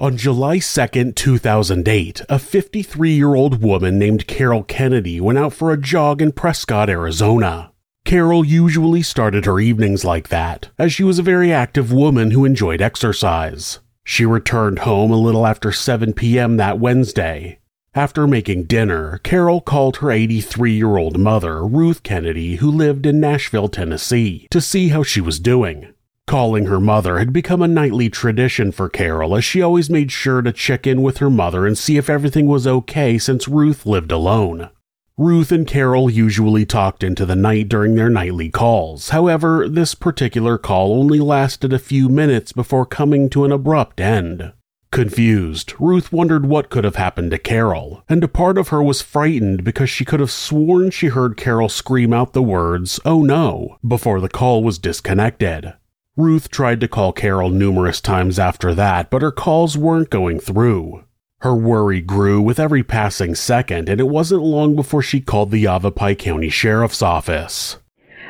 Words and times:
On 0.00 0.16
July 0.16 0.56
2nd, 0.56 1.14
2008, 1.14 2.22
a 2.30 2.38
53 2.38 3.12
year 3.12 3.34
old 3.34 3.62
woman 3.62 3.98
named 3.98 4.26
Carol 4.26 4.62
Kennedy 4.62 5.20
went 5.20 5.36
out 5.36 5.52
for 5.52 5.70
a 5.70 5.76
jog 5.76 6.22
in 6.22 6.32
Prescott, 6.32 6.88
Arizona. 6.88 7.72
Carol 8.06 8.42
usually 8.42 9.02
started 9.02 9.44
her 9.44 9.60
evenings 9.60 10.02
like 10.02 10.30
that, 10.30 10.70
as 10.78 10.90
she 10.90 11.04
was 11.04 11.18
a 11.18 11.22
very 11.22 11.52
active 11.52 11.92
woman 11.92 12.30
who 12.30 12.46
enjoyed 12.46 12.80
exercise. 12.80 13.80
She 14.02 14.24
returned 14.24 14.78
home 14.78 15.10
a 15.10 15.16
little 15.16 15.46
after 15.46 15.70
7 15.70 16.14
p.m. 16.14 16.56
that 16.56 16.78
Wednesday. 16.80 17.58
After 17.94 18.26
making 18.26 18.64
dinner, 18.64 19.20
Carol 19.22 19.60
called 19.60 19.98
her 19.98 20.10
83 20.10 20.72
year 20.72 20.96
old 20.96 21.18
mother, 21.18 21.62
Ruth 21.62 22.02
Kennedy, 22.02 22.56
who 22.56 22.70
lived 22.70 23.04
in 23.04 23.20
Nashville, 23.20 23.68
Tennessee, 23.68 24.48
to 24.50 24.62
see 24.62 24.88
how 24.88 25.02
she 25.02 25.20
was 25.20 25.38
doing. 25.38 25.92
Calling 26.30 26.66
her 26.66 26.78
mother 26.78 27.18
had 27.18 27.32
become 27.32 27.60
a 27.60 27.66
nightly 27.66 28.08
tradition 28.08 28.70
for 28.70 28.88
Carol 28.88 29.34
as 29.34 29.44
she 29.44 29.60
always 29.60 29.90
made 29.90 30.12
sure 30.12 30.42
to 30.42 30.52
check 30.52 30.86
in 30.86 31.02
with 31.02 31.18
her 31.18 31.28
mother 31.28 31.66
and 31.66 31.76
see 31.76 31.96
if 31.96 32.08
everything 32.08 32.46
was 32.46 32.68
okay 32.68 33.18
since 33.18 33.48
Ruth 33.48 33.84
lived 33.84 34.12
alone. 34.12 34.70
Ruth 35.18 35.50
and 35.50 35.66
Carol 35.66 36.08
usually 36.08 36.64
talked 36.64 37.02
into 37.02 37.26
the 37.26 37.34
night 37.34 37.68
during 37.68 37.96
their 37.96 38.08
nightly 38.08 38.48
calls. 38.48 39.08
However, 39.08 39.68
this 39.68 39.96
particular 39.96 40.56
call 40.56 40.92
only 40.92 41.18
lasted 41.18 41.72
a 41.72 41.80
few 41.80 42.08
minutes 42.08 42.52
before 42.52 42.86
coming 42.86 43.28
to 43.30 43.44
an 43.44 43.50
abrupt 43.50 44.00
end. 44.00 44.52
Confused, 44.92 45.74
Ruth 45.80 46.12
wondered 46.12 46.46
what 46.46 46.70
could 46.70 46.84
have 46.84 46.94
happened 46.94 47.32
to 47.32 47.38
Carol, 47.38 48.04
and 48.08 48.22
a 48.22 48.28
part 48.28 48.56
of 48.56 48.68
her 48.68 48.80
was 48.80 49.02
frightened 49.02 49.64
because 49.64 49.90
she 49.90 50.04
could 50.04 50.20
have 50.20 50.30
sworn 50.30 50.92
she 50.92 51.08
heard 51.08 51.36
Carol 51.36 51.68
scream 51.68 52.12
out 52.12 52.34
the 52.34 52.40
words, 52.40 53.00
oh 53.04 53.24
no, 53.24 53.78
before 53.84 54.20
the 54.20 54.28
call 54.28 54.62
was 54.62 54.78
disconnected. 54.78 55.74
Ruth 56.16 56.50
tried 56.50 56.80
to 56.80 56.88
call 56.88 57.12
Carol 57.12 57.50
numerous 57.50 58.00
times 58.00 58.38
after 58.38 58.74
that, 58.74 59.10
but 59.10 59.22
her 59.22 59.30
calls 59.30 59.78
weren't 59.78 60.10
going 60.10 60.40
through. 60.40 61.04
Her 61.40 61.54
worry 61.54 62.00
grew 62.00 62.42
with 62.42 62.58
every 62.58 62.82
passing 62.82 63.34
second, 63.34 63.88
and 63.88 64.00
it 64.00 64.08
wasn't 64.08 64.42
long 64.42 64.74
before 64.76 65.02
she 65.02 65.20
called 65.20 65.50
the 65.50 65.60
Yavapai 65.60 66.16
County 66.16 66.50
Sheriff's 66.50 67.00
Office. 67.00 67.78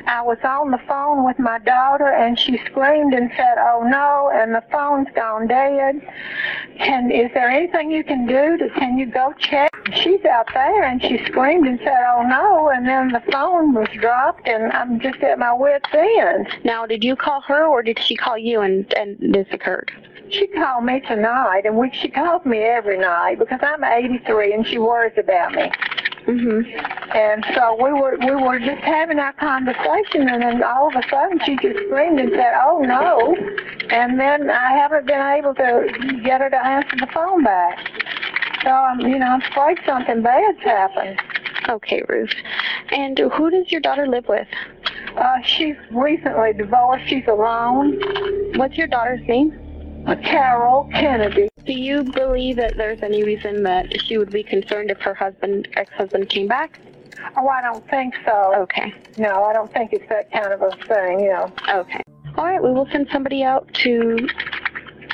I 0.07 0.23
was 0.23 0.39
on 0.45 0.71
the 0.71 0.81
phone 0.89 1.25
with 1.25 1.39
my 1.39 1.59
daughter 1.59 2.09
and 2.09 2.39
she 2.39 2.59
screamed 2.67 3.15
and 3.15 3.31
said, 3.37 3.57
oh 3.59 3.87
no, 3.87 4.31
and 4.33 4.55
the 4.55 4.63
phone's 4.71 5.09
gone 5.15 5.47
dead. 5.47 6.01
Can, 6.79 7.11
is 7.11 7.31
there 7.35 7.49
anything 7.49 7.91
you 7.91 8.05
can 8.05 8.27
do? 8.27 8.59
To, 8.59 8.71
can 8.79 8.99
you 8.99 9.07
go 9.07 9.33
check? 9.39 9.71
She's 9.93 10.25
out 10.25 10.49
there 10.55 10.85
and 10.85 11.03
she 11.03 11.25
screamed 11.27 11.67
and 11.67 11.79
said, 11.81 12.03
oh 12.09 12.23
no, 12.23 12.71
and 12.71 12.87
then 12.87 13.09
the 13.09 13.23
phone 13.33 13.75
was 13.75 13.89
dropped 13.95 14.49
and 14.49 14.73
I'm 14.73 15.01
just 15.01 15.19
at 15.19 15.39
my 15.39 15.53
wit's 15.53 15.89
end. 15.93 16.49
Now, 16.65 16.87
did 16.87 17.05
you 17.05 17.17
call 17.17 17.41
her 17.43 17.67
or 17.67 17.83
did 17.83 17.99
she 17.99 18.17
call 18.17 18.39
you 18.39 18.61
and, 18.61 18.93
and 18.95 19.17
this 19.35 19.47
occurred? 19.53 19.91
She 20.31 20.47
called 20.47 20.85
me 20.85 21.01
tonight 21.01 21.63
and 21.65 21.77
we, 21.77 21.91
she 21.93 22.09
calls 22.09 22.45
me 22.45 22.59
every 22.59 22.99
night 22.99 23.39
because 23.39 23.59
I'm 23.63 23.83
83 23.83 24.55
and 24.55 24.67
she 24.67 24.79
worries 24.79 25.19
about 25.19 25.53
me. 25.53 25.73
Hmm 26.31 26.61
And 27.13 27.45
so 27.55 27.75
we 27.83 27.93
were 27.93 28.17
we 28.21 28.35
were 28.35 28.59
just 28.61 28.83
having 28.83 29.19
our 29.19 29.33
conversation, 29.33 30.29
and 30.29 30.43
then 30.43 30.63
all 30.63 30.89
of 30.89 30.95
a 30.95 31.03
sudden 31.11 31.41
she 31.45 31.57
just 31.57 31.87
screamed 31.87 32.21
and 32.21 32.31
said, 32.31 32.53
"Oh 32.63 32.81
no!" 32.81 33.35
And 33.91 34.19
then 34.19 34.49
I 34.49 34.71
haven't 34.73 35.07
been 35.07 35.21
able 35.21 35.55
to 35.55 36.21
get 36.23 36.41
her 36.41 36.51
to 36.51 36.65
answer 36.65 36.97
the 36.99 37.09
phone 37.13 37.43
back. 37.43 37.79
So 38.63 38.71
I'm, 38.71 39.01
you 39.01 39.19
know, 39.19 39.27
I'm 39.27 39.43
afraid 39.43 39.79
something 39.85 40.23
bad's 40.23 40.63
happened. 40.63 41.19
Okay, 41.69 42.03
Ruth. 42.09 42.35
And 42.93 43.19
who 43.19 43.51
does 43.51 43.73
your 43.73 43.81
daughter 43.81 44.07
live 44.07 44.29
with? 44.29 44.47
Uh, 45.17 45.41
she's 45.45 45.77
recently 45.91 46.53
divorced. 46.53 47.09
She's 47.09 47.27
alone. 47.27 47.99
What's 48.57 48.77
your 48.77 48.87
daughter's 48.87 49.21
name? 49.27 49.70
Uh, 50.07 50.17
Carol 50.17 50.89
Kennedy. 50.93 51.49
Do 51.65 51.73
you 51.73 52.03
believe 52.03 52.57
that 52.57 52.77
there's 52.77 53.03
any 53.03 53.23
reason 53.23 53.63
that 53.65 54.01
she 54.03 54.19
would 54.19 54.31
be 54.31 54.43
concerned 54.43 54.91
if 54.91 54.99
her 55.01 55.15
husband, 55.15 55.69
ex-husband, 55.75 56.29
came 56.29 56.49
back? 56.49 56.81
Oh, 57.37 57.49
I 57.49 57.61
don't 57.61 57.87
think 57.91 58.15
so. 58.25 58.55
Okay. 58.57 58.95
No, 59.19 59.45
I 59.45 59.53
don't 59.53 59.73
think 59.73 59.93
it's 59.93 60.09
that 60.09 60.33
kind 60.33 60.53
of 60.53 60.63
a 60.63 60.71
thing. 60.87 61.21
You 61.21 61.33
know. 61.33 61.53
Okay. 61.69 62.03
All 62.37 62.45
right. 62.45 62.63
We 62.63 62.71
will 62.71 62.89
send 62.91 63.09
somebody 63.13 63.43
out 63.43 63.73
to 63.75 64.29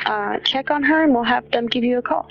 uh, 0.07 0.39
check 0.45 0.71
on 0.71 0.83
her, 0.85 1.03
and 1.03 1.13
we'll 1.13 1.25
have 1.25 1.51
them 1.51 1.67
give 1.67 1.85
you 1.85 1.99
a 1.99 2.03
call. 2.03 2.29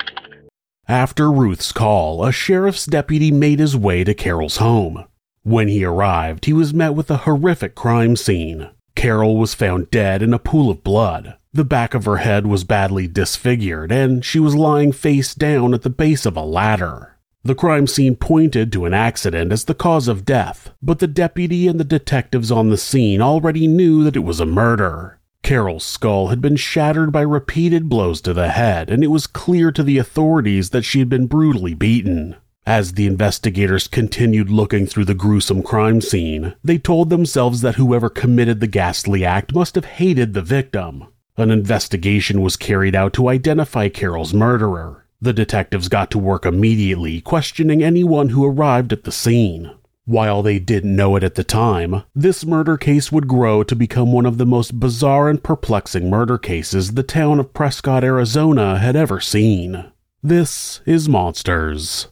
After 0.88 1.32
Ruth's 1.32 1.72
call, 1.72 2.24
a 2.24 2.32
sheriff's 2.32 2.86
deputy 2.86 3.32
made 3.32 3.60
his 3.60 3.76
way 3.76 4.04
to 4.04 4.14
Carol's 4.14 4.58
home. 4.58 5.06
When 5.44 5.68
he 5.68 5.84
arrived, 5.84 6.46
he 6.46 6.54
was 6.54 6.74
met 6.74 6.94
with 6.96 7.12
a 7.12 7.18
horrific 7.18 7.76
crime 7.76 8.16
scene. 8.16 8.70
Carol 8.96 9.38
was 9.38 9.54
found 9.54 9.92
dead 9.92 10.22
in 10.22 10.34
a 10.34 10.40
pool 10.40 10.70
of 10.70 10.84
blood. 10.84 11.38
The 11.56 11.64
back 11.64 11.94
of 11.94 12.04
her 12.04 12.18
head 12.18 12.46
was 12.46 12.66
badly 12.66 13.08
disfigured, 13.08 13.90
and 13.90 14.26
she 14.26 14.42
was 14.42 14.56
lying 14.56 14.92
face 14.92 15.34
down 15.34 15.74
at 15.74 15.84
the 15.84 15.90
base 15.90 16.26
of 16.26 16.36
a 16.36 16.42
ladder. 16.42 17.16
The 17.46 17.56
crime 17.56 17.88
scene 17.88 18.18
pointed 18.18 18.74
to 18.74 18.84
an 18.84 18.94
accident 18.94 19.54
as 19.54 19.64
the 19.64 19.74
cause 19.74 20.10
of 20.10 20.26
death, 20.26 20.72
but 20.82 21.00
the 21.00 21.08
deputy 21.08 21.70
and 21.70 21.80
the 21.80 21.86
detectives 21.86 22.52
on 22.52 22.72
the 22.72 22.78
scene 22.78 23.22
already 23.22 23.68
knew 23.68 24.04
that 24.04 24.18
it 24.18 24.26
was 24.26 24.42
a 24.42 24.46
murder. 24.46 25.22
Carol's 25.44 25.86
skull 25.86 26.28
had 26.28 26.42
been 26.42 26.58
shattered 26.58 27.14
by 27.14 27.22
repeated 27.22 27.88
blows 27.88 28.20
to 28.24 28.34
the 28.34 28.50
head, 28.50 28.90
and 28.90 29.02
it 29.02 29.08
was 29.08 29.26
clear 29.26 29.72
to 29.72 29.82
the 29.82 29.98
authorities 29.98 30.72
that 30.72 30.84
she 30.84 31.00
had 31.00 31.08
been 31.08 31.26
brutally 31.26 31.74
beaten. 31.74 32.36
As 32.66 32.96
the 32.96 33.08
investigators 33.08 33.88
continued 33.88 34.50
looking 34.50 34.88
through 34.88 35.06
the 35.06 35.14
gruesome 35.14 35.64
crime 35.64 36.02
scene, 36.02 36.54
they 36.62 36.78
told 36.78 37.10
themselves 37.10 37.62
that 37.62 37.76
whoever 37.76 38.10
committed 38.10 38.60
the 38.60 38.68
ghastly 38.68 39.24
act 39.24 39.56
must 39.56 39.76
have 39.76 39.86
hated 39.86 40.34
the 40.34 40.42
victim. 40.42 41.06
An 41.38 41.51
investigation 41.51 42.41
was 42.41 42.56
carried 42.56 42.96
out 42.96 43.12
to 43.13 43.28
identify 43.28 43.90
Carol's 43.90 44.34
murderer. 44.34 45.06
The 45.19 45.34
detectives 45.34 45.90
got 45.90 46.09
to 46.12 46.18
work 46.18 46.46
immediately, 46.46 47.19
questioning 47.19 47.84
anyone 47.84 48.29
who 48.29 48.46
arrived 48.46 48.94
at 48.94 49.03
the 49.03 49.12
scene. 49.12 49.72
While 50.06 50.44
they 50.44 50.59
didn't 50.59 50.96
know 50.96 51.18
it 51.18 51.23
at 51.23 51.35
the 51.35 51.44
time, 51.44 52.03
this 52.13 52.46
murder 52.46 52.78
case 52.78 53.12
would 53.12 53.28
grow 53.28 53.63
to 53.63 53.75
become 53.75 54.13
one 54.13 54.25
of 54.25 54.38
the 54.38 54.46
most 54.46 54.79
bizarre 54.79 55.28
and 55.28 55.44
perplexing 55.44 56.09
murder 56.09 56.38
cases 56.38 56.94
the 56.94 57.03
town 57.03 57.40
of 57.40 57.53
Prescott, 57.53 58.03
Arizona 58.03 58.78
had 58.78 58.96
ever 58.96 59.20
seen. 59.20 59.91
This 60.23 60.79
is 60.85 61.09
Monsters. 61.09 62.08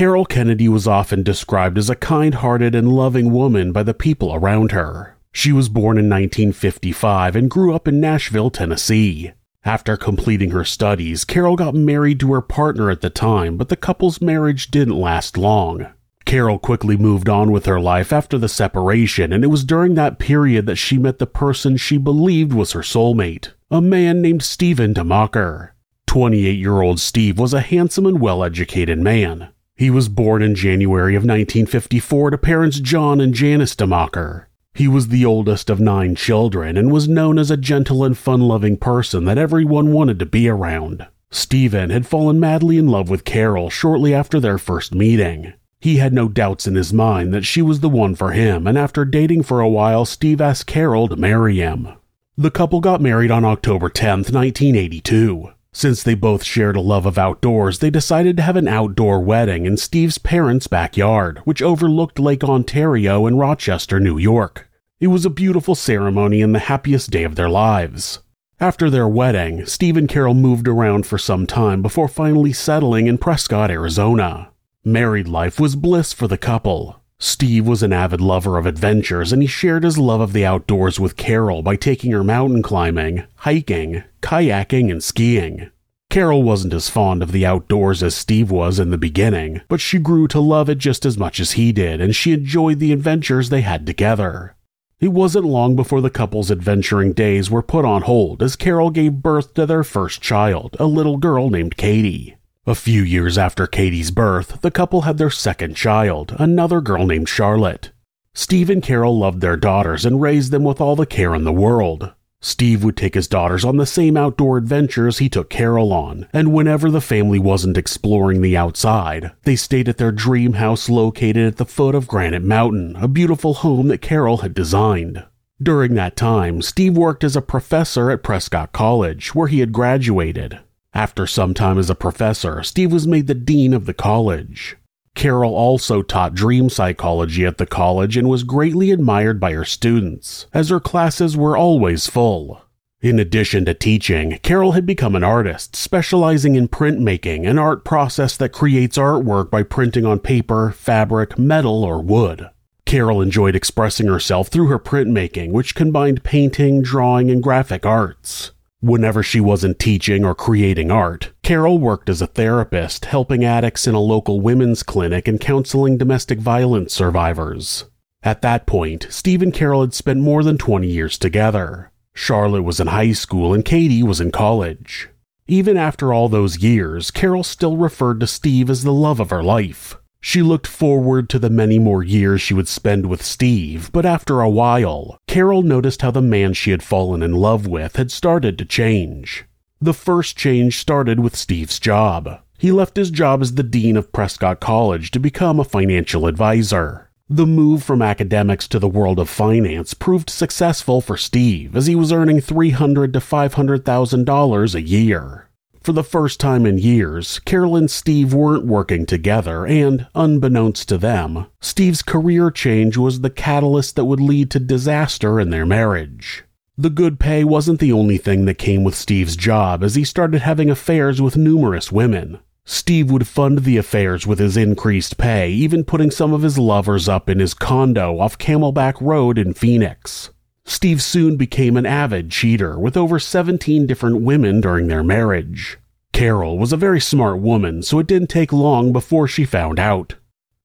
Carol 0.00 0.24
Kennedy 0.24 0.66
was 0.66 0.86
often 0.86 1.22
described 1.22 1.76
as 1.76 1.90
a 1.90 1.94
kind 1.94 2.36
hearted 2.36 2.74
and 2.74 2.90
loving 2.90 3.30
woman 3.30 3.70
by 3.70 3.82
the 3.82 3.92
people 3.92 4.34
around 4.34 4.72
her. 4.72 5.18
She 5.30 5.52
was 5.52 5.68
born 5.68 5.98
in 5.98 6.08
1955 6.08 7.36
and 7.36 7.50
grew 7.50 7.74
up 7.74 7.86
in 7.86 8.00
Nashville, 8.00 8.48
Tennessee. 8.48 9.32
After 9.62 9.98
completing 9.98 10.52
her 10.52 10.64
studies, 10.64 11.26
Carol 11.26 11.54
got 11.54 11.74
married 11.74 12.18
to 12.20 12.32
her 12.32 12.40
partner 12.40 12.90
at 12.90 13.02
the 13.02 13.10
time, 13.10 13.58
but 13.58 13.68
the 13.68 13.76
couple's 13.76 14.22
marriage 14.22 14.70
didn't 14.70 14.98
last 14.98 15.36
long. 15.36 15.88
Carol 16.24 16.58
quickly 16.58 16.96
moved 16.96 17.28
on 17.28 17.52
with 17.52 17.66
her 17.66 17.78
life 17.78 18.10
after 18.10 18.38
the 18.38 18.48
separation, 18.48 19.34
and 19.34 19.44
it 19.44 19.48
was 19.48 19.64
during 19.64 19.96
that 19.96 20.18
period 20.18 20.64
that 20.64 20.76
she 20.76 20.96
met 20.96 21.18
the 21.18 21.26
person 21.26 21.76
she 21.76 21.98
believed 21.98 22.54
was 22.54 22.72
her 22.72 22.80
soulmate, 22.80 23.50
a 23.70 23.82
man 23.82 24.22
named 24.22 24.42
Stephen 24.42 24.94
DeMocker. 24.94 25.72
28 26.06 26.58
year 26.58 26.80
old 26.80 26.98
Steve 26.98 27.38
was 27.38 27.52
a 27.52 27.60
handsome 27.60 28.06
and 28.06 28.18
well 28.18 28.42
educated 28.42 28.98
man. 28.98 29.50
He 29.80 29.88
was 29.88 30.10
born 30.10 30.42
in 30.42 30.54
January 30.54 31.14
of 31.14 31.22
1954 31.22 32.32
to 32.32 32.36
parents 32.36 32.80
John 32.80 33.18
and 33.18 33.32
Janice 33.32 33.74
DeMocker. 33.74 34.44
He 34.74 34.86
was 34.86 35.08
the 35.08 35.24
oldest 35.24 35.70
of 35.70 35.80
nine 35.80 36.14
children 36.14 36.76
and 36.76 36.92
was 36.92 37.08
known 37.08 37.38
as 37.38 37.50
a 37.50 37.56
gentle 37.56 38.04
and 38.04 38.14
fun 38.14 38.42
loving 38.42 38.76
person 38.76 39.24
that 39.24 39.38
everyone 39.38 39.90
wanted 39.90 40.18
to 40.18 40.26
be 40.26 40.50
around. 40.50 41.06
Stephen 41.30 41.88
had 41.88 42.06
fallen 42.06 42.38
madly 42.38 42.76
in 42.76 42.88
love 42.88 43.08
with 43.08 43.24
Carol 43.24 43.70
shortly 43.70 44.12
after 44.12 44.38
their 44.38 44.58
first 44.58 44.94
meeting. 44.94 45.54
He 45.80 45.96
had 45.96 46.12
no 46.12 46.28
doubts 46.28 46.66
in 46.66 46.74
his 46.74 46.92
mind 46.92 47.32
that 47.32 47.46
she 47.46 47.62
was 47.62 47.80
the 47.80 47.88
one 47.88 48.14
for 48.14 48.32
him, 48.32 48.66
and 48.66 48.76
after 48.76 49.06
dating 49.06 49.44
for 49.44 49.60
a 49.60 49.68
while, 49.70 50.04
Steve 50.04 50.42
asked 50.42 50.66
Carol 50.66 51.08
to 51.08 51.16
marry 51.16 51.56
him. 51.56 51.88
The 52.36 52.50
couple 52.50 52.80
got 52.80 53.00
married 53.00 53.30
on 53.30 53.46
October 53.46 53.88
10, 53.88 54.24
1982. 54.24 55.54
Since 55.72 56.02
they 56.02 56.14
both 56.14 56.42
shared 56.42 56.76
a 56.76 56.80
love 56.80 57.06
of 57.06 57.16
outdoors, 57.16 57.78
they 57.78 57.90
decided 57.90 58.36
to 58.36 58.42
have 58.42 58.56
an 58.56 58.66
outdoor 58.66 59.20
wedding 59.20 59.66
in 59.66 59.76
Steve's 59.76 60.18
parents' 60.18 60.66
backyard, 60.66 61.38
which 61.44 61.62
overlooked 61.62 62.18
Lake 62.18 62.42
Ontario 62.42 63.26
in 63.26 63.36
Rochester, 63.36 64.00
New 64.00 64.18
York. 64.18 64.68
It 64.98 65.06
was 65.06 65.24
a 65.24 65.30
beautiful 65.30 65.74
ceremony 65.74 66.42
and 66.42 66.54
the 66.54 66.58
happiest 66.58 67.10
day 67.10 67.22
of 67.22 67.36
their 67.36 67.48
lives. 67.48 68.18
After 68.58 68.90
their 68.90 69.08
wedding, 69.08 69.64
Steve 69.64 69.96
and 69.96 70.08
Carol 70.08 70.34
moved 70.34 70.68
around 70.68 71.06
for 71.06 71.16
some 71.16 71.46
time 71.46 71.80
before 71.80 72.08
finally 72.08 72.52
settling 72.52 73.06
in 73.06 73.16
Prescott, 73.16 73.70
Arizona. 73.70 74.50
Married 74.84 75.28
life 75.28 75.58
was 75.58 75.76
bliss 75.76 76.12
for 76.12 76.28
the 76.28 76.36
couple. 76.36 76.99
Steve 77.22 77.66
was 77.66 77.82
an 77.82 77.92
avid 77.92 78.20
lover 78.20 78.56
of 78.56 78.64
adventures 78.64 79.30
and 79.30 79.42
he 79.42 79.46
shared 79.46 79.84
his 79.84 79.98
love 79.98 80.22
of 80.22 80.32
the 80.32 80.44
outdoors 80.44 80.98
with 80.98 81.18
Carol 81.18 81.62
by 81.62 81.76
taking 81.76 82.12
her 82.12 82.24
mountain 82.24 82.62
climbing, 82.62 83.24
hiking, 83.36 84.02
kayaking, 84.22 84.90
and 84.90 85.04
skiing. 85.04 85.70
Carol 86.08 86.42
wasn't 86.42 86.72
as 86.72 86.88
fond 86.88 87.22
of 87.22 87.30
the 87.30 87.44
outdoors 87.44 88.02
as 88.02 88.14
Steve 88.16 88.50
was 88.50 88.78
in 88.78 88.90
the 88.90 88.96
beginning, 88.96 89.60
but 89.68 89.82
she 89.82 89.98
grew 89.98 90.26
to 90.28 90.40
love 90.40 90.70
it 90.70 90.78
just 90.78 91.04
as 91.04 91.18
much 91.18 91.40
as 91.40 91.52
he 91.52 91.72
did 91.72 92.00
and 92.00 92.16
she 92.16 92.32
enjoyed 92.32 92.78
the 92.78 92.92
adventures 92.92 93.50
they 93.50 93.60
had 93.60 93.86
together. 93.86 94.56
It 94.98 95.12
wasn't 95.12 95.44
long 95.44 95.76
before 95.76 96.00
the 96.00 96.10
couple's 96.10 96.50
adventuring 96.50 97.12
days 97.12 97.50
were 97.50 97.62
put 97.62 97.84
on 97.84 98.02
hold 98.02 98.42
as 98.42 98.56
Carol 98.56 98.90
gave 98.90 99.22
birth 99.22 99.52
to 99.54 99.66
their 99.66 99.84
first 99.84 100.22
child, 100.22 100.74
a 100.80 100.86
little 100.86 101.18
girl 101.18 101.50
named 101.50 101.76
Katie. 101.76 102.36
A 102.66 102.74
few 102.74 103.02
years 103.02 103.38
after 103.38 103.66
Katie's 103.66 104.10
birth, 104.10 104.60
the 104.60 104.70
couple 104.70 105.02
had 105.02 105.16
their 105.16 105.30
second 105.30 105.76
child, 105.76 106.36
another 106.38 106.82
girl 106.82 107.06
named 107.06 107.26
Charlotte. 107.26 107.90
Steve 108.34 108.68
and 108.68 108.82
Carol 108.82 109.18
loved 109.18 109.40
their 109.40 109.56
daughters 109.56 110.04
and 110.04 110.20
raised 110.20 110.52
them 110.52 110.62
with 110.62 110.78
all 110.78 110.94
the 110.94 111.06
care 111.06 111.34
in 111.34 111.44
the 111.44 111.54
world. 111.54 112.12
Steve 112.42 112.84
would 112.84 112.98
take 112.98 113.14
his 113.14 113.26
daughters 113.26 113.64
on 113.64 113.78
the 113.78 113.86
same 113.86 114.14
outdoor 114.14 114.58
adventures 114.58 115.18
he 115.18 115.28
took 115.30 115.48
Carol 115.48 115.90
on, 115.90 116.28
and 116.34 116.52
whenever 116.52 116.90
the 116.90 117.00
family 117.00 117.38
wasn't 117.38 117.78
exploring 117.78 118.42
the 118.42 118.58
outside, 118.58 119.30
they 119.44 119.56
stayed 119.56 119.88
at 119.88 119.96
their 119.96 120.12
dream 120.12 120.52
house 120.52 120.90
located 120.90 121.46
at 121.46 121.56
the 121.56 121.64
foot 121.64 121.94
of 121.94 122.06
Granite 122.06 122.44
Mountain, 122.44 122.94
a 122.96 123.08
beautiful 123.08 123.54
home 123.54 123.88
that 123.88 124.02
Carol 124.02 124.38
had 124.38 124.52
designed. 124.52 125.24
During 125.62 125.94
that 125.94 126.14
time, 126.14 126.60
Steve 126.60 126.94
worked 126.94 127.24
as 127.24 127.36
a 127.36 127.42
professor 127.42 128.10
at 128.10 128.22
Prescott 128.22 128.72
College, 128.72 129.34
where 129.34 129.48
he 129.48 129.60
had 129.60 129.72
graduated. 129.72 130.60
After 130.92 131.26
some 131.26 131.54
time 131.54 131.78
as 131.78 131.88
a 131.88 131.94
professor, 131.94 132.62
Steve 132.62 132.92
was 132.92 133.06
made 133.06 133.26
the 133.26 133.34
dean 133.34 133.72
of 133.72 133.86
the 133.86 133.94
college. 133.94 134.76
Carol 135.14 135.54
also 135.54 136.02
taught 136.02 136.34
dream 136.34 136.68
psychology 136.68 137.44
at 137.44 137.58
the 137.58 137.66
college 137.66 138.16
and 138.16 138.28
was 138.28 138.42
greatly 138.42 138.90
admired 138.90 139.38
by 139.38 139.52
her 139.52 139.64
students, 139.64 140.46
as 140.52 140.68
her 140.68 140.80
classes 140.80 141.36
were 141.36 141.56
always 141.56 142.06
full. 142.06 142.62
In 143.02 143.18
addition 143.18 143.64
to 143.64 143.74
teaching, 143.74 144.38
Carol 144.42 144.72
had 144.72 144.84
become 144.84 145.16
an 145.16 145.24
artist, 145.24 145.74
specializing 145.74 146.54
in 146.54 146.68
printmaking, 146.68 147.48
an 147.48 147.58
art 147.58 147.84
process 147.84 148.36
that 148.36 148.52
creates 148.52 148.98
artwork 148.98 149.50
by 149.50 149.62
printing 149.62 150.04
on 150.04 150.18
paper, 150.18 150.70
fabric, 150.72 151.38
metal, 151.38 151.82
or 151.82 152.02
wood. 152.02 152.50
Carol 152.84 153.22
enjoyed 153.22 153.56
expressing 153.56 154.06
herself 154.06 154.48
through 154.48 154.66
her 154.66 154.78
printmaking, 154.78 155.52
which 155.52 155.74
combined 155.74 156.24
painting, 156.24 156.82
drawing, 156.82 157.30
and 157.30 157.42
graphic 157.42 157.86
arts. 157.86 158.50
Whenever 158.82 159.22
she 159.22 159.40
wasn't 159.40 159.78
teaching 159.78 160.24
or 160.24 160.34
creating 160.34 160.90
art, 160.90 161.32
Carol 161.42 161.78
worked 161.78 162.08
as 162.08 162.22
a 162.22 162.26
therapist, 162.26 163.04
helping 163.04 163.44
addicts 163.44 163.86
in 163.86 163.94
a 163.94 164.00
local 164.00 164.40
women's 164.40 164.82
clinic 164.82 165.28
and 165.28 165.38
counseling 165.38 165.98
domestic 165.98 166.38
violence 166.38 166.94
survivors. 166.94 167.84
At 168.22 168.40
that 168.40 168.66
point, 168.66 169.06
Steve 169.10 169.42
and 169.42 169.52
Carol 169.52 169.82
had 169.82 169.92
spent 169.92 170.20
more 170.20 170.42
than 170.42 170.56
20 170.56 170.88
years 170.88 171.18
together. 171.18 171.92
Charlotte 172.14 172.62
was 172.62 172.80
in 172.80 172.86
high 172.86 173.12
school 173.12 173.52
and 173.52 173.66
Katie 173.66 174.02
was 174.02 174.18
in 174.18 174.30
college. 174.30 175.10
Even 175.46 175.76
after 175.76 176.14
all 176.14 176.30
those 176.30 176.62
years, 176.62 177.10
Carol 177.10 177.44
still 177.44 177.76
referred 177.76 178.20
to 178.20 178.26
Steve 178.26 178.70
as 178.70 178.82
the 178.82 178.92
love 178.94 179.20
of 179.20 179.28
her 179.28 179.42
life. 179.42 179.96
She 180.20 180.42
looked 180.42 180.66
forward 180.66 181.28
to 181.30 181.38
the 181.38 181.50
many 181.50 181.78
more 181.78 182.02
years 182.02 182.40
she 182.40 182.54
would 182.54 182.68
spend 182.68 183.06
with 183.06 183.22
Steve, 183.22 183.90
but 183.92 184.04
after 184.04 184.40
a 184.40 184.50
while, 184.50 185.18
Carol 185.26 185.62
noticed 185.62 186.02
how 186.02 186.10
the 186.10 186.20
man 186.20 186.52
she 186.52 186.70
had 186.70 186.82
fallen 186.82 187.22
in 187.22 187.32
love 187.32 187.66
with 187.66 187.96
had 187.96 188.10
started 188.10 188.58
to 188.58 188.64
change. 188.64 189.44
The 189.80 189.94
first 189.94 190.36
change 190.36 190.78
started 190.78 191.20
with 191.20 191.34
Steve's 191.34 191.78
job. 191.78 192.40
He 192.58 192.70
left 192.70 192.96
his 192.96 193.10
job 193.10 193.40
as 193.40 193.54
the 193.54 193.62
dean 193.62 193.96
of 193.96 194.12
Prescott 194.12 194.60
College 194.60 195.10
to 195.12 195.18
become 195.18 195.58
a 195.58 195.64
financial 195.64 196.26
advisor. 196.26 197.10
The 197.30 197.46
move 197.46 197.82
from 197.82 198.02
academics 198.02 198.68
to 198.68 198.78
the 198.78 198.88
world 198.88 199.18
of 199.18 199.30
finance 199.30 199.94
proved 199.94 200.28
successful 200.28 201.00
for 201.00 201.16
Steve 201.16 201.74
as 201.74 201.86
he 201.86 201.94
was 201.94 202.12
earning 202.12 202.40
300 202.40 203.12
to 203.14 203.20
$500,000 203.20 204.74
a 204.74 204.82
year. 204.82 205.48
For 205.82 205.92
the 205.92 206.04
first 206.04 206.38
time 206.38 206.66
in 206.66 206.76
years, 206.76 207.38
Carol 207.38 207.74
and 207.74 207.90
Steve 207.90 208.34
weren't 208.34 208.66
working 208.66 209.06
together, 209.06 209.66
and, 209.66 210.06
unbeknownst 210.14 210.88
to 210.90 210.98
them, 210.98 211.46
Steve's 211.60 212.02
career 212.02 212.50
change 212.50 212.98
was 212.98 213.20
the 213.20 213.30
catalyst 213.30 213.96
that 213.96 214.04
would 214.04 214.20
lead 214.20 214.50
to 214.50 214.60
disaster 214.60 215.40
in 215.40 215.48
their 215.48 215.64
marriage. 215.64 216.44
The 216.76 216.90
good 216.90 217.18
pay 217.18 217.44
wasn't 217.44 217.80
the 217.80 217.92
only 217.92 218.18
thing 218.18 218.44
that 218.44 218.58
came 218.58 218.84
with 218.84 218.94
Steve's 218.94 219.36
job 219.36 219.82
as 219.82 219.94
he 219.94 220.04
started 220.04 220.42
having 220.42 220.68
affairs 220.68 221.20
with 221.20 221.36
numerous 221.36 221.90
women. 221.90 222.40
Steve 222.66 223.10
would 223.10 223.26
fund 223.26 223.60
the 223.60 223.78
affairs 223.78 224.26
with 224.26 224.38
his 224.38 224.56
increased 224.58 225.16
pay, 225.16 225.50
even 225.50 225.84
putting 225.84 226.10
some 226.10 226.34
of 226.34 226.42
his 226.42 226.58
lovers 226.58 227.08
up 227.08 227.30
in 227.30 227.38
his 227.38 227.54
condo 227.54 228.20
off 228.20 228.38
Camelback 228.38 229.00
Road 229.00 229.38
in 229.38 229.54
Phoenix. 229.54 230.30
Steve 230.64 231.02
soon 231.02 231.36
became 231.36 231.76
an 231.76 231.86
avid 231.86 232.30
cheater 232.30 232.78
with 232.78 232.96
over 232.96 233.18
17 233.18 233.86
different 233.86 234.22
women 234.22 234.60
during 234.60 234.88
their 234.88 235.02
marriage. 235.02 235.78
Carol 236.12 236.58
was 236.58 236.72
a 236.72 236.76
very 236.76 237.00
smart 237.00 237.40
woman, 237.40 237.82
so 237.82 237.98
it 237.98 238.06
didn't 238.06 238.28
take 238.28 238.52
long 238.52 238.92
before 238.92 239.26
she 239.26 239.44
found 239.44 239.78
out. 239.78 240.14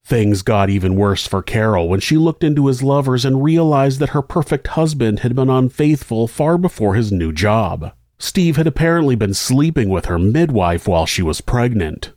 Things 0.04 0.42
got 0.42 0.70
even 0.70 0.94
worse 0.94 1.26
for 1.26 1.42
Carol 1.42 1.88
when 1.88 1.98
she 1.98 2.16
looked 2.16 2.44
into 2.44 2.66
his 2.68 2.82
lovers 2.82 3.24
and 3.24 3.42
realized 3.42 3.98
that 3.98 4.10
her 4.10 4.22
perfect 4.22 4.68
husband 4.68 5.20
had 5.20 5.34
been 5.34 5.50
unfaithful 5.50 6.28
far 6.28 6.56
before 6.56 6.94
his 6.94 7.10
new 7.10 7.32
job. 7.32 7.92
Steve 8.18 8.56
had 8.56 8.66
apparently 8.66 9.16
been 9.16 9.34
sleeping 9.34 9.88
with 9.88 10.06
her 10.06 10.18
midwife 10.18 10.86
while 10.86 11.06
she 11.06 11.22
was 11.22 11.40
pregnant. 11.40 12.12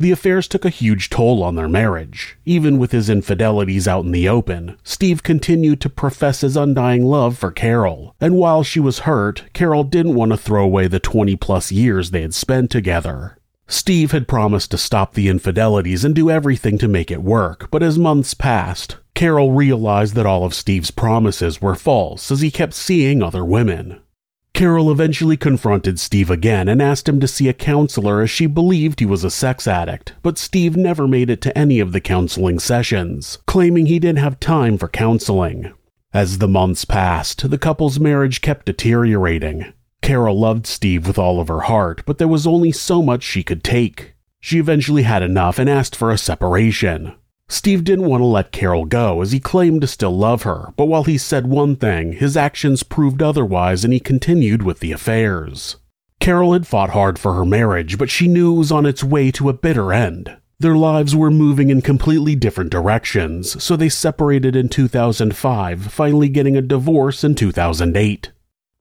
The 0.00 0.12
affairs 0.12 0.48
took 0.48 0.64
a 0.64 0.70
huge 0.70 1.10
toll 1.10 1.42
on 1.42 1.56
their 1.56 1.68
marriage. 1.68 2.38
Even 2.46 2.78
with 2.78 2.90
his 2.90 3.10
infidelities 3.10 3.86
out 3.86 4.06
in 4.06 4.12
the 4.12 4.30
open, 4.30 4.78
Steve 4.82 5.22
continued 5.22 5.78
to 5.82 5.90
profess 5.90 6.40
his 6.40 6.56
undying 6.56 7.04
love 7.04 7.36
for 7.36 7.50
Carol, 7.50 8.16
and 8.18 8.34
while 8.34 8.62
she 8.62 8.80
was 8.80 9.00
hurt, 9.00 9.44
Carol 9.52 9.84
didn't 9.84 10.14
want 10.14 10.32
to 10.32 10.38
throw 10.38 10.64
away 10.64 10.88
the 10.88 11.00
20 11.00 11.36
plus 11.36 11.70
years 11.70 12.12
they 12.12 12.22
had 12.22 12.32
spent 12.32 12.70
together. 12.70 13.36
Steve 13.68 14.12
had 14.12 14.26
promised 14.26 14.70
to 14.70 14.78
stop 14.78 15.12
the 15.12 15.28
infidelities 15.28 16.02
and 16.02 16.14
do 16.14 16.30
everything 16.30 16.78
to 16.78 16.88
make 16.88 17.10
it 17.10 17.22
work, 17.22 17.70
but 17.70 17.82
as 17.82 17.98
months 17.98 18.32
passed, 18.32 18.96
Carol 19.14 19.52
realized 19.52 20.14
that 20.14 20.24
all 20.24 20.46
of 20.46 20.54
Steve's 20.54 20.90
promises 20.90 21.60
were 21.60 21.74
false 21.74 22.30
as 22.30 22.40
he 22.40 22.50
kept 22.50 22.72
seeing 22.72 23.22
other 23.22 23.44
women. 23.44 24.00
Carol 24.60 24.90
eventually 24.90 25.38
confronted 25.38 25.98
Steve 25.98 26.28
again 26.28 26.68
and 26.68 26.82
asked 26.82 27.08
him 27.08 27.18
to 27.18 27.26
see 27.26 27.48
a 27.48 27.54
counselor 27.54 28.20
as 28.20 28.28
she 28.28 28.44
believed 28.44 29.00
he 29.00 29.06
was 29.06 29.24
a 29.24 29.30
sex 29.30 29.66
addict, 29.66 30.12
but 30.22 30.36
Steve 30.36 30.76
never 30.76 31.08
made 31.08 31.30
it 31.30 31.40
to 31.40 31.56
any 31.56 31.80
of 31.80 31.92
the 31.92 32.00
counseling 32.02 32.58
sessions, 32.58 33.38
claiming 33.46 33.86
he 33.86 33.98
didn't 33.98 34.18
have 34.18 34.38
time 34.38 34.76
for 34.76 34.86
counseling. 34.86 35.72
As 36.12 36.36
the 36.36 36.46
months 36.46 36.84
passed, 36.84 37.48
the 37.48 37.56
couple's 37.56 37.98
marriage 37.98 38.42
kept 38.42 38.66
deteriorating. 38.66 39.72
Carol 40.02 40.38
loved 40.38 40.66
Steve 40.66 41.06
with 41.06 41.16
all 41.16 41.40
of 41.40 41.48
her 41.48 41.60
heart, 41.60 42.02
but 42.04 42.18
there 42.18 42.28
was 42.28 42.46
only 42.46 42.70
so 42.70 43.00
much 43.00 43.22
she 43.22 43.42
could 43.42 43.64
take. 43.64 44.12
She 44.40 44.58
eventually 44.58 45.04
had 45.04 45.22
enough 45.22 45.58
and 45.58 45.70
asked 45.70 45.96
for 45.96 46.10
a 46.10 46.18
separation. 46.18 47.14
Steve 47.50 47.82
didn't 47.82 48.08
want 48.08 48.20
to 48.20 48.26
let 48.26 48.52
Carol 48.52 48.84
go 48.84 49.20
as 49.20 49.32
he 49.32 49.40
claimed 49.40 49.80
to 49.80 49.86
still 49.88 50.16
love 50.16 50.44
her, 50.44 50.72
but 50.76 50.84
while 50.84 51.02
he 51.02 51.18
said 51.18 51.48
one 51.48 51.74
thing, 51.74 52.12
his 52.12 52.36
actions 52.36 52.84
proved 52.84 53.20
otherwise 53.20 53.82
and 53.82 53.92
he 53.92 53.98
continued 53.98 54.62
with 54.62 54.78
the 54.78 54.92
affairs. 54.92 55.74
Carol 56.20 56.52
had 56.52 56.68
fought 56.68 56.90
hard 56.90 57.18
for 57.18 57.34
her 57.34 57.44
marriage, 57.44 57.98
but 57.98 58.08
she 58.08 58.28
knew 58.28 58.54
it 58.54 58.58
was 58.58 58.70
on 58.70 58.86
its 58.86 59.02
way 59.02 59.32
to 59.32 59.48
a 59.48 59.52
bitter 59.52 59.92
end. 59.92 60.36
Their 60.60 60.76
lives 60.76 61.16
were 61.16 61.30
moving 61.30 61.70
in 61.70 61.82
completely 61.82 62.36
different 62.36 62.70
directions, 62.70 63.60
so 63.62 63.74
they 63.74 63.88
separated 63.88 64.54
in 64.54 64.68
2005, 64.68 65.86
finally 65.86 66.28
getting 66.28 66.56
a 66.56 66.62
divorce 66.62 67.24
in 67.24 67.34
2008. 67.34 68.30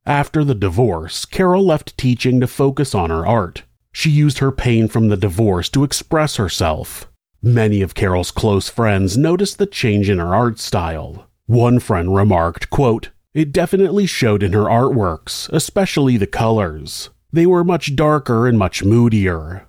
After 0.05 0.43
the 0.43 0.53
divorce, 0.53 1.25
Carol 1.25 1.65
left 1.65 1.97
teaching 1.97 2.39
to 2.39 2.47
focus 2.47 2.93
on 2.93 3.09
her 3.09 3.25
art. 3.25 3.63
She 3.91 4.11
used 4.11 4.38
her 4.38 4.51
pain 4.51 4.88
from 4.88 5.07
the 5.07 5.17
divorce 5.17 5.69
to 5.69 5.83
express 5.83 6.35
herself. 6.35 7.08
Many 7.41 7.81
of 7.81 7.96
Carol's 7.96 8.31
close 8.31 8.67
friends 8.67 9.17
noticed 9.17 9.60
the 9.60 9.65
change 9.65 10.10
in 10.10 10.17
her 10.17 10.36
art 10.36 10.60
style. 10.60 11.29
One 11.46 11.79
friend 11.79 12.13
remarked, 12.13 12.69
quote, 12.69 13.12
It 13.34 13.53
definitely 13.53 14.05
showed 14.05 14.43
in 14.43 14.51
her 14.51 14.65
artworks, 14.65 15.48
especially 15.53 16.17
the 16.17 16.27
colors. 16.27 17.10
They 17.31 17.46
were 17.46 17.63
much 17.63 17.96
darker 17.96 18.46
and 18.46 18.60
much 18.60 18.84
moodier. 18.84 19.67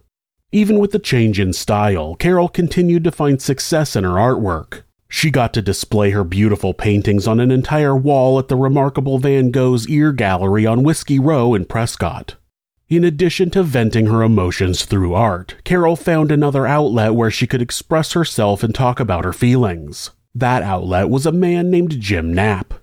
Even 0.50 0.80
with 0.80 0.90
the 0.90 0.98
change 0.98 1.38
in 1.38 1.52
style, 1.52 2.16
Carol 2.16 2.48
continued 2.48 3.04
to 3.04 3.12
find 3.12 3.40
success 3.40 3.94
in 3.94 4.02
her 4.02 4.10
artwork. 4.10 4.82
She 5.08 5.30
got 5.30 5.52
to 5.54 5.62
display 5.62 6.10
her 6.10 6.24
beautiful 6.24 6.74
paintings 6.74 7.28
on 7.28 7.38
an 7.38 7.52
entire 7.52 7.94
wall 7.96 8.38
at 8.40 8.48
the 8.48 8.56
remarkable 8.56 9.18
Van 9.18 9.52
Gogh's 9.52 9.88
Ear 9.88 10.12
Gallery 10.12 10.66
on 10.66 10.82
Whiskey 10.82 11.20
Row 11.20 11.54
in 11.54 11.66
Prescott. 11.66 12.34
In 12.90 13.04
addition 13.04 13.50
to 13.50 13.62
venting 13.62 14.06
her 14.06 14.20
emotions 14.20 14.84
through 14.84 15.14
art, 15.14 15.54
Carol 15.62 15.94
found 15.94 16.32
another 16.32 16.66
outlet 16.66 17.14
where 17.14 17.30
she 17.30 17.46
could 17.46 17.62
express 17.62 18.14
herself 18.14 18.64
and 18.64 18.74
talk 18.74 18.98
about 18.98 19.24
her 19.24 19.32
feelings. 19.32 20.10
That 20.34 20.64
outlet 20.64 21.08
was 21.08 21.24
a 21.24 21.30
man 21.30 21.70
named 21.70 22.00
Jim 22.00 22.34
Knapp. 22.34 22.74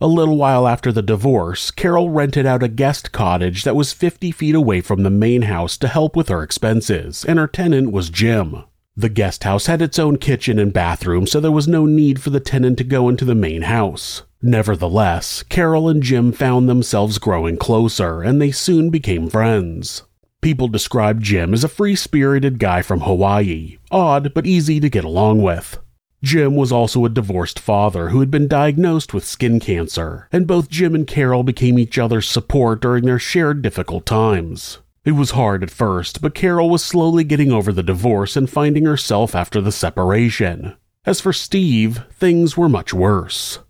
A 0.00 0.06
little 0.06 0.36
while 0.36 0.68
after 0.68 0.92
the 0.92 1.02
divorce, 1.02 1.72
Carol 1.72 2.10
rented 2.10 2.46
out 2.46 2.62
a 2.62 2.68
guest 2.68 3.10
cottage 3.10 3.64
that 3.64 3.74
was 3.74 3.92
50 3.92 4.30
feet 4.30 4.54
away 4.54 4.82
from 4.82 5.02
the 5.02 5.10
main 5.10 5.42
house 5.42 5.76
to 5.78 5.88
help 5.88 6.14
with 6.14 6.28
her 6.28 6.44
expenses, 6.44 7.24
and 7.24 7.36
her 7.36 7.48
tenant 7.48 7.90
was 7.90 8.08
Jim. 8.08 8.62
The 8.96 9.08
guest 9.08 9.42
house 9.42 9.66
had 9.66 9.82
its 9.82 9.98
own 9.98 10.18
kitchen 10.18 10.60
and 10.60 10.72
bathroom, 10.72 11.26
so 11.26 11.40
there 11.40 11.50
was 11.50 11.66
no 11.66 11.86
need 11.86 12.22
for 12.22 12.30
the 12.30 12.38
tenant 12.38 12.78
to 12.78 12.84
go 12.84 13.08
into 13.08 13.24
the 13.24 13.34
main 13.34 13.62
house. 13.62 14.22
Nevertheless, 14.42 15.42
Carol 15.42 15.88
and 15.88 16.02
Jim 16.02 16.32
found 16.32 16.68
themselves 16.68 17.18
growing 17.18 17.56
closer, 17.56 18.22
and 18.22 18.40
they 18.40 18.50
soon 18.50 18.90
became 18.90 19.28
friends. 19.28 20.02
People 20.42 20.68
described 20.68 21.22
Jim 21.22 21.54
as 21.54 21.64
a 21.64 21.68
free 21.68 21.96
spirited 21.96 22.58
guy 22.58 22.82
from 22.82 23.00
Hawaii, 23.00 23.78
odd 23.90 24.32
but 24.34 24.46
easy 24.46 24.78
to 24.78 24.90
get 24.90 25.04
along 25.04 25.42
with. 25.42 25.78
Jim 26.22 26.54
was 26.54 26.72
also 26.72 27.04
a 27.04 27.08
divorced 27.10 27.58
father 27.58 28.10
who 28.10 28.20
had 28.20 28.30
been 28.30 28.48
diagnosed 28.48 29.12
with 29.12 29.24
skin 29.24 29.60
cancer, 29.60 30.28
and 30.32 30.46
both 30.46 30.68
Jim 30.68 30.94
and 30.94 31.06
Carol 31.06 31.42
became 31.42 31.78
each 31.78 31.98
other's 31.98 32.28
support 32.28 32.80
during 32.80 33.04
their 33.04 33.18
shared 33.18 33.62
difficult 33.62 34.06
times. 34.06 34.78
It 35.04 35.12
was 35.12 35.32
hard 35.32 35.62
at 35.62 35.70
first, 35.70 36.20
but 36.20 36.34
Carol 36.34 36.68
was 36.68 36.84
slowly 36.84 37.22
getting 37.22 37.52
over 37.52 37.72
the 37.72 37.82
divorce 37.82 38.36
and 38.36 38.50
finding 38.50 38.84
herself 38.84 39.34
after 39.34 39.60
the 39.60 39.72
separation. 39.72 40.76
As 41.04 41.20
for 41.20 41.32
Steve, 41.32 42.02
things 42.12 42.56
were 42.56 42.68
much 42.68 42.92
worse. 42.92 43.60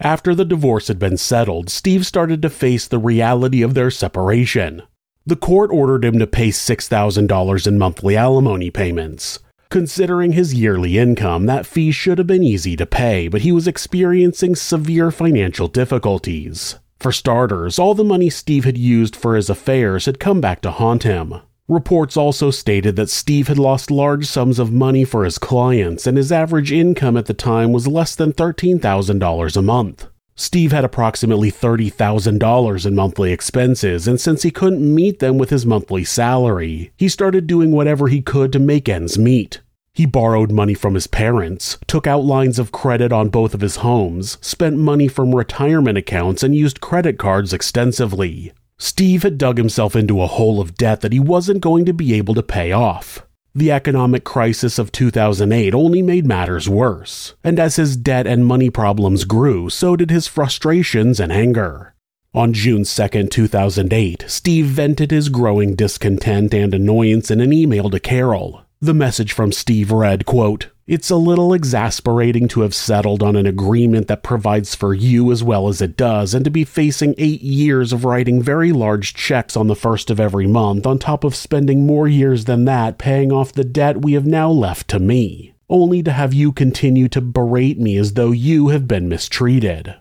After 0.00 0.34
the 0.34 0.44
divorce 0.44 0.88
had 0.88 0.98
been 0.98 1.16
settled, 1.16 1.70
Steve 1.70 2.06
started 2.06 2.42
to 2.42 2.50
face 2.50 2.86
the 2.86 2.98
reality 2.98 3.62
of 3.62 3.74
their 3.74 3.90
separation. 3.90 4.82
The 5.24 5.36
court 5.36 5.70
ordered 5.70 6.04
him 6.04 6.18
to 6.18 6.26
pay 6.26 6.48
$6,000 6.48 7.66
in 7.66 7.78
monthly 7.78 8.16
alimony 8.16 8.70
payments, 8.70 9.40
Considering 9.68 10.32
his 10.32 10.54
yearly 10.54 10.96
income, 10.96 11.46
that 11.46 11.66
fee 11.66 11.90
should 11.90 12.18
have 12.18 12.26
been 12.26 12.42
easy 12.42 12.76
to 12.76 12.86
pay, 12.86 13.26
but 13.26 13.40
he 13.40 13.50
was 13.50 13.66
experiencing 13.66 14.54
severe 14.54 15.10
financial 15.10 15.66
difficulties. 15.66 16.76
For 17.00 17.10
starters, 17.10 17.78
all 17.78 17.94
the 17.94 18.04
money 18.04 18.30
Steve 18.30 18.64
had 18.64 18.78
used 18.78 19.16
for 19.16 19.34
his 19.34 19.50
affairs 19.50 20.06
had 20.06 20.20
come 20.20 20.40
back 20.40 20.60
to 20.62 20.70
haunt 20.70 21.02
him. 21.02 21.34
Reports 21.68 22.16
also 22.16 22.52
stated 22.52 22.94
that 22.94 23.10
Steve 23.10 23.48
had 23.48 23.58
lost 23.58 23.90
large 23.90 24.24
sums 24.26 24.60
of 24.60 24.72
money 24.72 25.04
for 25.04 25.24
his 25.24 25.36
clients, 25.36 26.06
and 26.06 26.16
his 26.16 26.30
average 26.30 26.70
income 26.70 27.16
at 27.16 27.26
the 27.26 27.34
time 27.34 27.72
was 27.72 27.88
less 27.88 28.14
than 28.14 28.32
$13,000 28.32 29.56
a 29.56 29.62
month. 29.62 30.06
Steve 30.36 30.70
had 30.70 30.84
approximately 30.84 31.50
$30,000 31.50 32.86
in 32.86 32.94
monthly 32.94 33.32
expenses, 33.32 34.06
and 34.06 34.20
since 34.20 34.44
he 34.44 34.50
couldn't 34.52 34.94
meet 34.94 35.18
them 35.18 35.38
with 35.38 35.50
his 35.50 35.66
monthly 35.66 36.04
salary, 36.04 36.92
he 36.98 37.08
started 37.08 37.48
doing 37.48 37.72
whatever 37.72 38.06
he 38.06 38.22
could 38.22 38.52
to 38.52 38.60
make 38.60 38.88
ends 38.88 39.18
meet. 39.18 39.60
He 39.92 40.06
borrowed 40.06 40.52
money 40.52 40.74
from 40.74 40.94
his 40.94 41.08
parents, 41.08 41.78
took 41.88 42.06
out 42.06 42.22
lines 42.22 42.60
of 42.60 42.70
credit 42.70 43.12
on 43.12 43.30
both 43.30 43.54
of 43.54 43.62
his 43.62 43.76
homes, 43.76 44.38
spent 44.40 44.76
money 44.76 45.08
from 45.08 45.34
retirement 45.34 45.98
accounts, 45.98 46.44
and 46.44 46.54
used 46.54 46.80
credit 46.80 47.18
cards 47.18 47.52
extensively. 47.52 48.52
Steve 48.78 49.22
had 49.22 49.38
dug 49.38 49.58
himself 49.58 49.96
into 49.96 50.20
a 50.20 50.26
hole 50.26 50.60
of 50.60 50.74
debt 50.74 51.00
that 51.00 51.12
he 51.12 51.20
wasn't 51.20 51.60
going 51.60 51.84
to 51.84 51.94
be 51.94 52.14
able 52.14 52.34
to 52.34 52.42
pay 52.42 52.72
off. 52.72 53.26
The 53.54 53.72
economic 53.72 54.22
crisis 54.22 54.78
of 54.78 54.92
2008 54.92 55.74
only 55.74 56.02
made 56.02 56.26
matters 56.26 56.68
worse, 56.68 57.34
and 57.42 57.58
as 57.58 57.76
his 57.76 57.96
debt 57.96 58.26
and 58.26 58.44
money 58.44 58.68
problems 58.68 59.24
grew, 59.24 59.70
so 59.70 59.96
did 59.96 60.10
his 60.10 60.26
frustrations 60.26 61.18
and 61.18 61.32
anger. 61.32 61.94
On 62.34 62.52
June 62.52 62.84
2, 62.84 63.28
2008, 63.28 64.26
Steve 64.28 64.66
vented 64.66 65.10
his 65.10 65.30
growing 65.30 65.74
discontent 65.74 66.52
and 66.52 66.74
annoyance 66.74 67.30
in 67.30 67.40
an 67.40 67.50
email 67.50 67.88
to 67.88 67.98
Carol. 67.98 68.65
The 68.80 68.92
message 68.92 69.32
from 69.32 69.52
Steve 69.52 69.90
read, 69.90 70.26
quote, 70.26 70.68
It's 70.86 71.08
a 71.08 71.16
little 71.16 71.54
exasperating 71.54 72.46
to 72.48 72.60
have 72.60 72.74
settled 72.74 73.22
on 73.22 73.34
an 73.34 73.46
agreement 73.46 74.06
that 74.08 74.22
provides 74.22 74.74
for 74.74 74.92
you 74.92 75.32
as 75.32 75.42
well 75.42 75.68
as 75.68 75.80
it 75.80 75.96
does, 75.96 76.34
and 76.34 76.44
to 76.44 76.50
be 76.50 76.62
facing 76.62 77.14
eight 77.16 77.40
years 77.40 77.94
of 77.94 78.04
writing 78.04 78.42
very 78.42 78.72
large 78.72 79.14
checks 79.14 79.56
on 79.56 79.68
the 79.68 79.74
first 79.74 80.10
of 80.10 80.20
every 80.20 80.46
month, 80.46 80.86
on 80.86 80.98
top 80.98 81.24
of 81.24 81.34
spending 81.34 81.86
more 81.86 82.06
years 82.06 82.44
than 82.44 82.66
that 82.66 82.98
paying 82.98 83.32
off 83.32 83.50
the 83.50 83.64
debt 83.64 84.02
we 84.02 84.12
have 84.12 84.26
now 84.26 84.50
left 84.50 84.88
to 84.88 84.98
me, 84.98 85.54
only 85.70 86.02
to 86.02 86.12
have 86.12 86.34
you 86.34 86.52
continue 86.52 87.08
to 87.08 87.22
berate 87.22 87.78
me 87.80 87.96
as 87.96 88.12
though 88.12 88.30
you 88.30 88.68
have 88.68 88.86
been 88.86 89.08
mistreated. 89.08 89.94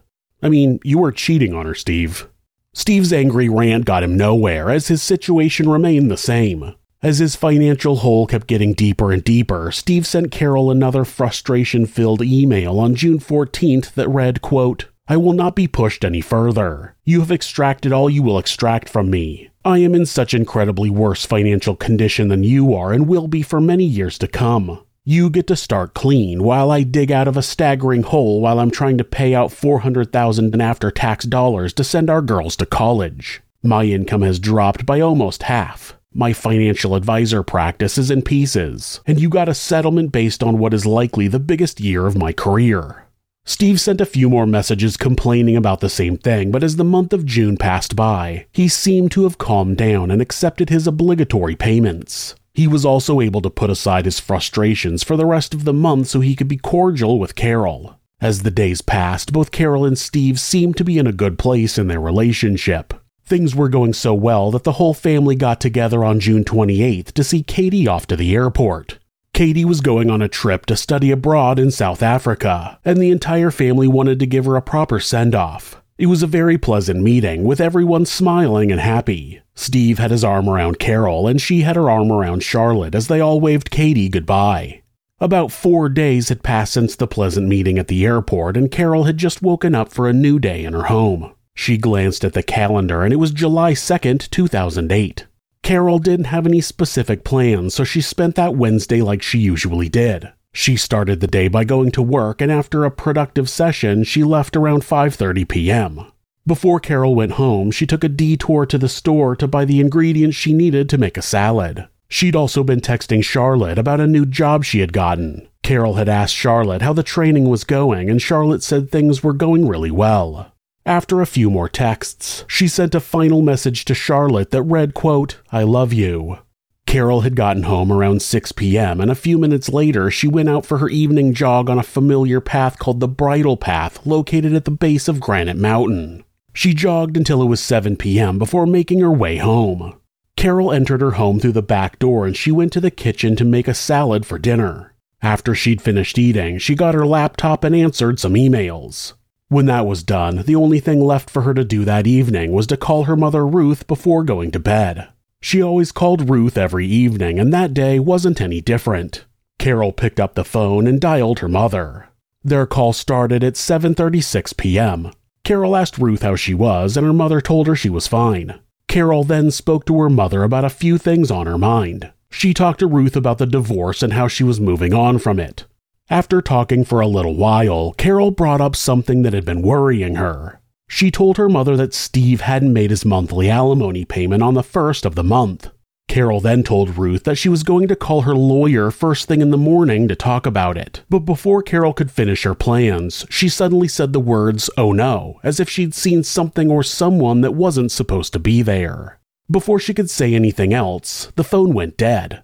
I 0.44 0.50
mean, 0.50 0.82
you 0.84 0.98
were 0.98 1.13
cheating 1.13 1.53
on 1.53 1.65
her, 1.65 1.75
Steve. 1.75 2.27
Steve's 2.74 3.13
angry 3.13 3.48
rant 3.48 3.86
got 3.86 4.03
him 4.03 4.17
nowhere, 4.17 4.70
as 4.70 4.89
his 4.89 5.01
situation 5.01 5.70
remained 5.70 6.12
the 6.12 6.17
same. 6.17 6.75
As 7.05 7.19
his 7.19 7.35
financial 7.35 7.97
hole 7.97 8.25
kept 8.25 8.47
getting 8.47 8.74
deeper 8.74 9.12
and 9.12 9.24
deeper, 9.24 9.71
Steve 9.71 10.07
sent 10.07 10.31
Carol 10.31 10.71
another 10.71 11.05
frustration 11.05 11.85
filled 11.85 12.24
email 12.24 12.79
on 12.79 12.95
June 12.95 13.19
14th 13.19 13.93
that 13.93 14.09
read, 14.09 14.41
quote, 14.41 14.85
I 15.07 15.15
will 15.15 15.33
not 15.33 15.55
be 15.55 15.67
pushed 15.67 16.03
any 16.03 16.19
further. 16.19 16.95
You 17.03 17.19
have 17.19 17.31
extracted 17.31 17.91
all 17.91 18.09
you 18.09 18.24
will 18.24 18.39
extract 18.39 18.89
from 18.89 19.12
me. 19.12 19.51
I 19.63 19.77
am 19.77 19.93
in 19.93 20.07
such 20.07 20.33
incredibly 20.33 20.89
worse 20.89 21.27
financial 21.27 21.75
condition 21.75 22.29
than 22.29 22.43
you 22.43 22.74
are 22.74 22.91
and 22.91 23.07
will 23.07 23.27
be 23.27 23.43
for 23.43 23.62
many 23.62 23.85
years 23.85 24.17
to 24.17 24.27
come. 24.27 24.83
You 25.03 25.29
get 25.29 25.45
to 25.45 25.55
start 25.55 25.93
clean 25.93 26.41
while 26.41 26.71
I 26.71 26.81
dig 26.81 27.12
out 27.12 27.27
of 27.27 27.38
a 27.38 27.43
staggering 27.43 28.01
hole 28.01 28.41
while 28.41 28.59
I'm 28.59 28.71
trying 28.71 28.97
to 28.97 29.03
pay 29.03 29.35
out 29.35 29.51
400,000 29.51 30.55
in 30.55 30.59
after 30.59 30.89
tax 30.89 31.25
dollars 31.25 31.71
to 31.74 31.83
send 31.83 32.09
our 32.09 32.24
girls 32.24 32.55
to 32.55 32.65
college. 32.65 33.43
My 33.62 33.83
income 33.83 34.24
has 34.24 34.39
dropped 34.39 34.88
by 34.88 35.01
almost 35.01 35.43
half. 35.43 35.95
My 36.17 36.31
financial 36.31 36.95
advisor 36.95 37.43
practice 37.43 37.98
is 37.98 38.10
in 38.10 38.22
pieces, 38.22 39.01
and 39.05 39.19
you 39.19 39.27
got 39.27 39.50
a 39.50 39.53
settlement 39.53 40.13
based 40.13 40.41
on 40.41 40.57
what 40.57 40.74
is 40.74 40.86
likely 40.86 41.27
the 41.27 41.41
biggest 41.41 41.81
year 41.81 42.05
of 42.05 42.17
my 42.17 42.31
career. 42.31 43.07
Steve 43.43 43.81
sent 43.81 44.00
a 44.00 44.05
few 44.05 44.29
more 44.29 44.45
messages 44.45 44.95
complaining 44.95 45.57
about 45.57 45.81
the 45.81 45.89
same 45.89 46.17
thing, 46.17 46.51
but 46.51 46.63
as 46.63 46.77
the 46.77 46.86
month 46.86 47.12
of 47.12 47.25
June 47.25 47.57
passed 47.57 47.98
by, 47.98 48.45
he 48.53 48.69
seemed 48.69 49.12
to 49.12 49.25
have 49.25 49.38
calmed 49.38 49.75
down 49.75 50.10
and 50.10 50.22
accepted 50.22 50.69
his 50.69 50.88
obligatory 50.88 51.53
payments. 51.53 52.34
He 52.53 52.65
was 52.65 52.86
also 52.86 53.19
able 53.19 53.41
to 53.41 53.50
put 53.50 53.69
aside 53.69 54.05
his 54.05 54.22
frustrations 54.22 55.03
for 55.03 55.17
the 55.17 55.25
rest 55.25 55.53
of 55.53 55.65
the 55.65 55.74
month 55.74 56.07
so 56.07 56.22
he 56.22 56.38
could 56.38 56.48
be 56.48 56.55
cordial 56.55 57.19
with 57.19 57.36
Carol. 57.36 58.00
As 58.22 58.43
the 58.43 58.51
days 58.51 58.81
passed, 58.81 59.34
both 59.34 59.51
Carol 59.51 59.84
and 59.84 59.98
Steve 59.98 60.39
seemed 60.39 60.77
to 60.77 60.86
be 60.86 60.98
in 60.98 61.07
a 61.07 61.12
good 61.12 61.38
place 61.38 61.77
in 61.77 61.89
their 61.89 62.00
relationship. 62.00 62.93
Things 63.27 63.55
were 63.55 63.70
going 63.70 63.94
so 63.94 64.13
well 64.13 64.51
that 64.51 64.65
the 64.65 64.74
whole 64.74 64.94
family 64.94 65.36
got 65.36 65.60
together 65.60 66.05
on 66.05 66.20
June 66.20 66.44
28th 66.44 67.12
to 67.13 67.24
see 67.24 67.41
Katie 67.41 67.88
off 67.88 68.05
to 68.08 68.15
the 68.15 68.36
airport. 68.36 69.00
Katie 69.34 69.65
was 69.65 69.82
going 69.82 70.12
on 70.12 70.22
a 70.22 70.27
trip 70.27 70.67
to 70.67 70.77
study 70.77 71.10
abroad 71.10 71.58
in 71.58 71.72
South 71.72 72.03
Africa, 72.03 72.79
and 72.86 73.00
the 73.00 73.10
entire 73.10 73.50
family 73.50 73.88
wanted 73.88 74.20
to 74.20 74.27
give 74.27 74.46
her 74.46 74.55
a 74.55 74.62
proper 74.62 75.00
send 75.00 75.34
off. 75.34 75.82
It 75.98 76.05
was 76.05 76.22
a 76.22 76.27
very 76.27 76.60
pleasant 76.60 77.01
meeting, 77.01 77.46
with 77.46 77.60
everyone 77.60 78.05
smiling 78.05 78.72
and 78.72 78.79
happy. 78.79 79.41
Steve 79.55 79.98
had 79.98 80.12
his 80.12 80.24
arm 80.24 80.48
around 80.48 80.77
Carol, 80.77 81.27
and 81.27 81.41
she 81.41 81.62
had 81.62 81.75
her 81.77 81.89
arm 81.89 82.12
around 82.12 82.44
Charlotte 82.44 82.94
as 82.94 83.08
they 83.08 83.20
all 83.20 83.41
waved 83.41 83.72
Katie 83.72 84.08
goodbye. 84.08 84.84
About 85.20 85.51
four 85.51 85.89
days 85.89 86.29
had 86.29 86.44
passed 86.44 86.74
since 86.74 86.96
the 86.96 87.08
pleasant 87.08 87.48
meeting 87.48 87.79
at 87.79 87.88
the 87.88 88.05
airport, 88.05 88.55
and 88.55 88.70
Carol 88.70 89.05
had 89.05 89.17
just 89.17 89.41
woken 89.41 89.74
up 89.74 89.91
for 89.91 90.08
a 90.08 90.13
new 90.13 90.38
day 90.38 90.63
in 90.63 90.74
her 90.74 90.84
home. 90.84 91.35
She 91.55 91.77
glanced 91.77 92.24
at 92.24 92.33
the 92.33 92.43
calendar 92.43 93.01
and 93.03 93.12
it 93.12 93.17
was 93.17 93.31
July 93.31 93.74
2nd, 93.74 94.29
2008. 94.29 95.25
Carol 95.63 95.97
didn't 95.97 96.25
have 96.25 96.45
any 96.45 96.62
specific 96.62 97.24
plans, 97.24 97.74
so 97.74 97.83
she 97.83 98.01
spent 98.01 98.35
that 98.35 98.55
Wednesday 98.55 99.01
like 99.01 99.24
she 99.24 99.39
usually 99.39 99.89
did. 99.89 100.31
She 100.53 100.75
started 100.75 101.21
the 101.21 101.27
day 101.27 101.47
by 101.47 101.63
going 101.63 101.91
to 101.91 102.01
work 102.03 102.39
and 102.41 102.51
after 102.51 102.85
a 102.85 102.91
productive 102.91 103.50
session, 103.50 104.03
she 104.03 104.24
left 104.24 104.55
around 104.55 104.83
5:30 104.83 105.47
p.m. 105.47 106.12
Before 106.45 106.79
Carol 106.79 107.15
went 107.15 107.33
home, 107.33 107.71
she 107.71 107.88
took 107.88 108.03
a 108.03 108.09
detour 108.09 108.67
to 108.67 108.77
the 108.77 108.88
store 108.88 109.35
to 109.38 109.47
buy 109.47 109.65
the 109.65 109.79
ingredients 109.79 110.38
she 110.38 110.53
needed 110.53 110.88
to 110.89 111.00
make 111.00 111.17
a 111.17 111.24
salad. 111.24 111.88
She'd 112.07 112.35
also 112.35 112.63
been 112.63 112.81
texting 112.81 113.24
Charlotte 113.24 113.79
about 113.79 114.00
a 114.00 114.07
new 114.07 114.25
job 114.27 114.63
she 114.63 114.79
had 114.79 114.93
gotten. 114.93 115.47
Carol 115.63 115.95
had 115.95 116.07
asked 116.07 116.35
Charlotte 116.35 116.83
how 116.83 116.93
the 116.93 117.01
training 117.01 117.50
was 117.50 117.63
going, 117.63 118.09
and 118.12 118.21
Charlotte 118.21 118.62
said 118.62 118.91
things 118.91 119.24
were 119.24 119.33
going 119.33 119.67
really 119.67 119.89
well. 119.89 120.51
After 120.88 121.20
a 121.20 121.25
few 121.25 121.50
more 121.50 121.68
texts, 121.68 122.46
she 122.48 122.68
sent 122.68 122.94
a 122.94 123.00
final 123.00 123.42
message 123.42 123.86
to 123.86 123.96
Charlotte 123.96 124.51
that 124.51 124.62
read, 124.62 124.94
quote, 124.94 125.39
I 125.51 125.63
love 125.63 125.92
you. 125.92 126.38
Carol 126.86 127.22
had 127.22 127.36
gotten 127.36 127.63
home 127.63 127.92
around 127.92 128.22
6 128.22 128.51
p.m., 128.51 129.01
and 129.01 129.10
a 129.10 129.15
few 129.15 129.39
minutes 129.39 129.70
later, 129.70 130.12
she 130.12 130.27
went 130.27 130.48
out 130.48 130.63
for 130.63 130.77
her 130.77 130.88
evening 130.88 131.34
jog 131.34 131.72
on 131.72 131.80
a 131.80 131.84
familiar 131.84 132.39
path 132.39 132.77
called 132.77 133.00
the 133.00 133.08
Bridle 133.08 133.58
Path, 133.58 134.06
located 134.06 134.54
at 134.54 134.65
the 134.65 134.72
base 134.72 135.08
of 135.08 135.20
Granite 135.20 135.58
Mountain. 135.58 136.24
She 136.54 136.75
jogged 136.75 137.18
until 137.18 137.42
it 137.42 137.48
was 137.48 137.60
7 137.62 137.98
p.m. 137.98 138.38
before 138.38 138.68
making 138.68 139.00
her 139.00 139.12
way 139.12 139.38
home. 139.38 140.00
Carol 140.38 140.72
entered 140.72 141.01
her 141.01 141.12
home 141.12 141.39
through 141.39 141.54
the 141.54 141.63
back 141.63 141.98
door 141.98 142.27
and 142.27 142.38
she 142.38 142.51
went 142.51 142.72
to 142.74 142.80
the 142.80 142.92
kitchen 142.92 143.36
to 143.38 143.44
make 143.44 143.68
a 143.68 143.74
salad 143.74 144.24
for 144.25 144.38
dinner. 144.38 144.94
After 145.22 145.56
she'd 145.56 145.82
finished 145.82 146.20
eating, 146.20 146.60
she 146.60 146.75
got 146.75 146.94
her 146.94 147.08
laptop 147.08 147.63
and 147.63 147.75
answered 147.75 148.20
some 148.20 148.36
emails. 148.36 149.13
When 149.47 149.67
that 149.67 149.85
was 149.85 150.03
done, 150.03 150.43
the 150.45 150.55
only 150.55 150.79
thing 150.79 150.99
left 150.99 151.29
for 151.29 151.43
her 151.43 151.53
to 151.53 151.63
do 151.63 151.85
that 151.85 152.07
evening 152.07 152.51
was 152.51 152.65
to 152.67 152.77
call 152.77 153.03
her 153.03 153.15
mother 153.15 153.45
Ruth 153.45 153.85
before 153.85 154.23
going 154.23 154.49
to 154.51 154.59
bed. 154.59 155.07
She 155.39 155.61
always 155.61 155.91
called 155.91 156.29
Ruth 156.29 156.57
every 156.57 156.87
evening, 156.87 157.39
and 157.39 157.53
that 157.53 157.73
day 157.73 157.99
wasn't 157.99 158.41
any 158.41 158.59
different. 158.59 159.25
Carol 159.59 159.91
picked 159.91 160.19
up 160.19 160.33
the 160.33 160.43
phone 160.43 160.87
and 160.87 160.99
dialed 160.99 161.39
her 161.39 161.47
mother. 161.47 162.07
Their 162.43 162.65
call 162.65 162.93
started 162.93 163.43
at 163.43 163.53
7:36 163.53 164.57
p.m. 164.57 165.11
Carol 165.43 165.75
asked 165.75 165.99
Ruth 165.99 166.23
how 166.23 166.35
she 166.35 166.55
was, 166.55 166.97
and 166.97 167.05
her 167.05 167.13
mother 167.13 167.39
told 167.39 167.67
her 167.67 167.75
she 167.75 167.89
was 167.89 168.07
fine. 168.07 168.59
Carol 168.87 169.23
then 169.23 169.51
spoke 169.51 169.85
to 169.85 169.99
her 169.99 170.09
mother 170.09 170.43
about 170.43 170.65
a 170.65 170.69
few 170.69 170.97
things 170.97 171.29
on 171.29 171.45
her 171.45 171.57
mind. 171.57 172.11
She 172.31 172.53
talked 172.53 172.79
to 172.79 172.87
Ruth 172.87 173.15
about 173.15 173.37
the 173.37 173.45
divorce 173.45 174.01
and 174.01 174.13
how 174.13 174.27
she 174.27 174.43
was 174.43 174.59
moving 174.59 174.93
on 174.93 175.19
from 175.19 175.39
it. 175.39 175.65
After 176.09 176.39
talking 176.39 176.83
for 176.83 177.01
a 177.01 177.07
little 177.07 177.35
while, 177.35 177.93
Carol 177.93 178.29
brought 178.29 178.62
up 178.62 178.75
something 178.75 179.24
that 179.24 179.33
had 179.33 179.43
been 179.43 179.63
worrying 179.63 180.15
her. 180.15 180.62
She 180.88 181.09
told 181.09 181.38
her 181.38 181.50
mother 181.50 181.75
that 181.77 181.95
Steve 181.95 182.41
hadn't 182.41 182.74
made 182.74 182.91
his 182.91 183.03
monthly 183.03 183.50
alimony 183.50 184.05
payment 184.05 184.43
on 184.43 184.53
the 184.53 184.62
first 184.62 185.03
of 185.03 185.15
the 185.15 185.24
month. 185.24 185.71
Carol 186.07 186.39
then 186.39 186.62
told 186.62 187.00
Ruth 187.00 187.24
that 187.24 187.38
she 187.39 187.50
was 187.50 187.63
going 187.63 187.88
to 187.88 187.95
call 187.95 188.21
her 188.21 188.35
lawyer 188.35 188.91
first 188.91 189.27
thing 189.27 189.41
in 189.41 189.50
the 189.50 189.57
morning 189.57 190.07
to 190.07 190.15
talk 190.15 190.45
about 190.45 190.77
it. 190.77 191.01
But 191.09 191.21
before 191.21 191.63
Carol 191.63 191.91
could 191.91 192.12
finish 192.12 192.43
her 192.43 192.53
plans, 192.53 193.25
she 193.31 193.50
suddenly 193.50 193.88
said 193.88 194.13
the 194.13 194.19
words, 194.19 194.69
oh 194.77 194.91
no, 194.91 195.39
as 195.43 195.59
if 195.59 195.67
she'd 195.67 195.95
seen 195.95 196.24
something 196.24 196.69
or 196.69 196.83
someone 196.83 197.41
that 197.41 197.55
wasn't 197.55 197.91
supposed 197.91 198.31
to 198.33 198.39
be 198.39 198.62
there. 198.62 199.19
Before 199.50 199.79
she 199.79 199.95
could 199.95 200.12
say 200.12 200.35
anything 200.35 200.71
else, 200.71 201.31
the 201.35 201.43
phone 201.43 201.74
went 201.74 201.97
dead. 201.97 202.43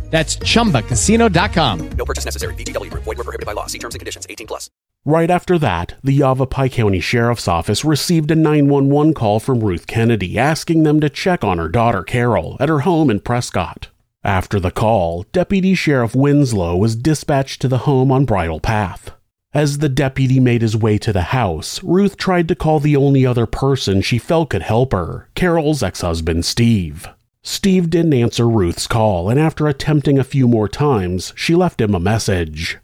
That's 0.11 0.37
chumbacasino.com. 0.37 1.89
No 1.97 2.05
purchase 2.05 2.25
necessary. 2.25 2.53
VGW 2.55 2.91
Group. 2.91 3.05
Void 3.05 3.17
were 3.17 3.23
prohibited 3.23 3.47
by 3.47 3.53
law. 3.53 3.65
See 3.65 3.79
terms 3.79 3.95
and 3.95 3.99
conditions. 3.99 4.27
18 4.29 4.45
plus. 4.45 4.69
Right 5.03 5.31
after 5.31 5.57
that, 5.57 5.95
the 6.03 6.13
Yavapai 6.13 6.69
County 6.69 6.99
Sheriff's 6.99 7.47
Office 7.47 7.83
received 7.83 8.29
a 8.29 8.35
911 8.35 9.15
call 9.15 9.39
from 9.39 9.61
Ruth 9.61 9.87
Kennedy 9.87 10.37
asking 10.37 10.83
them 10.83 10.99
to 10.99 11.09
check 11.09 11.43
on 11.43 11.57
her 11.57 11.69
daughter 11.69 12.03
Carol 12.03 12.55
at 12.59 12.69
her 12.69 12.81
home 12.81 13.09
in 13.09 13.19
Prescott. 13.19 13.87
After 14.23 14.59
the 14.59 14.69
call, 14.69 15.23
Deputy 15.31 15.73
Sheriff 15.73 16.13
Winslow 16.13 16.77
was 16.77 16.95
dispatched 16.95 17.61
to 17.61 17.67
the 17.67 17.79
home 17.79 18.11
on 18.11 18.25
Bridle 18.25 18.59
Path. 18.59 19.09
As 19.53 19.79
the 19.79 19.89
deputy 19.89 20.39
made 20.39 20.61
his 20.61 20.77
way 20.77 20.99
to 20.99 21.11
the 21.11 21.33
house, 21.33 21.81
Ruth 21.81 22.15
tried 22.15 22.47
to 22.49 22.55
call 22.55 22.79
the 22.79 22.95
only 22.95 23.25
other 23.25 23.47
person 23.47 24.01
she 24.01 24.19
felt 24.19 24.51
could 24.51 24.61
help 24.61 24.91
her 24.91 25.29
Carol's 25.33 25.81
ex 25.81 26.01
husband, 26.01 26.45
Steve. 26.45 27.07
Steve 27.43 27.89
didn't 27.89 28.13
answer 28.13 28.47
Ruth's 28.47 28.87
call, 28.87 29.29
and 29.29 29.39
after 29.39 29.67
attempting 29.67 30.19
a 30.19 30.23
few 30.23 30.47
more 30.47 30.67
times, 30.67 31.33
she 31.35 31.55
left 31.55 31.81
him 31.81 31.95
a 31.95 31.99
message. 31.99 32.77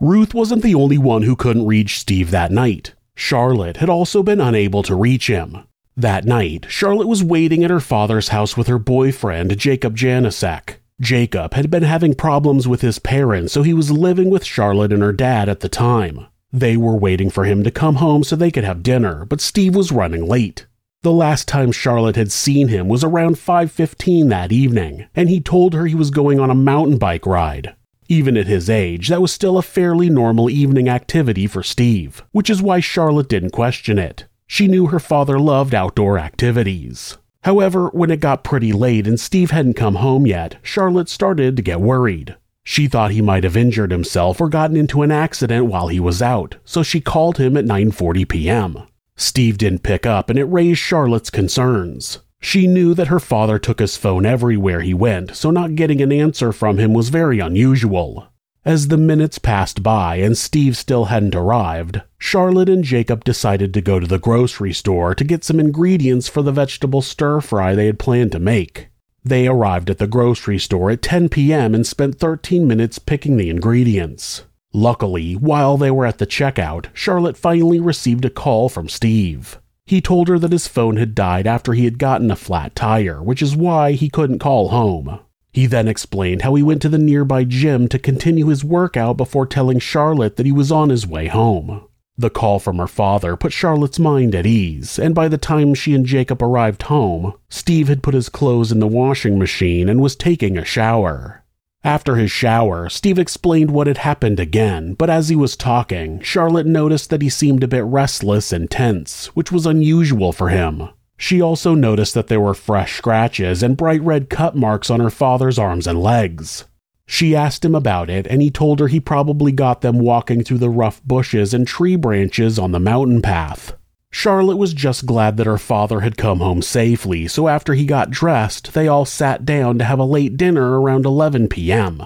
Ruth 0.00 0.32
wasn't 0.32 0.62
the 0.62 0.74
only 0.74 0.96
one 0.96 1.22
who 1.22 1.36
couldn't 1.36 1.66
reach 1.66 1.98
Steve 1.98 2.30
that 2.30 2.50
night. 2.50 2.94
Charlotte 3.14 3.76
had 3.76 3.90
also 3.90 4.22
been 4.22 4.40
unable 4.40 4.82
to 4.84 4.94
reach 4.94 5.26
him. 5.26 5.58
That 5.96 6.24
night, 6.24 6.64
Charlotte 6.70 7.08
was 7.08 7.22
waiting 7.22 7.62
at 7.62 7.70
her 7.70 7.80
father's 7.80 8.28
house 8.28 8.56
with 8.56 8.68
her 8.68 8.78
boyfriend, 8.78 9.58
Jacob 9.58 9.96
Janisek. 9.96 10.76
Jacob 10.98 11.52
had 11.52 11.70
been 11.70 11.82
having 11.82 12.14
problems 12.14 12.66
with 12.66 12.80
his 12.80 12.98
parents, 12.98 13.52
so 13.52 13.62
he 13.62 13.74
was 13.74 13.90
living 13.90 14.30
with 14.30 14.44
Charlotte 14.44 14.92
and 14.92 15.02
her 15.02 15.12
dad 15.12 15.48
at 15.48 15.60
the 15.60 15.68
time. 15.68 16.26
They 16.52 16.76
were 16.76 16.96
waiting 16.96 17.28
for 17.28 17.44
him 17.44 17.62
to 17.64 17.70
come 17.70 17.96
home 17.96 18.24
so 18.24 18.36
they 18.36 18.50
could 18.50 18.64
have 18.64 18.82
dinner, 18.82 19.26
but 19.26 19.42
Steve 19.42 19.74
was 19.74 19.92
running 19.92 20.26
late. 20.26 20.66
The 21.02 21.12
last 21.12 21.48
time 21.48 21.72
Charlotte 21.72 22.16
had 22.16 22.30
seen 22.30 22.68
him 22.68 22.86
was 22.86 23.02
around 23.02 23.38
5:15 23.38 24.28
that 24.28 24.52
evening, 24.52 25.06
and 25.16 25.30
he 25.30 25.40
told 25.40 25.72
her 25.72 25.86
he 25.86 25.94
was 25.94 26.10
going 26.10 26.38
on 26.38 26.50
a 26.50 26.54
mountain 26.54 26.98
bike 26.98 27.24
ride. 27.24 27.72
Even 28.08 28.36
at 28.36 28.46
his 28.46 28.68
age, 28.68 29.08
that 29.08 29.22
was 29.22 29.32
still 29.32 29.56
a 29.56 29.62
fairly 29.62 30.10
normal 30.10 30.50
evening 30.50 30.90
activity 30.90 31.46
for 31.46 31.62
Steve, 31.62 32.22
which 32.32 32.50
is 32.50 32.60
why 32.60 32.80
Charlotte 32.80 33.30
didn't 33.30 33.48
question 33.48 33.98
it. 33.98 34.26
She 34.46 34.68
knew 34.68 34.88
her 34.88 35.00
father 35.00 35.38
loved 35.38 35.74
outdoor 35.74 36.18
activities. 36.18 37.16
However, 37.44 37.88
when 37.94 38.10
it 38.10 38.20
got 38.20 38.44
pretty 38.44 38.72
late 38.72 39.06
and 39.06 39.18
Steve 39.18 39.52
hadn't 39.52 39.76
come 39.76 39.94
home 39.94 40.26
yet, 40.26 40.56
Charlotte 40.60 41.08
started 41.08 41.56
to 41.56 41.62
get 41.62 41.80
worried. 41.80 42.36
She 42.62 42.88
thought 42.88 43.12
he 43.12 43.22
might 43.22 43.44
have 43.44 43.56
injured 43.56 43.90
himself 43.90 44.38
or 44.38 44.50
gotten 44.50 44.76
into 44.76 45.00
an 45.00 45.10
accident 45.10 45.64
while 45.64 45.88
he 45.88 45.98
was 45.98 46.20
out, 46.20 46.56
so 46.66 46.82
she 46.82 47.00
called 47.00 47.38
him 47.38 47.56
at 47.56 47.64
9:40 47.64 48.28
p.m. 48.28 48.82
Steve 49.20 49.58
didn't 49.58 49.82
pick 49.82 50.06
up, 50.06 50.30
and 50.30 50.38
it 50.38 50.44
raised 50.44 50.80
Charlotte's 50.80 51.28
concerns. 51.28 52.20
She 52.40 52.66
knew 52.66 52.94
that 52.94 53.08
her 53.08 53.20
father 53.20 53.58
took 53.58 53.78
his 53.78 53.98
phone 53.98 54.24
everywhere 54.24 54.80
he 54.80 54.94
went, 54.94 55.36
so 55.36 55.50
not 55.50 55.74
getting 55.74 56.00
an 56.00 56.10
answer 56.10 56.52
from 56.52 56.78
him 56.78 56.94
was 56.94 57.10
very 57.10 57.38
unusual. 57.38 58.28
As 58.64 58.88
the 58.88 58.96
minutes 58.96 59.38
passed 59.38 59.82
by 59.82 60.16
and 60.16 60.36
Steve 60.36 60.76
still 60.76 61.06
hadn't 61.06 61.34
arrived, 61.34 62.00
Charlotte 62.18 62.70
and 62.70 62.82
Jacob 62.82 63.24
decided 63.24 63.74
to 63.74 63.82
go 63.82 64.00
to 64.00 64.06
the 64.06 64.18
grocery 64.18 64.72
store 64.72 65.14
to 65.14 65.24
get 65.24 65.44
some 65.44 65.60
ingredients 65.60 66.28
for 66.28 66.40
the 66.40 66.52
vegetable 66.52 67.02
stir 67.02 67.42
fry 67.42 67.74
they 67.74 67.86
had 67.86 67.98
planned 67.98 68.32
to 68.32 68.38
make. 68.38 68.88
They 69.22 69.46
arrived 69.46 69.90
at 69.90 69.98
the 69.98 70.06
grocery 70.06 70.58
store 70.58 70.90
at 70.90 71.02
10 71.02 71.28
p.m. 71.28 71.74
and 71.74 71.86
spent 71.86 72.18
13 72.18 72.66
minutes 72.66 72.98
picking 72.98 73.36
the 73.36 73.50
ingredients. 73.50 74.44
Luckily, 74.72 75.34
while 75.34 75.76
they 75.76 75.90
were 75.90 76.06
at 76.06 76.18
the 76.18 76.26
checkout, 76.26 76.86
Charlotte 76.92 77.36
finally 77.36 77.80
received 77.80 78.24
a 78.24 78.30
call 78.30 78.68
from 78.68 78.88
Steve. 78.88 79.58
He 79.84 80.00
told 80.00 80.28
her 80.28 80.38
that 80.38 80.52
his 80.52 80.68
phone 80.68 80.96
had 80.96 81.16
died 81.16 81.46
after 81.46 81.72
he 81.72 81.84
had 81.84 81.98
gotten 81.98 82.30
a 82.30 82.36
flat 82.36 82.76
tire, 82.76 83.20
which 83.20 83.42
is 83.42 83.56
why 83.56 83.92
he 83.92 84.08
couldn't 84.08 84.38
call 84.38 84.68
home. 84.68 85.18
He 85.52 85.66
then 85.66 85.88
explained 85.88 86.42
how 86.42 86.54
he 86.54 86.62
went 86.62 86.80
to 86.82 86.88
the 86.88 86.98
nearby 86.98 87.42
gym 87.42 87.88
to 87.88 87.98
continue 87.98 88.46
his 88.46 88.62
workout 88.62 89.16
before 89.16 89.46
telling 89.46 89.80
Charlotte 89.80 90.36
that 90.36 90.46
he 90.46 90.52
was 90.52 90.70
on 90.70 90.90
his 90.90 91.06
way 91.06 91.26
home. 91.26 91.82
The 92.16 92.30
call 92.30 92.60
from 92.60 92.76
her 92.76 92.86
father 92.86 93.36
put 93.36 93.52
Charlotte's 93.52 93.98
mind 93.98 94.34
at 94.34 94.46
ease, 94.46 94.98
and 94.98 95.14
by 95.14 95.26
the 95.26 95.38
time 95.38 95.74
she 95.74 95.94
and 95.94 96.06
Jacob 96.06 96.42
arrived 96.42 96.82
home, 96.82 97.34
Steve 97.48 97.88
had 97.88 98.02
put 98.02 98.14
his 98.14 98.28
clothes 98.28 98.70
in 98.70 98.78
the 98.78 98.86
washing 98.86 99.38
machine 99.38 99.88
and 99.88 100.00
was 100.00 100.14
taking 100.14 100.56
a 100.56 100.64
shower. 100.64 101.42
After 101.82 102.16
his 102.16 102.30
shower, 102.30 102.90
Steve 102.90 103.18
explained 103.18 103.70
what 103.70 103.86
had 103.86 103.98
happened 103.98 104.38
again, 104.38 104.92
but 104.94 105.08
as 105.08 105.30
he 105.30 105.36
was 105.36 105.56
talking, 105.56 106.20
Charlotte 106.20 106.66
noticed 106.66 107.08
that 107.08 107.22
he 107.22 107.30
seemed 107.30 107.64
a 107.64 107.68
bit 107.68 107.84
restless 107.84 108.52
and 108.52 108.70
tense, 108.70 109.26
which 109.28 109.50
was 109.50 109.64
unusual 109.64 110.32
for 110.32 110.50
him. 110.50 110.90
She 111.16 111.40
also 111.40 111.74
noticed 111.74 112.12
that 112.14 112.26
there 112.26 112.40
were 112.40 112.54
fresh 112.54 112.96
scratches 112.98 113.62
and 113.62 113.78
bright 113.78 114.02
red 114.02 114.28
cut 114.28 114.54
marks 114.54 114.90
on 114.90 115.00
her 115.00 115.10
father's 115.10 115.58
arms 115.58 115.86
and 115.86 116.02
legs. 116.02 116.66
She 117.06 117.34
asked 117.34 117.64
him 117.64 117.74
about 117.74 118.08
it, 118.08 118.26
and 118.26 118.40
he 118.40 118.50
told 118.50 118.78
her 118.78 118.88
he 118.88 119.00
probably 119.00 119.50
got 119.50 119.80
them 119.80 119.98
walking 119.98 120.44
through 120.44 120.58
the 120.58 120.70
rough 120.70 121.02
bushes 121.04 121.52
and 121.54 121.66
tree 121.66 121.96
branches 121.96 122.58
on 122.58 122.72
the 122.72 122.78
mountain 122.78 123.20
path. 123.22 123.72
Charlotte 124.12 124.56
was 124.56 124.74
just 124.74 125.06
glad 125.06 125.36
that 125.36 125.46
her 125.46 125.58
father 125.58 126.00
had 126.00 126.16
come 126.16 126.40
home 126.40 126.62
safely, 126.62 127.28
so 127.28 127.48
after 127.48 127.74
he 127.74 127.84
got 127.86 128.10
dressed, 128.10 128.74
they 128.74 128.88
all 128.88 129.04
sat 129.04 129.44
down 129.44 129.78
to 129.78 129.84
have 129.84 129.98
a 129.98 130.04
late 130.04 130.36
dinner 130.36 130.80
around 130.80 131.06
11 131.06 131.48
p.m. 131.48 132.02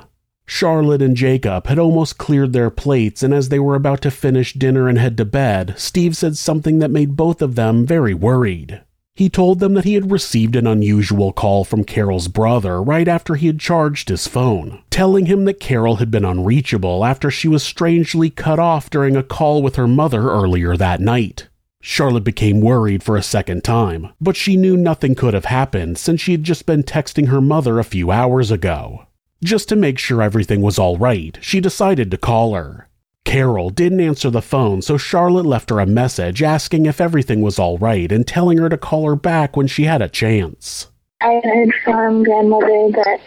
Charlotte 0.47 1.01
and 1.01 1.17
Jacob 1.17 1.67
had 1.67 1.79
almost 1.79 2.19
cleared 2.19 2.53
their 2.53 2.71
plates, 2.71 3.23
and 3.23 3.33
as 3.33 3.49
they 3.49 3.59
were 3.59 3.75
about 3.75 4.03
to 4.03 4.11
finish 4.11 4.53
dinner 4.53 4.89
and 4.89 4.99
head 4.99 5.17
to 5.17 5.25
bed, 5.25 5.75
Steve 5.79 6.17
said 6.17 6.37
something 6.37 6.79
that 6.79 6.91
made 6.91 7.17
both 7.17 7.41
of 7.41 7.55
them 7.55 7.87
very 7.87 8.13
worried. 8.13 8.83
He 9.17 9.31
told 9.31 9.61
them 9.61 9.75
that 9.75 9.85
he 9.85 9.95
had 9.95 10.11
received 10.11 10.57
an 10.57 10.67
unusual 10.67 11.33
call 11.33 11.65
from 11.65 11.85
Carol's 11.85 12.29
brother 12.29 12.83
right 12.83 13.07
after 13.07 13.37
he 13.37 13.47
had 13.47 13.61
charged 13.61 14.09
his 14.09 14.27
phone, 14.27 14.83
telling 14.91 15.27
him 15.27 15.45
that 15.45 15.61
Carol 15.61 15.97
had 15.97 16.11
been 16.11 16.25
unreachable 16.25 17.05
after 17.05 17.31
she 17.31 17.49
was 17.49 17.63
strangely 17.63 18.29
cut 18.29 18.59
off 18.59 18.91
during 18.91 19.17
a 19.17 19.23
call 19.23 19.63
with 19.63 19.77
her 19.77 19.89
mother 19.89 20.29
earlier 20.29 20.77
that 20.77 21.01
night. 21.01 21.49
Charlotte 21.87 22.25
became 22.25 22.63
worried 22.63 23.03
for 23.03 23.15
a 23.15 23.23
second 23.23 23.63
time, 23.63 24.09
but 24.19 24.37
she 24.37 24.57
knew 24.57 24.75
nothing 24.75 25.15
could 25.15 25.35
have 25.35 25.45
happened 25.45 25.99
since 25.99 26.19
she 26.19 26.33
had 26.33 26.43
just 26.43 26.65
been 26.65 26.83
texting 26.83 27.29
her 27.29 27.43
mother 27.43 27.79
a 27.79 27.85
few 27.85 28.11
hours 28.11 28.51
ago. 28.51 29.05
Just 29.43 29.69
to 29.69 29.77
make 29.77 29.99
sure 29.99 30.23
everything 30.23 30.63
was 30.63 30.79
all 30.79 30.97
right, 30.97 31.37
she 31.43 31.61
decided 31.61 32.11
to 32.11 32.17
call 32.17 32.55
her. 32.55 32.89
Carol 33.27 33.69
didn't 33.69 34.01
answer 34.01 34.31
the 34.31 34.41
phone, 34.41 34.81
so 34.81 34.97
Charlotte 34.97 35.45
left 35.45 35.69
her 35.69 35.79
a 35.79 35.85
message 35.85 36.43
asking 36.43 36.87
if 36.87 37.03
everything 37.03 37.43
was 37.43 37.59
all 37.59 37.77
right 37.77 38.11
and 38.11 38.27
telling 38.27 38.57
her 38.57 38.71
to 38.71 38.79
call 38.79 39.05
her 39.05 39.15
back 39.15 39.55
when 39.55 39.67
she 39.67 39.85
had 39.85 40.01
a 40.01 40.09
chance. 40.09 40.87
I 41.21 41.39
heard 41.45 41.71
from 41.85 42.23
grandmother 42.23 42.93
that 42.93 43.21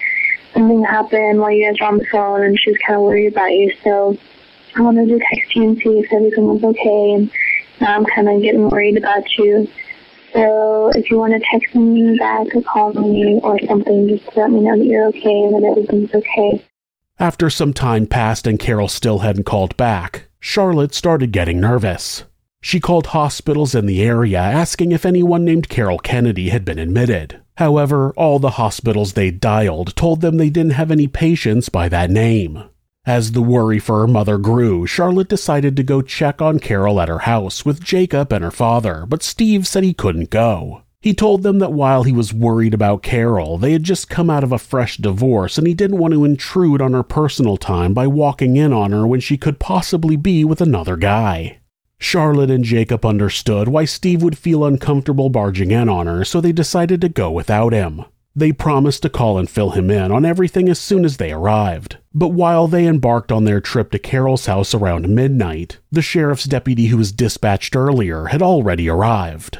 something 0.56 0.84
happened 0.84 1.39
while 1.39 1.52
you 1.52 1.70
guys 1.70 1.80
were 1.80 1.86
on 1.86 1.98
the 2.00 2.06
phone 2.08 2.43
and 2.43 2.60
she 2.60 2.72
was 2.72 2.80
kind 2.88 2.98
of 2.98 3.04
worried 3.04 3.34
about 3.34 3.52
you, 3.52 3.72
so 3.84 4.17
I 4.76 4.82
wanted 4.82 5.10
to 5.10 5.20
text 5.20 5.56
you 5.56 5.63
and 5.63 5.78
see 5.78 6.00
if 6.00 6.12
everything 6.12 6.48
was 6.48 6.63
okay. 6.63 7.12
And 7.13 7.32
now 7.80 7.96
I'm 7.96 8.06
kind 8.06 8.30
of 8.30 8.42
getting 8.42 8.70
worried 8.70 8.98
about 8.98 9.24
you. 9.38 9.68
So 10.34 10.92
if 10.94 11.10
you 11.10 11.18
want 11.18 11.34
to 11.34 11.40
text 11.52 11.74
me 11.76 12.18
back 12.18 12.48
or 12.56 12.62
call 12.62 12.94
me 12.94 13.40
or 13.44 13.60
something, 13.68 14.08
just 14.10 14.36
let 14.36 14.52
me 14.52 14.62
know 14.62 14.78
that 14.78 14.86
you're 14.86 15.08
okay 15.08 15.44
and 15.44 15.56
that 15.56 15.68
everything's 15.70 16.13
okay. 16.13 16.63
After 17.20 17.50
some 17.50 17.74
time 17.74 18.06
passed 18.06 18.46
and 18.46 18.60
Carol 18.60 18.88
still 18.88 19.20
hadn't 19.20 19.46
called 19.46 19.76
back, 19.78 20.28
Charlotte 20.40 20.94
started 20.94 21.32
getting 21.32 21.60
nervous. 21.60 22.26
She 22.62 22.80
called 22.80 23.08
hospitals 23.08 23.74
in 23.74 23.86
the 23.86 24.04
area 24.04 24.40
asking 24.40 24.92
if 24.92 25.06
anyone 25.06 25.46
named 25.46 25.70
Carol 25.70 26.00
Kennedy 26.00 26.50
had 26.50 26.66
been 26.66 26.80
admitted. 26.80 27.42
However, 27.58 28.13
all 28.16 28.38
the 28.38 28.52
hospitals 28.52 29.13
they 29.13 29.32
dialed 29.32 29.96
told 29.96 30.22
them 30.22 30.38
they 30.38 30.50
didn't 30.50 30.74
have 30.74 30.92
any 30.92 31.08
patients 31.08 31.70
by 31.70 31.90
that 31.90 32.12
name. 32.12 32.63
As 33.08 33.32
the 33.32 33.41
worry 33.41 33.80
for 33.80 34.02
her 34.02 34.08
mother 34.08 34.38
grew, 34.38 34.86
Charlotte 34.86 35.30
decided 35.30 35.78
to 35.78 35.84
go 35.84 36.02
check 36.02 36.41
on 36.41 36.60
Carol 36.60 37.00
at 37.00 37.08
her 37.08 37.20
house 37.20 37.63
with 37.63 37.82
Jacob 37.82 38.34
and 38.34 38.43
her 38.43 38.52
father, 38.52 39.06
but 39.08 39.24
Steve 39.24 39.65
said 39.65 39.86
he 39.86 39.93
couldn't 39.93 40.30
go. 40.30 40.82
He 41.00 41.13
told 41.13 41.41
them 41.41 41.60
that 41.60 41.72
while 41.72 42.04
he 42.04 42.12
was 42.12 42.34
worried 42.34 42.74
about 42.74 43.04
Carol, 43.04 43.58
they 43.58 43.72
had 43.72 43.84
just 43.84 44.10
come 44.10 44.30
out 44.30 44.43
of 44.43 44.52
a 44.52 44.60
fresh 44.60 44.98
divorce 44.98 45.58
and 45.58 45.65
he 45.65 45.74
didn't 45.74 46.00
want 46.00 46.13
to 46.15 46.26
intrude 46.26 46.82
on 46.82 46.91
her 46.91 47.02
personal 47.02 47.56
time 47.56 47.93
by 47.93 48.08
walking 48.08 48.58
in 48.58 48.74
on 48.74 48.91
her 48.91 49.08
when 49.08 49.22
she 49.22 49.38
could 49.38 49.58
possibly 49.58 50.17
be 50.17 50.43
with 50.43 50.60
another 50.60 50.98
guy. 50.98 51.60
Charlotte 52.00 52.52
and 52.52 52.65
Jacob 52.65 53.06
understood 53.06 53.70
why 53.70 53.86
Steve 53.86 54.22
would 54.22 54.38
feel 54.38 54.65
uncomfortable 54.65 55.30
barging 55.30 55.72
in 55.72 55.88
on 55.88 56.08
her, 56.08 56.26
so 56.26 56.41
they 56.41 56.52
decided 56.52 57.00
to 57.00 57.08
go 57.08 57.32
without 57.32 57.72
him. 57.72 58.04
They 58.38 58.52
promised 58.52 59.02
to 59.02 59.10
call 59.10 59.39
and 59.39 59.50
fill 59.50 59.71
him 59.71 59.89
in 59.89 60.12
on 60.12 60.23
everything 60.23 60.69
as 60.69 60.78
soon 60.78 61.06
as 61.06 61.17
they 61.17 61.32
arrived. 61.32 61.97
But 62.13 62.28
while 62.28 62.67
they 62.67 62.86
embarked 62.86 63.32
on 63.32 63.45
their 63.45 63.60
trip 63.60 63.89
to 63.89 63.97
Carol's 63.97 64.45
house 64.45 64.76
around 64.76 65.10
midnight, 65.10 65.80
the 65.91 66.04
sheriff's 66.04 66.43
deputy 66.43 66.86
who 66.86 66.97
was 66.97 67.12
dispatched 67.12 67.76
earlier 67.76 68.26
had 68.26 68.43
already 68.43 68.88
arrived. 68.88 69.58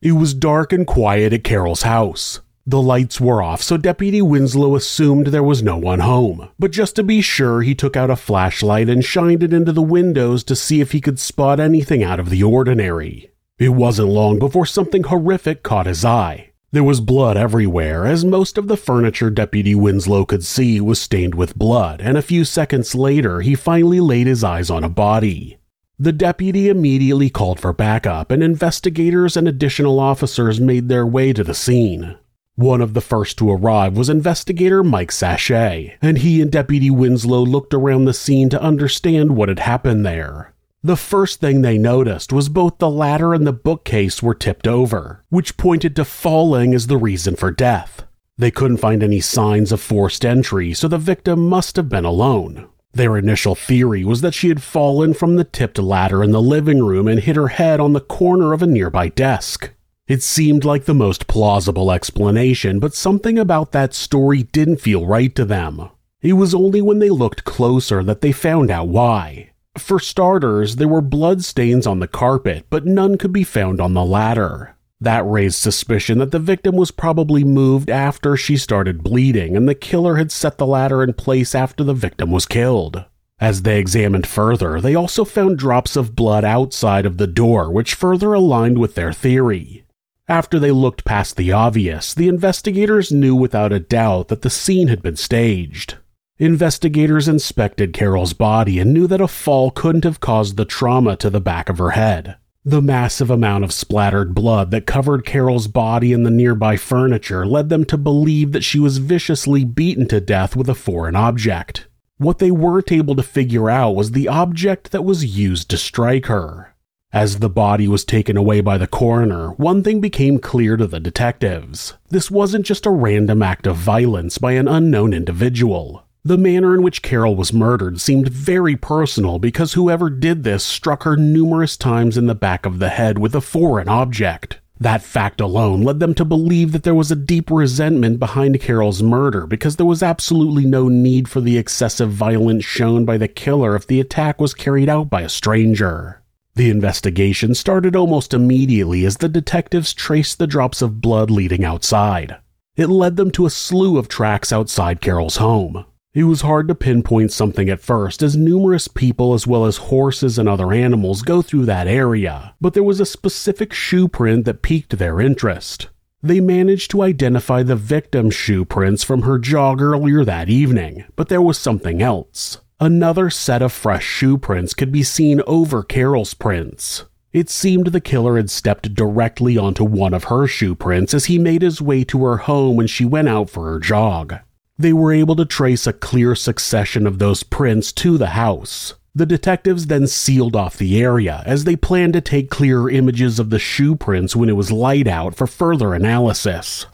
It 0.00 0.12
was 0.12 0.34
dark 0.34 0.72
and 0.72 0.86
quiet 0.86 1.32
at 1.32 1.42
Carol's 1.42 1.82
house. 1.82 2.38
The 2.64 2.80
lights 2.80 3.20
were 3.20 3.42
off, 3.42 3.60
so 3.60 3.76
Deputy 3.76 4.22
Winslow 4.22 4.76
assumed 4.76 5.26
there 5.26 5.42
was 5.42 5.64
no 5.64 5.76
one 5.76 5.98
home. 5.98 6.48
But 6.60 6.70
just 6.70 6.94
to 6.94 7.02
be 7.02 7.22
sure, 7.22 7.62
he 7.62 7.74
took 7.74 7.96
out 7.96 8.08
a 8.08 8.14
flashlight 8.14 8.88
and 8.88 9.04
shined 9.04 9.42
it 9.42 9.52
into 9.52 9.72
the 9.72 9.82
windows 9.82 10.44
to 10.44 10.54
see 10.54 10.80
if 10.80 10.92
he 10.92 11.00
could 11.00 11.18
spot 11.18 11.58
anything 11.58 12.04
out 12.04 12.20
of 12.20 12.30
the 12.30 12.44
ordinary. 12.44 13.32
It 13.58 13.70
wasn't 13.70 14.10
long 14.10 14.38
before 14.38 14.64
something 14.64 15.02
horrific 15.02 15.64
caught 15.64 15.86
his 15.86 16.04
eye. 16.04 16.51
There 16.72 16.82
was 16.82 17.02
blood 17.02 17.36
everywhere, 17.36 18.06
as 18.06 18.24
most 18.24 18.56
of 18.56 18.66
the 18.66 18.78
furniture 18.78 19.28
Deputy 19.28 19.74
Winslow 19.74 20.24
could 20.24 20.42
see 20.42 20.80
was 20.80 20.98
stained 20.98 21.34
with 21.34 21.54
blood, 21.54 22.00
and 22.00 22.16
a 22.16 22.22
few 22.22 22.46
seconds 22.46 22.94
later, 22.94 23.42
he 23.42 23.54
finally 23.54 24.00
laid 24.00 24.26
his 24.26 24.42
eyes 24.42 24.70
on 24.70 24.82
a 24.82 24.88
body. 24.88 25.58
The 25.98 26.12
deputy 26.12 26.70
immediately 26.70 27.28
called 27.28 27.60
for 27.60 27.74
backup, 27.74 28.30
and 28.30 28.42
investigators 28.42 29.36
and 29.36 29.46
additional 29.46 30.00
officers 30.00 30.60
made 30.60 30.88
their 30.88 31.06
way 31.06 31.34
to 31.34 31.44
the 31.44 31.52
scene. 31.52 32.16
One 32.54 32.80
of 32.80 32.94
the 32.94 33.02
first 33.02 33.36
to 33.38 33.50
arrive 33.50 33.94
was 33.94 34.08
investigator 34.08 34.82
Mike 34.82 35.12
Sachet, 35.12 35.98
and 36.00 36.18
he 36.18 36.40
and 36.40 36.50
Deputy 36.50 36.88
Winslow 36.88 37.44
looked 37.44 37.74
around 37.74 38.06
the 38.06 38.14
scene 38.14 38.48
to 38.48 38.62
understand 38.62 39.36
what 39.36 39.50
had 39.50 39.58
happened 39.58 40.06
there. 40.06 40.51
The 40.84 40.96
first 40.96 41.38
thing 41.40 41.62
they 41.62 41.78
noticed 41.78 42.32
was 42.32 42.48
both 42.48 42.78
the 42.78 42.90
ladder 42.90 43.34
and 43.34 43.46
the 43.46 43.52
bookcase 43.52 44.20
were 44.20 44.34
tipped 44.34 44.66
over, 44.66 45.22
which 45.28 45.56
pointed 45.56 45.94
to 45.94 46.04
falling 46.04 46.74
as 46.74 46.88
the 46.88 46.96
reason 46.96 47.36
for 47.36 47.52
death. 47.52 48.04
They 48.36 48.50
couldn't 48.50 48.78
find 48.78 49.00
any 49.00 49.20
signs 49.20 49.70
of 49.70 49.80
forced 49.80 50.24
entry, 50.24 50.74
so 50.74 50.88
the 50.88 50.98
victim 50.98 51.48
must 51.48 51.76
have 51.76 51.88
been 51.88 52.04
alone. 52.04 52.66
Their 52.94 53.16
initial 53.16 53.54
theory 53.54 54.04
was 54.04 54.22
that 54.22 54.34
she 54.34 54.48
had 54.48 54.60
fallen 54.60 55.14
from 55.14 55.36
the 55.36 55.44
tipped 55.44 55.78
ladder 55.78 56.24
in 56.24 56.32
the 56.32 56.42
living 56.42 56.82
room 56.84 57.06
and 57.06 57.20
hit 57.20 57.36
her 57.36 57.48
head 57.48 57.78
on 57.78 57.92
the 57.92 58.00
corner 58.00 58.52
of 58.52 58.60
a 58.60 58.66
nearby 58.66 59.08
desk. 59.08 59.70
It 60.08 60.20
seemed 60.20 60.64
like 60.64 60.86
the 60.86 60.94
most 60.94 61.28
plausible 61.28 61.92
explanation, 61.92 62.80
but 62.80 62.92
something 62.92 63.38
about 63.38 63.70
that 63.70 63.94
story 63.94 64.42
didn't 64.42 64.80
feel 64.80 65.06
right 65.06 65.32
to 65.36 65.44
them. 65.44 65.90
It 66.20 66.32
was 66.32 66.56
only 66.56 66.82
when 66.82 66.98
they 66.98 67.08
looked 67.08 67.44
closer 67.44 68.02
that 68.02 68.20
they 68.20 68.32
found 68.32 68.68
out 68.68 68.88
why. 68.88 69.51
For 69.78 69.98
starters, 69.98 70.76
there 70.76 70.88
were 70.88 71.00
blood 71.00 71.44
stains 71.44 71.86
on 71.86 71.98
the 71.98 72.08
carpet, 72.08 72.66
but 72.68 72.84
none 72.84 73.16
could 73.16 73.32
be 73.32 73.44
found 73.44 73.80
on 73.80 73.94
the 73.94 74.04
ladder. 74.04 74.76
That 75.00 75.26
raised 75.26 75.56
suspicion 75.56 76.18
that 76.18 76.30
the 76.30 76.38
victim 76.38 76.76
was 76.76 76.90
probably 76.90 77.42
moved 77.42 77.90
after 77.90 78.36
she 78.36 78.56
started 78.56 79.02
bleeding 79.02 79.56
and 79.56 79.68
the 79.68 79.74
killer 79.74 80.16
had 80.16 80.30
set 80.30 80.58
the 80.58 80.66
ladder 80.66 81.02
in 81.02 81.14
place 81.14 81.54
after 81.54 81.82
the 81.82 81.94
victim 81.94 82.30
was 82.30 82.46
killed. 82.46 83.04
As 83.40 83.62
they 83.62 83.80
examined 83.80 84.26
further, 84.26 84.80
they 84.80 84.94
also 84.94 85.24
found 85.24 85.58
drops 85.58 85.96
of 85.96 86.14
blood 86.14 86.44
outside 86.44 87.04
of 87.04 87.16
the 87.16 87.26
door, 87.26 87.72
which 87.72 87.94
further 87.94 88.32
aligned 88.34 88.78
with 88.78 88.94
their 88.94 89.12
theory. 89.12 89.84
After 90.28 90.60
they 90.60 90.70
looked 90.70 91.04
past 91.04 91.36
the 91.36 91.50
obvious, 91.50 92.14
the 92.14 92.28
investigators 92.28 93.10
knew 93.10 93.34
without 93.34 93.72
a 93.72 93.80
doubt 93.80 94.28
that 94.28 94.42
the 94.42 94.50
scene 94.50 94.86
had 94.86 95.02
been 95.02 95.16
staged. 95.16 95.96
Investigators 96.38 97.28
inspected 97.28 97.92
Carol's 97.92 98.32
body 98.32 98.78
and 98.78 98.92
knew 98.92 99.06
that 99.06 99.20
a 99.20 99.28
fall 99.28 99.70
couldn't 99.70 100.04
have 100.04 100.18
caused 100.18 100.56
the 100.56 100.64
trauma 100.64 101.14
to 101.16 101.30
the 101.30 101.40
back 101.40 101.68
of 101.68 101.78
her 101.78 101.90
head. 101.90 102.36
The 102.64 102.80
massive 102.80 103.30
amount 103.30 103.64
of 103.64 103.72
splattered 103.72 104.34
blood 104.34 104.70
that 104.70 104.86
covered 104.86 105.26
Carol's 105.26 105.68
body 105.68 106.12
and 106.12 106.24
the 106.24 106.30
nearby 106.30 106.76
furniture 106.76 107.44
led 107.44 107.68
them 107.68 107.84
to 107.84 107.98
believe 107.98 108.52
that 108.52 108.64
she 108.64 108.78
was 108.78 108.98
viciously 108.98 109.64
beaten 109.64 110.08
to 110.08 110.20
death 110.20 110.56
with 110.56 110.68
a 110.68 110.74
foreign 110.74 111.16
object. 111.16 111.86
What 112.16 112.38
they 112.38 112.50
weren't 112.50 112.92
able 112.92 113.14
to 113.16 113.22
figure 113.22 113.68
out 113.68 113.96
was 113.96 114.12
the 114.12 114.28
object 114.28 114.90
that 114.92 115.04
was 115.04 115.36
used 115.36 115.68
to 115.70 115.76
strike 115.76 116.26
her. 116.26 116.74
As 117.12 117.40
the 117.40 117.50
body 117.50 117.86
was 117.86 118.04
taken 118.04 118.36
away 118.38 118.62
by 118.62 118.78
the 118.78 118.86
coroner, 118.86 119.50
one 119.52 119.82
thing 119.82 120.00
became 120.00 120.38
clear 120.38 120.76
to 120.76 120.86
the 120.86 120.98
detectives. 120.98 121.94
This 122.08 122.30
wasn't 122.30 122.64
just 122.64 122.86
a 122.86 122.90
random 122.90 123.42
act 123.42 123.66
of 123.66 123.76
violence 123.76 124.38
by 124.38 124.52
an 124.52 124.66
unknown 124.66 125.12
individual. 125.12 126.04
The 126.24 126.38
manner 126.38 126.72
in 126.72 126.84
which 126.84 127.02
Carol 127.02 127.34
was 127.34 127.52
murdered 127.52 128.00
seemed 128.00 128.28
very 128.28 128.76
personal 128.76 129.40
because 129.40 129.72
whoever 129.72 130.08
did 130.08 130.44
this 130.44 130.62
struck 130.62 131.02
her 131.02 131.16
numerous 131.16 131.76
times 131.76 132.16
in 132.16 132.26
the 132.26 132.34
back 132.36 132.64
of 132.64 132.78
the 132.78 132.90
head 132.90 133.18
with 133.18 133.34
a 133.34 133.40
foreign 133.40 133.88
object. 133.88 134.60
That 134.78 135.02
fact 135.02 135.40
alone 135.40 135.82
led 135.82 135.98
them 135.98 136.14
to 136.14 136.24
believe 136.24 136.70
that 136.72 136.84
there 136.84 136.94
was 136.94 137.10
a 137.10 137.16
deep 137.16 137.50
resentment 137.50 138.20
behind 138.20 138.60
Carol's 138.60 139.02
murder 139.02 139.48
because 139.48 139.74
there 139.74 139.86
was 139.86 140.00
absolutely 140.00 140.64
no 140.64 140.88
need 140.88 141.26
for 141.26 141.40
the 141.40 141.58
excessive 141.58 142.12
violence 142.12 142.64
shown 142.64 143.04
by 143.04 143.18
the 143.18 143.26
killer 143.26 143.74
if 143.74 143.88
the 143.88 143.98
attack 143.98 144.40
was 144.40 144.54
carried 144.54 144.88
out 144.88 145.10
by 145.10 145.22
a 145.22 145.28
stranger. 145.28 146.22
The 146.54 146.70
investigation 146.70 147.52
started 147.56 147.96
almost 147.96 148.32
immediately 148.32 149.04
as 149.04 149.16
the 149.16 149.28
detectives 149.28 149.92
traced 149.92 150.38
the 150.38 150.46
drops 150.46 150.82
of 150.82 151.00
blood 151.00 151.32
leading 151.32 151.64
outside. 151.64 152.36
It 152.76 152.88
led 152.88 153.16
them 153.16 153.32
to 153.32 153.46
a 153.46 153.50
slew 153.50 153.98
of 153.98 154.06
tracks 154.06 154.52
outside 154.52 155.00
Carol's 155.00 155.38
home. 155.38 155.84
It 156.14 156.24
was 156.24 156.42
hard 156.42 156.68
to 156.68 156.74
pinpoint 156.74 157.32
something 157.32 157.70
at 157.70 157.80
first, 157.80 158.22
as 158.22 158.36
numerous 158.36 158.86
people 158.86 159.32
as 159.32 159.46
well 159.46 159.64
as 159.64 159.88
horses 159.88 160.38
and 160.38 160.46
other 160.46 160.70
animals 160.70 161.22
go 161.22 161.40
through 161.40 161.64
that 161.64 161.86
area, 161.86 162.54
but 162.60 162.74
there 162.74 162.82
was 162.82 163.00
a 163.00 163.06
specific 163.06 163.72
shoe 163.72 164.08
print 164.08 164.44
that 164.44 164.60
piqued 164.60 164.98
their 164.98 165.22
interest. 165.22 165.88
They 166.22 166.38
managed 166.38 166.90
to 166.90 167.00
identify 167.00 167.62
the 167.62 167.76
victim's 167.76 168.34
shoe 168.34 168.66
prints 168.66 169.02
from 169.02 169.22
her 169.22 169.38
jog 169.38 169.80
earlier 169.80 170.22
that 170.22 170.50
evening, 170.50 171.06
but 171.16 171.30
there 171.30 171.40
was 171.40 171.56
something 171.56 172.02
else. 172.02 172.60
Another 172.78 173.30
set 173.30 173.62
of 173.62 173.72
fresh 173.72 174.04
shoe 174.04 174.36
prints 174.36 174.74
could 174.74 174.92
be 174.92 175.02
seen 175.02 175.40
over 175.46 175.82
Carol's 175.82 176.34
prints. 176.34 177.06
It 177.32 177.48
seemed 177.48 177.86
the 177.86 178.02
killer 178.02 178.36
had 178.36 178.50
stepped 178.50 178.92
directly 178.92 179.56
onto 179.56 179.82
one 179.82 180.12
of 180.12 180.24
her 180.24 180.46
shoe 180.46 180.74
prints 180.74 181.14
as 181.14 181.24
he 181.24 181.38
made 181.38 181.62
his 181.62 181.80
way 181.80 182.04
to 182.04 182.22
her 182.26 182.36
home 182.36 182.76
when 182.76 182.86
she 182.86 183.06
went 183.06 183.30
out 183.30 183.48
for 183.48 183.64
her 183.72 183.78
jog 183.78 184.40
they 184.82 184.92
were 184.92 185.12
able 185.12 185.36
to 185.36 185.44
trace 185.44 185.86
a 185.86 185.92
clear 185.92 186.34
succession 186.34 187.06
of 187.06 187.18
those 187.18 187.42
prints 187.42 187.92
to 187.92 188.18
the 188.18 188.28
house. 188.28 188.94
The 189.14 189.26
detectives 189.26 189.86
then 189.86 190.06
sealed 190.06 190.56
off 190.56 190.78
the 190.78 191.02
area 191.02 191.42
as 191.44 191.64
they 191.64 191.76
planned 191.76 192.14
to 192.14 192.20
take 192.20 192.50
clearer 192.50 192.90
images 192.90 193.38
of 193.38 193.50
the 193.50 193.58
shoe 193.58 193.94
prints 193.94 194.34
when 194.34 194.48
it 194.48 194.56
was 194.56 194.72
light 194.72 195.06
out 195.06 195.34
for 195.34 195.46
further 195.46 195.92
analysis. 195.92 196.86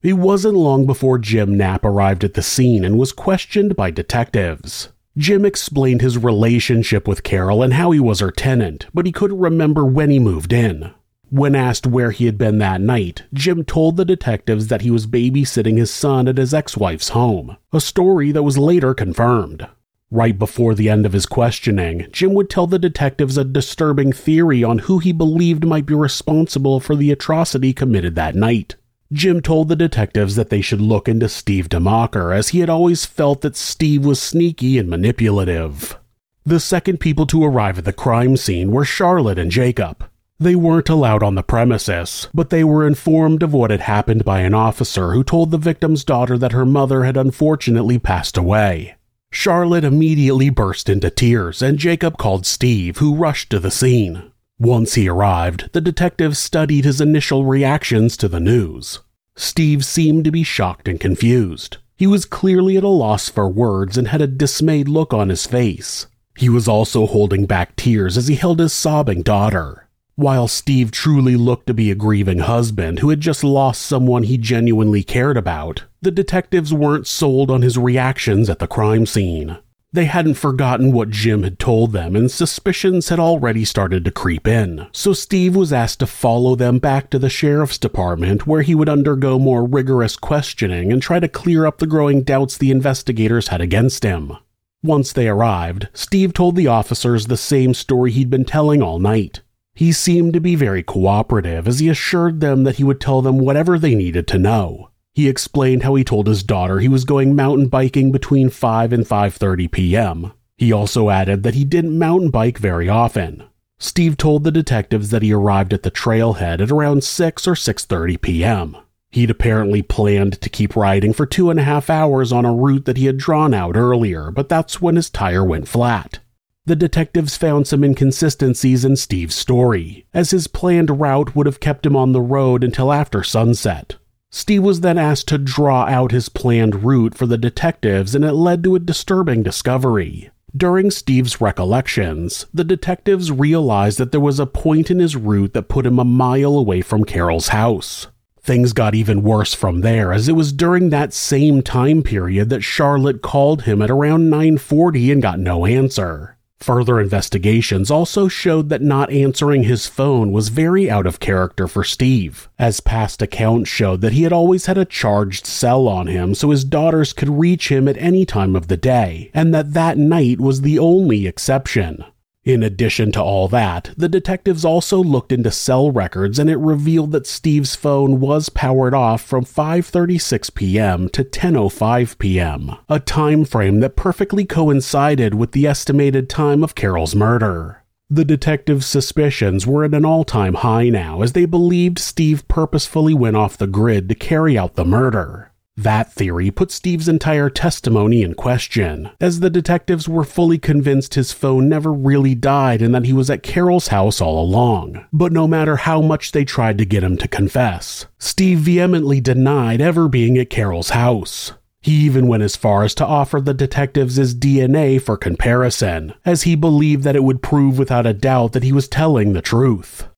It 0.00 0.14
wasn't 0.14 0.54
long 0.54 0.86
before 0.86 1.18
Jim 1.18 1.56
Knapp 1.56 1.84
arrived 1.84 2.24
at 2.24 2.34
the 2.34 2.42
scene 2.42 2.84
and 2.84 2.98
was 2.98 3.12
questioned 3.12 3.74
by 3.74 3.90
detectives. 3.90 4.90
Jim 5.16 5.44
explained 5.44 6.00
his 6.00 6.18
relationship 6.18 7.08
with 7.08 7.22
Carol 7.22 7.62
and 7.62 7.74
how 7.74 7.90
he 7.90 8.00
was 8.00 8.20
her 8.20 8.30
tenant, 8.30 8.86
but 8.92 9.06
he 9.06 9.12
couldn't 9.12 9.38
remember 9.38 9.84
when 9.84 10.10
he 10.10 10.18
moved 10.18 10.52
in. 10.52 10.92
When 11.34 11.56
asked 11.56 11.84
where 11.84 12.12
he 12.12 12.26
had 12.26 12.38
been 12.38 12.58
that 12.58 12.80
night, 12.80 13.24
Jim 13.32 13.64
told 13.64 13.96
the 13.96 14.04
detectives 14.04 14.68
that 14.68 14.82
he 14.82 14.90
was 14.92 15.08
babysitting 15.08 15.78
his 15.78 15.90
son 15.90 16.28
at 16.28 16.38
his 16.38 16.54
ex 16.54 16.76
wife's 16.76 17.08
home, 17.08 17.56
a 17.72 17.80
story 17.80 18.30
that 18.30 18.44
was 18.44 18.56
later 18.56 18.94
confirmed. 18.94 19.66
Right 20.12 20.38
before 20.38 20.76
the 20.76 20.88
end 20.88 21.04
of 21.04 21.12
his 21.12 21.26
questioning, 21.26 22.06
Jim 22.12 22.34
would 22.34 22.48
tell 22.48 22.68
the 22.68 22.78
detectives 22.78 23.36
a 23.36 23.42
disturbing 23.42 24.12
theory 24.12 24.62
on 24.62 24.78
who 24.78 25.00
he 25.00 25.10
believed 25.10 25.66
might 25.66 25.86
be 25.86 25.94
responsible 25.94 26.78
for 26.78 26.94
the 26.94 27.10
atrocity 27.10 27.72
committed 27.72 28.14
that 28.14 28.36
night. 28.36 28.76
Jim 29.12 29.40
told 29.40 29.68
the 29.68 29.74
detectives 29.74 30.36
that 30.36 30.50
they 30.50 30.60
should 30.60 30.80
look 30.80 31.08
into 31.08 31.28
Steve 31.28 31.68
DeMocker 31.68 32.32
as 32.32 32.50
he 32.50 32.60
had 32.60 32.70
always 32.70 33.06
felt 33.06 33.40
that 33.40 33.56
Steve 33.56 34.04
was 34.04 34.22
sneaky 34.22 34.78
and 34.78 34.88
manipulative. 34.88 35.98
The 36.46 36.60
second 36.60 37.00
people 37.00 37.26
to 37.26 37.42
arrive 37.42 37.78
at 37.78 37.84
the 37.84 37.92
crime 37.92 38.36
scene 38.36 38.70
were 38.70 38.84
Charlotte 38.84 39.40
and 39.40 39.50
Jacob. 39.50 40.08
They 40.40 40.56
weren't 40.56 40.88
allowed 40.88 41.22
on 41.22 41.36
the 41.36 41.42
premises, 41.42 42.28
but 42.34 42.50
they 42.50 42.64
were 42.64 42.86
informed 42.86 43.42
of 43.42 43.52
what 43.52 43.70
had 43.70 43.82
happened 43.82 44.24
by 44.24 44.40
an 44.40 44.52
officer 44.52 45.12
who 45.12 45.22
told 45.22 45.50
the 45.50 45.58
victim's 45.58 46.04
daughter 46.04 46.36
that 46.38 46.52
her 46.52 46.66
mother 46.66 47.04
had 47.04 47.16
unfortunately 47.16 47.98
passed 47.98 48.36
away. 48.36 48.96
Charlotte 49.30 49.84
immediately 49.84 50.50
burst 50.50 50.88
into 50.88 51.10
tears, 51.10 51.62
and 51.62 51.78
Jacob 51.78 52.18
called 52.18 52.46
Steve, 52.46 52.98
who 52.98 53.14
rushed 53.14 53.50
to 53.50 53.60
the 53.60 53.70
scene. 53.70 54.30
Once 54.58 54.94
he 54.94 55.08
arrived, 55.08 55.70
the 55.72 55.80
detective 55.80 56.36
studied 56.36 56.84
his 56.84 57.00
initial 57.00 57.44
reactions 57.44 58.16
to 58.16 58.28
the 58.28 58.40
news. 58.40 59.00
Steve 59.36 59.84
seemed 59.84 60.24
to 60.24 60.30
be 60.30 60.44
shocked 60.44 60.88
and 60.88 61.00
confused. 61.00 61.78
He 61.96 62.06
was 62.06 62.24
clearly 62.24 62.76
at 62.76 62.84
a 62.84 62.88
loss 62.88 63.28
for 63.28 63.48
words 63.48 63.96
and 63.96 64.08
had 64.08 64.20
a 64.20 64.26
dismayed 64.26 64.88
look 64.88 65.12
on 65.12 65.28
his 65.28 65.46
face. 65.46 66.06
He 66.36 66.48
was 66.48 66.66
also 66.66 67.06
holding 67.06 67.46
back 67.46 67.76
tears 67.76 68.16
as 68.16 68.28
he 68.28 68.34
held 68.34 68.58
his 68.58 68.72
sobbing 68.72 69.22
daughter. 69.22 69.83
While 70.16 70.46
Steve 70.46 70.92
truly 70.92 71.34
looked 71.34 71.66
to 71.66 71.74
be 71.74 71.90
a 71.90 71.96
grieving 71.96 72.38
husband 72.38 73.00
who 73.00 73.10
had 73.10 73.20
just 73.20 73.42
lost 73.42 73.82
someone 73.82 74.22
he 74.22 74.38
genuinely 74.38 75.02
cared 75.02 75.36
about, 75.36 75.84
the 76.02 76.12
detectives 76.12 76.72
weren't 76.72 77.08
sold 77.08 77.50
on 77.50 77.62
his 77.62 77.76
reactions 77.76 78.48
at 78.48 78.60
the 78.60 78.68
crime 78.68 79.06
scene. 79.06 79.58
They 79.92 80.04
hadn't 80.04 80.34
forgotten 80.34 80.92
what 80.92 81.10
Jim 81.10 81.42
had 81.42 81.58
told 81.58 81.90
them, 81.90 82.14
and 82.14 82.30
suspicions 82.30 83.08
had 83.08 83.18
already 83.18 83.64
started 83.64 84.04
to 84.04 84.12
creep 84.12 84.46
in. 84.46 84.86
So 84.92 85.12
Steve 85.12 85.56
was 85.56 85.72
asked 85.72 85.98
to 85.98 86.06
follow 86.06 86.54
them 86.54 86.78
back 86.78 87.10
to 87.10 87.18
the 87.18 87.28
sheriff's 87.28 87.78
department, 87.78 88.46
where 88.46 88.62
he 88.62 88.74
would 88.76 88.88
undergo 88.88 89.40
more 89.40 89.64
rigorous 89.64 90.16
questioning 90.16 90.92
and 90.92 91.02
try 91.02 91.18
to 91.18 91.28
clear 91.28 91.66
up 91.66 91.78
the 91.78 91.88
growing 91.88 92.22
doubts 92.22 92.56
the 92.56 92.70
investigators 92.70 93.48
had 93.48 93.60
against 93.60 94.04
him. 94.04 94.36
Once 94.80 95.12
they 95.12 95.28
arrived, 95.28 95.88
Steve 95.92 96.32
told 96.32 96.54
the 96.54 96.68
officers 96.68 97.26
the 97.26 97.36
same 97.36 97.74
story 97.74 98.12
he'd 98.12 98.30
been 98.30 98.44
telling 98.44 98.80
all 98.80 99.00
night. 99.00 99.40
He 99.74 99.90
seemed 99.90 100.32
to 100.34 100.40
be 100.40 100.54
very 100.54 100.82
cooperative 100.82 101.66
as 101.66 101.80
he 101.80 101.88
assured 101.88 102.40
them 102.40 102.62
that 102.64 102.76
he 102.76 102.84
would 102.84 103.00
tell 103.00 103.22
them 103.22 103.38
whatever 103.38 103.78
they 103.78 103.94
needed 103.94 104.28
to 104.28 104.38
know. 104.38 104.90
He 105.12 105.28
explained 105.28 105.82
how 105.82 105.94
he 105.96 106.04
told 106.04 106.26
his 106.26 106.42
daughter 106.42 106.78
he 106.78 106.88
was 106.88 107.04
going 107.04 107.34
mountain 107.34 107.68
biking 107.68 108.12
between 108.12 108.50
5 108.50 108.92
and 108.92 109.04
5:30 109.04 109.70
p.m. 109.70 110.32
He 110.56 110.72
also 110.72 111.10
added 111.10 111.42
that 111.42 111.54
he 111.54 111.64
didn't 111.64 111.98
mountain 111.98 112.30
bike 112.30 112.58
very 112.58 112.88
often. 112.88 113.44
Steve 113.78 114.16
told 114.16 114.44
the 114.44 114.52
detectives 114.52 115.10
that 115.10 115.22
he 115.22 115.32
arrived 115.32 115.72
at 115.72 115.82
the 115.82 115.90
trailhead 115.90 116.60
at 116.60 116.70
around 116.70 117.02
6 117.02 117.48
or 117.48 117.54
6:30 117.54 118.20
p.m. 118.20 118.76
He'd 119.10 119.30
apparently 119.30 119.82
planned 119.82 120.40
to 120.40 120.48
keep 120.48 120.74
riding 120.74 121.12
for 121.12 121.26
two 121.26 121.50
and 121.50 121.60
a 121.60 121.64
half 121.64 121.90
hours 121.90 122.32
on 122.32 122.44
a 122.44 122.52
route 122.52 122.84
that 122.84 122.96
he 122.96 123.06
had 123.06 123.18
drawn 123.18 123.54
out 123.54 123.76
earlier, 123.76 124.32
but 124.32 124.48
that's 124.48 124.80
when 124.80 124.96
his 124.96 125.10
tire 125.10 125.44
went 125.44 125.68
flat. 125.68 126.18
The 126.66 126.76
detectives 126.76 127.36
found 127.36 127.66
some 127.66 127.84
inconsistencies 127.84 128.86
in 128.86 128.96
Steve's 128.96 129.34
story, 129.34 130.06
as 130.14 130.30
his 130.30 130.46
planned 130.46 130.98
route 130.98 131.36
would 131.36 131.44
have 131.44 131.60
kept 131.60 131.84
him 131.84 131.94
on 131.94 132.12
the 132.12 132.22
road 132.22 132.64
until 132.64 132.90
after 132.90 133.22
sunset. 133.22 133.96
Steve 134.30 134.62
was 134.62 134.80
then 134.80 134.96
asked 134.96 135.28
to 135.28 135.36
draw 135.36 135.84
out 135.84 136.10
his 136.10 136.30
planned 136.30 136.82
route 136.82 137.14
for 137.14 137.26
the 137.26 137.36
detectives, 137.36 138.14
and 138.14 138.24
it 138.24 138.32
led 138.32 138.64
to 138.64 138.74
a 138.74 138.80
disturbing 138.80 139.42
discovery. 139.42 140.30
During 140.56 140.90
Steve's 140.90 141.38
recollections, 141.38 142.46
the 142.54 142.64
detectives 142.64 143.30
realized 143.30 143.98
that 143.98 144.10
there 144.10 144.18
was 144.18 144.40
a 144.40 144.46
point 144.46 144.90
in 144.90 145.00
his 145.00 145.16
route 145.16 145.52
that 145.52 145.68
put 145.68 145.84
him 145.84 145.98
a 145.98 146.04
mile 146.04 146.56
away 146.56 146.80
from 146.80 147.04
Carol's 147.04 147.48
house. 147.48 148.06
Things 148.40 148.72
got 148.72 148.94
even 148.94 149.22
worse 149.22 149.52
from 149.52 149.82
there 149.82 150.12
as 150.12 150.28
it 150.28 150.32
was 150.34 150.52
during 150.52 150.88
that 150.90 151.12
same 151.12 151.60
time 151.60 152.02
period 152.02 152.48
that 152.48 152.62
Charlotte 152.62 153.20
called 153.20 153.62
him 153.62 153.82
at 153.82 153.90
around 153.90 154.30
9:40 154.30 155.12
and 155.12 155.20
got 155.20 155.38
no 155.38 155.66
answer. 155.66 156.33
Further 156.60 157.00
investigations 157.00 157.90
also 157.90 158.26
showed 158.26 158.68
that 158.70 158.80
not 158.80 159.10
answering 159.10 159.64
his 159.64 159.86
phone 159.86 160.32
was 160.32 160.48
very 160.48 160.90
out 160.90 161.06
of 161.06 161.20
character 161.20 161.68
for 161.68 161.84
Steve, 161.84 162.48
as 162.58 162.80
past 162.80 163.20
accounts 163.20 163.68
showed 163.68 164.00
that 164.00 164.12
he 164.12 164.22
had 164.22 164.32
always 164.32 164.66
had 164.66 164.78
a 164.78 164.84
charged 164.84 165.46
cell 165.46 165.86
on 165.88 166.06
him 166.06 166.34
so 166.34 166.50
his 166.50 166.64
daughters 166.64 167.12
could 167.12 167.28
reach 167.28 167.70
him 167.70 167.86
at 167.86 167.98
any 167.98 168.24
time 168.24 168.56
of 168.56 168.68
the 168.68 168.76
day, 168.76 169.30
and 169.34 169.52
that 169.52 169.74
that 169.74 169.98
night 169.98 170.40
was 170.40 170.62
the 170.62 170.78
only 170.78 171.26
exception. 171.26 172.04
In 172.44 172.62
addition 172.62 173.10
to 173.12 173.22
all 173.22 173.48
that, 173.48 173.90
the 173.96 174.08
detectives 174.08 174.66
also 174.66 175.02
looked 175.02 175.32
into 175.32 175.50
cell 175.50 175.90
records 175.90 176.38
and 176.38 176.50
it 176.50 176.58
revealed 176.58 177.12
that 177.12 177.26
Steve's 177.26 177.74
phone 177.74 178.20
was 178.20 178.50
powered 178.50 178.92
off 178.92 179.22
from 179.22 179.46
5:36 179.46 180.54
p.m. 180.54 181.08
to 181.08 181.24
10:05 181.24 182.18
p.m., 182.18 182.76
a 182.90 183.00
time 183.00 183.46
frame 183.46 183.80
that 183.80 183.96
perfectly 183.96 184.44
coincided 184.44 185.34
with 185.34 185.52
the 185.52 185.66
estimated 185.66 186.28
time 186.28 186.62
of 186.62 186.74
Carol's 186.74 187.14
murder. 187.14 187.82
The 188.10 188.26
detectives' 188.26 188.84
suspicions 188.84 189.66
were 189.66 189.84
at 189.84 189.94
an 189.94 190.04
all-time 190.04 190.54
high 190.54 190.90
now 190.90 191.22
as 191.22 191.32
they 191.32 191.46
believed 191.46 191.98
Steve 191.98 192.46
purposefully 192.46 193.14
went 193.14 193.36
off 193.36 193.56
the 193.56 193.66
grid 193.66 194.10
to 194.10 194.14
carry 194.14 194.58
out 194.58 194.74
the 194.74 194.84
murder. 194.84 195.50
That 195.76 196.12
theory 196.12 196.52
put 196.52 196.70
Steve's 196.70 197.08
entire 197.08 197.50
testimony 197.50 198.22
in 198.22 198.34
question, 198.34 199.10
as 199.20 199.40
the 199.40 199.50
detectives 199.50 200.08
were 200.08 200.22
fully 200.22 200.56
convinced 200.56 201.14
his 201.14 201.32
phone 201.32 201.68
never 201.68 201.92
really 201.92 202.36
died 202.36 202.80
and 202.80 202.94
that 202.94 203.06
he 203.06 203.12
was 203.12 203.28
at 203.28 203.42
Carol's 203.42 203.88
house 203.88 204.20
all 204.20 204.40
along. 204.40 205.04
But 205.12 205.32
no 205.32 205.48
matter 205.48 205.76
how 205.76 206.00
much 206.00 206.30
they 206.30 206.44
tried 206.44 206.78
to 206.78 206.84
get 206.84 207.02
him 207.02 207.16
to 207.18 207.26
confess, 207.26 208.06
Steve 208.18 208.60
vehemently 208.60 209.20
denied 209.20 209.80
ever 209.80 210.08
being 210.08 210.38
at 210.38 210.48
Carol's 210.48 210.90
house. 210.90 211.52
He 211.82 211.92
even 211.92 212.28
went 212.28 212.44
as 212.44 212.56
far 212.56 212.84
as 212.84 212.94
to 212.94 213.04
offer 213.04 213.40
the 213.40 213.52
detectives 213.52 214.14
his 214.14 214.34
DNA 214.34 215.02
for 215.02 215.16
comparison, 215.16 216.14
as 216.24 216.44
he 216.44 216.54
believed 216.54 217.02
that 217.02 217.16
it 217.16 217.24
would 217.24 217.42
prove 217.42 217.78
without 217.78 218.06
a 218.06 218.14
doubt 218.14 218.52
that 218.52 218.62
he 218.62 218.72
was 218.72 218.88
telling 218.88 219.32
the 219.32 219.42
truth. 219.42 220.08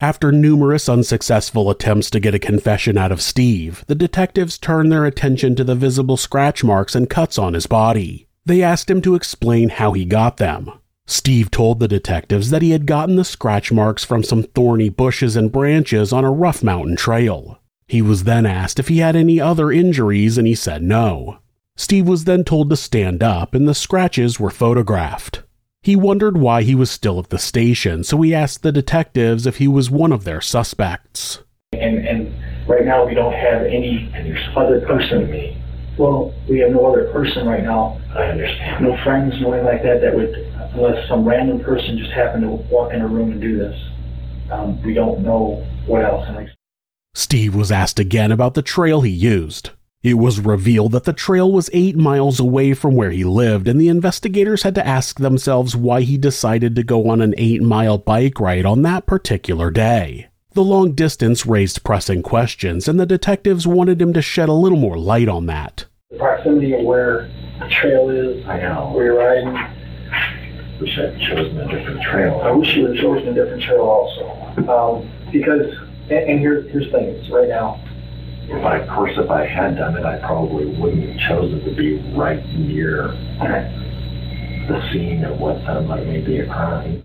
After 0.00 0.30
numerous 0.30 0.88
unsuccessful 0.88 1.70
attempts 1.70 2.08
to 2.10 2.20
get 2.20 2.32
a 2.32 2.38
confession 2.38 2.96
out 2.96 3.10
of 3.10 3.20
Steve, 3.20 3.84
the 3.88 3.96
detectives 3.96 4.56
turned 4.56 4.92
their 4.92 5.04
attention 5.04 5.56
to 5.56 5.64
the 5.64 5.74
visible 5.74 6.16
scratch 6.16 6.62
marks 6.62 6.94
and 6.94 7.10
cuts 7.10 7.36
on 7.36 7.54
his 7.54 7.66
body. 7.66 8.28
They 8.46 8.62
asked 8.62 8.88
him 8.88 9.02
to 9.02 9.16
explain 9.16 9.70
how 9.70 9.92
he 9.92 10.04
got 10.04 10.36
them. 10.36 10.70
Steve 11.08 11.50
told 11.50 11.80
the 11.80 11.88
detectives 11.88 12.50
that 12.50 12.62
he 12.62 12.70
had 12.70 12.86
gotten 12.86 13.16
the 13.16 13.24
scratch 13.24 13.72
marks 13.72 14.04
from 14.04 14.22
some 14.22 14.44
thorny 14.44 14.88
bushes 14.88 15.34
and 15.34 15.50
branches 15.50 16.12
on 16.12 16.24
a 16.24 16.30
rough 16.30 16.62
mountain 16.62 16.94
trail. 16.94 17.58
He 17.88 18.00
was 18.00 18.22
then 18.22 18.46
asked 18.46 18.78
if 18.78 18.86
he 18.86 18.98
had 18.98 19.16
any 19.16 19.40
other 19.40 19.72
injuries 19.72 20.38
and 20.38 20.46
he 20.46 20.54
said 20.54 20.80
no. 20.80 21.38
Steve 21.76 22.06
was 22.06 22.22
then 22.22 22.44
told 22.44 22.70
to 22.70 22.76
stand 22.76 23.20
up 23.20 23.52
and 23.52 23.66
the 23.66 23.74
scratches 23.74 24.38
were 24.38 24.50
photographed. 24.50 25.42
He 25.82 25.96
wondered 25.96 26.36
why 26.36 26.62
he 26.62 26.74
was 26.74 26.90
still 26.90 27.18
at 27.18 27.30
the 27.30 27.38
station, 27.38 28.04
so 28.04 28.20
he 28.20 28.34
asked 28.34 28.62
the 28.62 28.72
detectives 28.72 29.46
if 29.46 29.58
he 29.58 29.68
was 29.68 29.90
one 29.90 30.12
of 30.12 30.24
their 30.24 30.40
suspects. 30.40 31.42
And, 31.72 32.06
and 32.06 32.34
right 32.68 32.84
now 32.84 33.06
we 33.06 33.14
don't 33.14 33.32
have 33.32 33.62
any 33.62 34.12
other 34.56 34.80
person. 34.80 35.30
Me. 35.30 35.62
Well, 35.98 36.34
we 36.48 36.58
have 36.60 36.70
no 36.70 36.86
other 36.86 37.10
person 37.12 37.46
right 37.46 37.62
now. 37.62 38.00
I 38.14 38.24
understand. 38.24 38.84
No 38.84 38.96
friends, 39.02 39.34
nothing 39.40 39.64
like 39.64 39.82
that. 39.82 40.00
That 40.00 40.14
would, 40.14 40.34
unless 40.74 41.08
some 41.08 41.24
random 41.24 41.60
person 41.60 41.98
just 41.98 42.12
happened 42.12 42.42
to 42.42 42.50
walk 42.72 42.92
in 42.92 43.00
a 43.00 43.08
room 43.08 43.32
and 43.32 43.40
do 43.40 43.56
this. 43.56 43.76
Um, 44.50 44.82
we 44.82 44.94
don't 44.94 45.20
know 45.20 45.66
what 45.86 46.04
else. 46.04 46.26
Steve 47.14 47.54
was 47.54 47.72
asked 47.72 47.98
again 47.98 48.30
about 48.30 48.54
the 48.54 48.62
trail 48.62 49.00
he 49.00 49.10
used. 49.10 49.70
It 50.02 50.14
was 50.14 50.38
revealed 50.38 50.92
that 50.92 51.04
the 51.04 51.12
trail 51.12 51.50
was 51.50 51.70
eight 51.72 51.96
miles 51.96 52.38
away 52.38 52.72
from 52.72 52.94
where 52.94 53.10
he 53.10 53.24
lived, 53.24 53.66
and 53.66 53.80
the 53.80 53.88
investigators 53.88 54.62
had 54.62 54.76
to 54.76 54.86
ask 54.86 55.18
themselves 55.18 55.74
why 55.74 56.02
he 56.02 56.16
decided 56.16 56.76
to 56.76 56.84
go 56.84 57.08
on 57.10 57.20
an 57.20 57.34
eight 57.36 57.62
mile 57.62 57.98
bike 57.98 58.38
ride 58.38 58.64
on 58.64 58.82
that 58.82 59.06
particular 59.06 59.72
day. 59.72 60.28
The 60.52 60.62
long 60.62 60.92
distance 60.92 61.46
raised 61.46 61.82
pressing 61.82 62.22
questions, 62.22 62.86
and 62.86 63.00
the 63.00 63.06
detectives 63.06 63.66
wanted 63.66 64.00
him 64.00 64.12
to 64.12 64.22
shed 64.22 64.48
a 64.48 64.52
little 64.52 64.78
more 64.78 64.96
light 64.96 65.28
on 65.28 65.46
that. 65.46 65.86
The 66.12 66.18
proximity 66.18 66.74
of 66.74 66.84
where 66.84 67.28
the 67.58 67.68
trail 67.68 68.08
is, 68.08 68.46
I 68.46 68.60
know. 68.60 68.92
where 68.94 69.06
you're 69.06 69.18
riding, 69.18 69.74
Wish 70.80 70.96
I'd 70.96 71.18
chosen 71.28 71.58
a 71.58 71.68
different 71.68 72.02
trail. 72.02 72.40
I 72.44 72.52
wish 72.52 72.76
you 72.76 72.86
had 72.86 72.98
chosen 72.98 73.28
a 73.30 73.34
different 73.34 73.64
trail 73.64 73.80
also. 73.80 74.28
Um, 74.70 75.10
because, 75.32 75.74
and, 76.08 76.30
and 76.30 76.38
here, 76.38 76.62
here's 76.62 76.86
the 76.86 76.92
thing, 76.92 77.08
is 77.08 77.28
right 77.30 77.48
now, 77.48 77.82
I, 78.50 78.78
of 78.78 78.88
course, 78.88 79.12
if 79.16 79.30
I 79.30 79.46
had 79.46 79.76
done 79.76 79.96
it, 79.96 80.04
I 80.04 80.18
probably 80.18 80.66
wouldn't 80.66 81.08
have 81.08 81.28
chosen 81.28 81.64
to 81.64 81.74
be 81.74 81.98
right 82.16 82.44
near 82.54 83.08
the 84.68 84.90
scene 84.92 85.24
of 85.24 85.38
what 85.38 85.56
sounded 85.64 85.88
like 85.88 86.06
maybe 86.06 86.38
a 86.38 86.46
crime. 86.46 87.02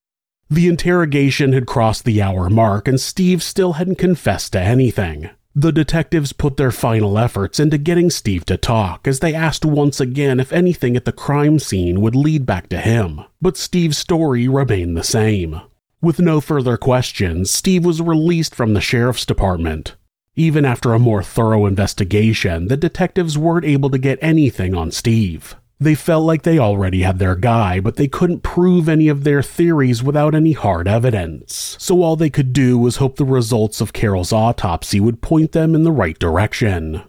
The 0.49 0.67
interrogation 0.67 1.53
had 1.53 1.65
crossed 1.65 2.05
the 2.05 2.21
hour 2.21 2.49
mark, 2.49 2.87
and 2.87 2.99
Steve 2.99 3.41
still 3.41 3.73
hadn't 3.73 3.97
confessed 3.97 4.53
to 4.53 4.59
anything. 4.59 5.29
The 5.55 5.71
detectives 5.71 6.33
put 6.33 6.57
their 6.57 6.71
final 6.71 7.17
efforts 7.17 7.59
into 7.59 7.77
getting 7.77 8.09
Steve 8.09 8.45
to 8.47 8.57
talk 8.57 9.07
as 9.07 9.19
they 9.19 9.35
asked 9.35 9.65
once 9.65 9.99
again 9.99 10.39
if 10.39 10.51
anything 10.51 10.95
at 10.95 11.05
the 11.05 11.11
crime 11.11 11.59
scene 11.59 12.01
would 12.01 12.15
lead 12.15 12.45
back 12.45 12.69
to 12.69 12.79
him, 12.79 13.21
but 13.41 13.57
Steve's 13.57 13.97
story 13.97 14.47
remained 14.47 14.97
the 14.97 15.03
same. 15.03 15.61
With 16.01 16.19
no 16.19 16.41
further 16.41 16.75
questions, 16.75 17.51
Steve 17.51 17.85
was 17.85 18.01
released 18.01 18.55
from 18.55 18.73
the 18.73 18.81
sheriff's 18.81 19.25
department. 19.25 19.95
Even 20.35 20.65
after 20.65 20.93
a 20.93 20.99
more 20.99 21.21
thorough 21.21 21.67
investigation, 21.67 22.67
the 22.67 22.77
detectives 22.77 23.37
weren't 23.37 23.65
able 23.65 23.91
to 23.91 23.99
get 23.99 24.17
anything 24.19 24.73
on 24.73 24.89
Steve. 24.89 25.55
They 25.79 25.93
felt 25.93 26.25
like 26.25 26.41
they 26.41 26.57
already 26.57 27.01
had 27.01 27.19
their 27.19 27.35
guy, 27.35 27.79
but 27.79 27.97
they 27.97 28.07
couldn't 28.07 28.41
prove 28.41 28.89
any 28.89 29.09
of 29.09 29.25
their 29.25 29.43
theories 29.43 30.01
without 30.01 30.33
any 30.33 30.53
hard 30.53 30.87
evidence. 30.87 31.75
So 31.77 32.01
all 32.01 32.15
they 32.15 32.31
could 32.31 32.51
do 32.51 32.79
was 32.79 32.97
hope 32.97 33.17
the 33.17 33.25
results 33.25 33.79
of 33.79 33.93
Carol's 33.93 34.33
autopsy 34.33 34.99
would 34.99 35.21
point 35.21 35.51
them 35.51 35.75
in 35.75 35.83
the 35.83 35.91
right 35.91 36.17
direction. 36.17 37.03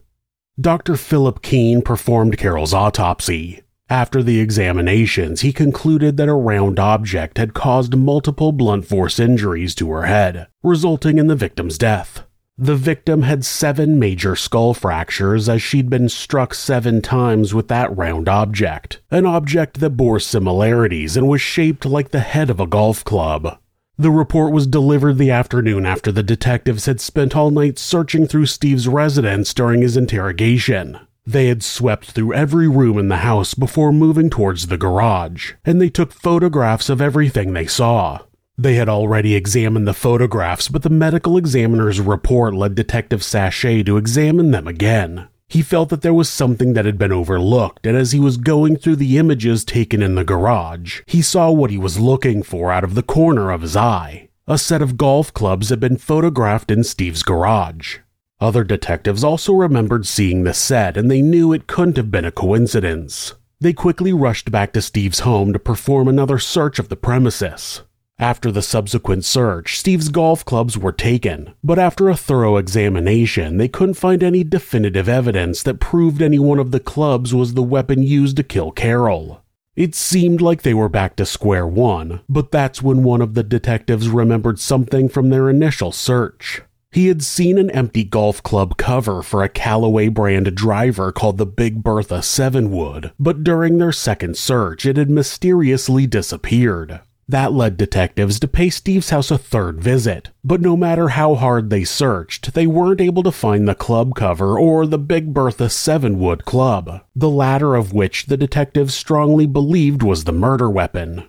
Dr. 0.61 0.97
Philip 0.97 1.41
Keen 1.41 1.81
performed 1.81 2.37
Carol's 2.37 2.75
autopsy. 2.75 3.63
After 3.89 4.23
the 4.23 4.41
examinations, 4.41 5.43
he 5.43 5.53
concluded 5.53 6.17
that 6.17 6.29
a 6.29 6.35
round 6.35 6.79
object 6.79 7.39
had 7.39 7.55
caused 7.55 7.97
multiple 7.97 8.53
blunt 8.53 8.87
force 8.87 9.19
injuries 9.19 9.75
to 9.77 9.91
her 9.93 10.03
head, 10.03 10.49
resulting 10.63 11.19
in 11.19 11.27
the 11.27 11.37
victim's 11.37 11.79
death. 11.79 12.24
The 12.57 12.77
victim 12.77 13.23
had 13.23 13.45
seven 13.45 13.99
major 13.99 14.37
skull 14.37 14.75
fractures 14.75 15.49
as 15.49 15.61
she'd 15.61 15.91
been 15.91 16.09
struck 16.09 16.55
seven 16.55 17.03
times 17.03 17.53
with 17.53 17.67
that 17.67 17.95
round 17.97 18.29
object, 18.29 19.01
an 19.11 19.27
object 19.27 19.81
that 19.81 19.97
bore 19.97 20.21
similarities 20.21 21.17
and 21.17 21.27
was 21.27 21.41
shaped 21.41 21.85
like 21.85 22.11
the 22.11 22.21
head 22.21 22.51
of 22.51 22.61
a 22.61 22.67
golf 22.67 23.05
club. 23.05 23.59
The 23.99 24.13
report 24.13 24.53
was 24.53 24.69
delivered 24.69 25.19
the 25.19 25.33
afternoon 25.33 25.85
after 25.85 26.13
the 26.13 26.23
detectives 26.23 26.87
had 26.87 27.01
spent 27.01 27.35
all 27.35 27.51
night 27.51 27.77
searching 27.77 28.29
through 28.29 28.47
Steve's 28.47 28.87
residence 28.87 29.53
during 29.53 29.83
his 29.83 29.97
interrogation. 29.97 31.01
They 31.27 31.49
had 31.49 31.65
swept 31.65 32.13
through 32.13 32.35
every 32.35 32.69
room 32.69 32.99
in 32.99 33.09
the 33.09 33.19
house 33.19 33.55
before 33.55 33.93
moving 33.93 34.31
towards 34.31 34.69
the 34.69 34.79
garage, 34.79 35.55
and 35.65 35.81
they 35.81 35.91
took 35.91 36.13
photographs 36.13 36.89
of 36.89 37.01
everything 37.01 37.53
they 37.53 37.67
saw. 37.67 38.21
They 38.57 38.75
had 38.77 38.89
already 38.89 39.35
examined 39.35 39.89
the 39.89 39.95
photographs, 39.95 40.69
but 40.69 40.83
the 40.83 40.91
medical 40.91 41.37
examiner's 41.37 42.01
report 42.01 42.55
led 42.55 42.75
Detective 42.75 43.23
Sachet 43.25 43.83
to 43.83 43.97
examine 43.97 44.53
them 44.53 44.69
again. 44.69 45.29
He 45.49 45.61
felt 45.61 45.89
that 45.89 46.03
there 46.03 46.15
was 46.15 46.29
something 46.29 46.73
that 46.73 46.85
had 46.85 46.97
been 46.97 47.13
overlooked, 47.13 47.87
and 47.87 47.97
as 47.97 48.13
he 48.13 48.21
was 48.21 48.37
going 48.37 48.77
through 48.77 48.97
the 48.97 49.19
images 49.19 49.65
taken 49.65 50.03
in 50.03 50.15
the 50.15 50.25
garage, 50.25 51.03
he 51.07 51.21
saw 51.21 51.51
what 51.51 51.71
he 51.71 51.79
was 51.79 51.99
looking 51.99 52.43
for 52.43 52.71
out 52.71 52.85
of 52.85 52.95
the 52.95 53.03
corner 53.03 53.51
of 53.51 53.63
his 53.63 53.77
eye. 53.77 54.29
A 54.47 54.57
set 54.57 54.83
of 54.83 54.97
golf 54.97 55.33
clubs 55.35 55.71
had 55.71 55.81
been 55.81 55.97
photographed 55.97 56.71
in 56.71 56.85
Steve's 56.85 57.23
garage. 57.23 57.99
Other 58.41 58.63
detectives 58.63 59.25
also 59.25 59.53
remembered 59.53 60.07
seeing 60.07 60.45
the 60.45 60.55
set, 60.55 60.97
and 60.97 61.11
they 61.11 61.23
knew 61.23 61.53
it 61.53 61.67
couldn't 61.67 61.97
have 61.97 62.11
been 62.11 62.25
a 62.25 62.31
coincidence. 62.31 63.35
They 63.61 63.73
quickly 63.73 64.13
rushed 64.13 64.51
back 64.51 64.73
to 64.75 64.83
Steve's 64.83 65.21
home 65.21 65.53
to 65.53 65.59
perform 65.59 66.09
another 66.09 66.39
search 66.39 66.79
of 66.79 66.89
the 66.89 66.97
premises. 66.97 67.83
After 68.19 68.53
the 68.53 68.63
subsequent 68.63 69.25
search, 69.25 69.77
Steve's 69.77 70.09
golf 70.09 70.45
clubs 70.45 70.79
were 70.79 70.93
taken, 70.93 71.53
but 71.65 71.81
after 71.81 72.09
a 72.09 72.17
thorough 72.17 72.59
examination, 72.59 73.57
they 73.57 73.67
couldn't 73.67 73.95
find 73.95 74.23
any 74.23 74.45
definitive 74.45 75.09
evidence 75.09 75.65
that 75.65 75.81
proved 75.81 76.23
any 76.23 76.39
one 76.39 76.61
of 76.61 76.71
the 76.71 76.79
clubs 76.79 77.35
was 77.35 77.55
the 77.55 77.63
weapon 77.63 78.05
used 78.05 78.37
to 78.37 78.45
kill 78.45 78.71
Carol. 78.71 79.43
It 79.75 79.97
seemed 79.97 80.41
like 80.41 80.63
they 80.63 80.75
were 80.75 80.89
back 80.89 81.17
to 81.17 81.27
square 81.27 81.67
one, 81.67 82.21
but 82.29 82.53
that's 82.53 82.81
when 82.81 83.03
one 83.03 83.21
of 83.21 83.35
the 83.35 83.43
detectives 83.43 84.09
remembered 84.09 84.61
something 84.61 85.09
from 85.09 85.31
their 85.31 85.51
initial 85.51 85.91
search. 85.91 86.63
He 86.93 87.09
had 87.09 87.25
seen 87.25 87.59
an 87.59 87.71
empty 87.73 88.05
golf 88.05 88.41
club 88.45 88.77
cover 88.77 89.21
for 89.25 89.43
a 89.43 89.49
Callaway 89.49 90.07
brand 90.07 90.55
driver 90.55 91.11
called 91.11 91.39
the 91.39 91.47
Big 91.47 91.83
Bertha 91.83 92.23
7 92.23 92.71
wood, 92.71 93.11
but 93.19 93.43
during 93.43 93.79
their 93.79 93.91
second 93.91 94.37
search, 94.37 94.87
it 94.87 94.97
had 94.97 95.11
mysteriously 95.11 96.07
disappeared. 96.07 97.01
That 97.29 97.53
led 97.53 97.79
detectives 97.79 98.39
to 98.41 98.49
pay 98.49 98.69
Steve's 98.69 99.09
house 99.09 99.31
a 99.31 99.39
third 99.39 99.81
visit, 99.81 100.31
but 100.45 100.61
no 100.61 100.77
matter 100.77 101.09
how 101.09 101.35
hard 101.35 101.71
they 101.71 101.85
searched, 101.85 102.53
they 102.53 102.67
weren't 102.67 103.01
able 103.01 103.23
to 103.23 103.33
find 103.33 103.67
the 103.67 103.75
club 103.75 104.15
cover 104.15 104.59
or 104.59 104.87
the 104.87 104.99
Big 104.99 105.33
Bertha 105.33 105.71
7 105.71 106.19
wood 106.19 106.45
club, 106.45 107.03
the 107.17 107.31
latter 107.31 107.77
of 107.77 107.95
which 107.95 108.27
the 108.27 108.37
detectives 108.37 108.95
strongly 108.95 109.47
believed 109.47 110.03
was 110.03 110.25
the 110.25 110.33
murder 110.33 110.69
weapon. 110.69 111.25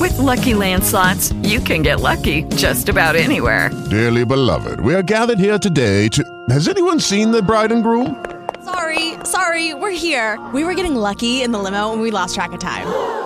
With 0.00 0.18
Lucky 0.18 0.54
Land 0.54 0.82
slots, 0.82 1.32
you 1.42 1.60
can 1.60 1.82
get 1.82 2.00
lucky 2.00 2.42
just 2.56 2.88
about 2.88 3.14
anywhere. 3.14 3.70
Dearly 3.88 4.24
beloved, 4.24 4.80
we 4.80 4.96
are 4.96 5.02
gathered 5.02 5.38
here 5.38 5.58
today 5.58 6.08
to. 6.08 6.24
Has 6.50 6.66
anyone 6.66 6.98
seen 6.98 7.30
the 7.30 7.40
bride 7.40 7.70
and 7.70 7.84
groom? 7.84 8.24
Sorry, 8.64 9.14
sorry, 9.24 9.74
we're 9.74 9.92
here. 9.92 10.44
We 10.52 10.64
were 10.64 10.74
getting 10.74 10.96
lucky 10.96 11.42
in 11.42 11.52
the 11.52 11.60
limo 11.60 11.92
and 11.92 12.02
we 12.02 12.10
lost 12.10 12.34
track 12.34 12.52
of 12.52 12.58
time. 12.58 13.25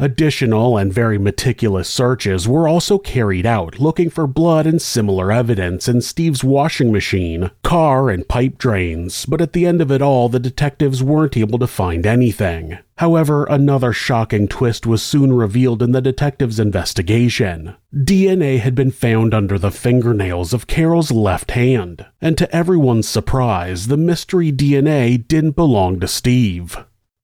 Additional 0.00 0.76
and 0.76 0.92
very 0.92 1.18
meticulous 1.18 1.88
searches 1.88 2.46
were 2.46 2.68
also 2.68 2.98
carried 2.98 3.44
out 3.44 3.80
looking 3.80 4.08
for 4.08 4.28
blood 4.28 4.64
and 4.64 4.80
similar 4.80 5.32
evidence 5.32 5.88
in 5.88 6.00
Steve's 6.00 6.44
washing 6.44 6.92
machine, 6.92 7.50
car, 7.64 8.08
and 8.08 8.28
pipe 8.28 8.58
drains, 8.58 9.26
but 9.26 9.40
at 9.40 9.52
the 9.52 9.66
end 9.66 9.80
of 9.80 9.90
it 9.90 10.00
all, 10.00 10.28
the 10.28 10.38
detectives 10.38 11.02
weren't 11.02 11.36
able 11.36 11.58
to 11.58 11.66
find 11.66 12.06
anything. 12.06 12.78
However, 12.98 13.44
another 13.46 13.92
shocking 13.92 14.46
twist 14.46 14.86
was 14.86 15.02
soon 15.02 15.32
revealed 15.32 15.82
in 15.82 15.90
the 15.90 16.00
detectives' 16.00 16.60
investigation. 16.60 17.74
DNA 17.92 18.60
had 18.60 18.76
been 18.76 18.92
found 18.92 19.34
under 19.34 19.58
the 19.58 19.72
fingernails 19.72 20.52
of 20.52 20.68
Carol's 20.68 21.10
left 21.10 21.52
hand, 21.52 22.06
and 22.20 22.38
to 22.38 22.54
everyone's 22.54 23.08
surprise, 23.08 23.88
the 23.88 23.96
mystery 23.96 24.52
DNA 24.52 25.26
didn't 25.26 25.56
belong 25.56 25.98
to 25.98 26.06
Steve. 26.06 26.76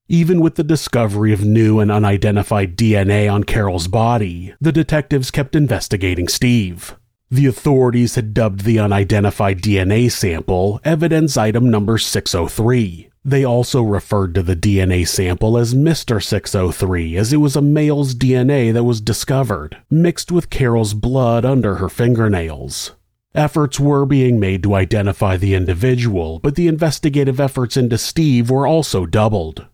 Even 0.09 0.43
with 0.43 0.57
the 0.57 0.65
discovery 0.65 1.33
of 1.33 1.47
new 1.47 1.81
and 1.81 1.91
unidentified 1.91 2.77
DNA 2.77 3.33
on 3.33 3.43
Carol's 3.43 3.89
body, 3.89 4.55
the 4.61 4.71
detectives 4.71 5.31
kept 5.31 5.57
investigating 5.57 6.29
Steve. 6.29 6.95
The 7.31 7.47
authorities 7.47 8.15
had 8.15 8.35
dubbed 8.35 8.65
the 8.65 8.79
unidentified 8.79 9.63
DNA 9.63 10.13
sample 10.13 10.79
evidence 10.85 11.39
item 11.39 11.71
number 11.71 11.97
603. 11.97 13.09
They 13.25 13.45
also 13.47 13.83
referred 13.83 14.35
to 14.35 14.43
the 14.43 14.55
DNA 14.55 15.09
sample 15.09 15.57
as 15.57 15.73
Mr. 15.73 16.23
603 16.23 17.17
as 17.17 17.33
it 17.33 17.39
was 17.39 17.57
a 17.57 17.63
male's 17.63 18.15
DNA 18.15 18.75
that 18.75 18.85
was 18.85 19.01
discovered, 19.01 19.79
mixed 19.89 20.31
with 20.31 20.51
Carol's 20.51 20.93
blood 20.93 21.47
under 21.47 21.77
her 21.77 21.89
fingernails. 21.89 22.93
Efforts 23.35 23.81
were 23.81 24.05
being 24.05 24.39
made 24.39 24.63
to 24.65 24.75
identify 24.75 25.39
the 25.39 25.55
individual, 25.55 26.41
but 26.41 26.57
the 26.57 26.69
investigative 26.69 27.41
efforts 27.41 27.79
into 27.79 27.97
Steve 27.97 28.51
were 28.51 28.67
also 28.67 29.07
doubled. 29.07 29.67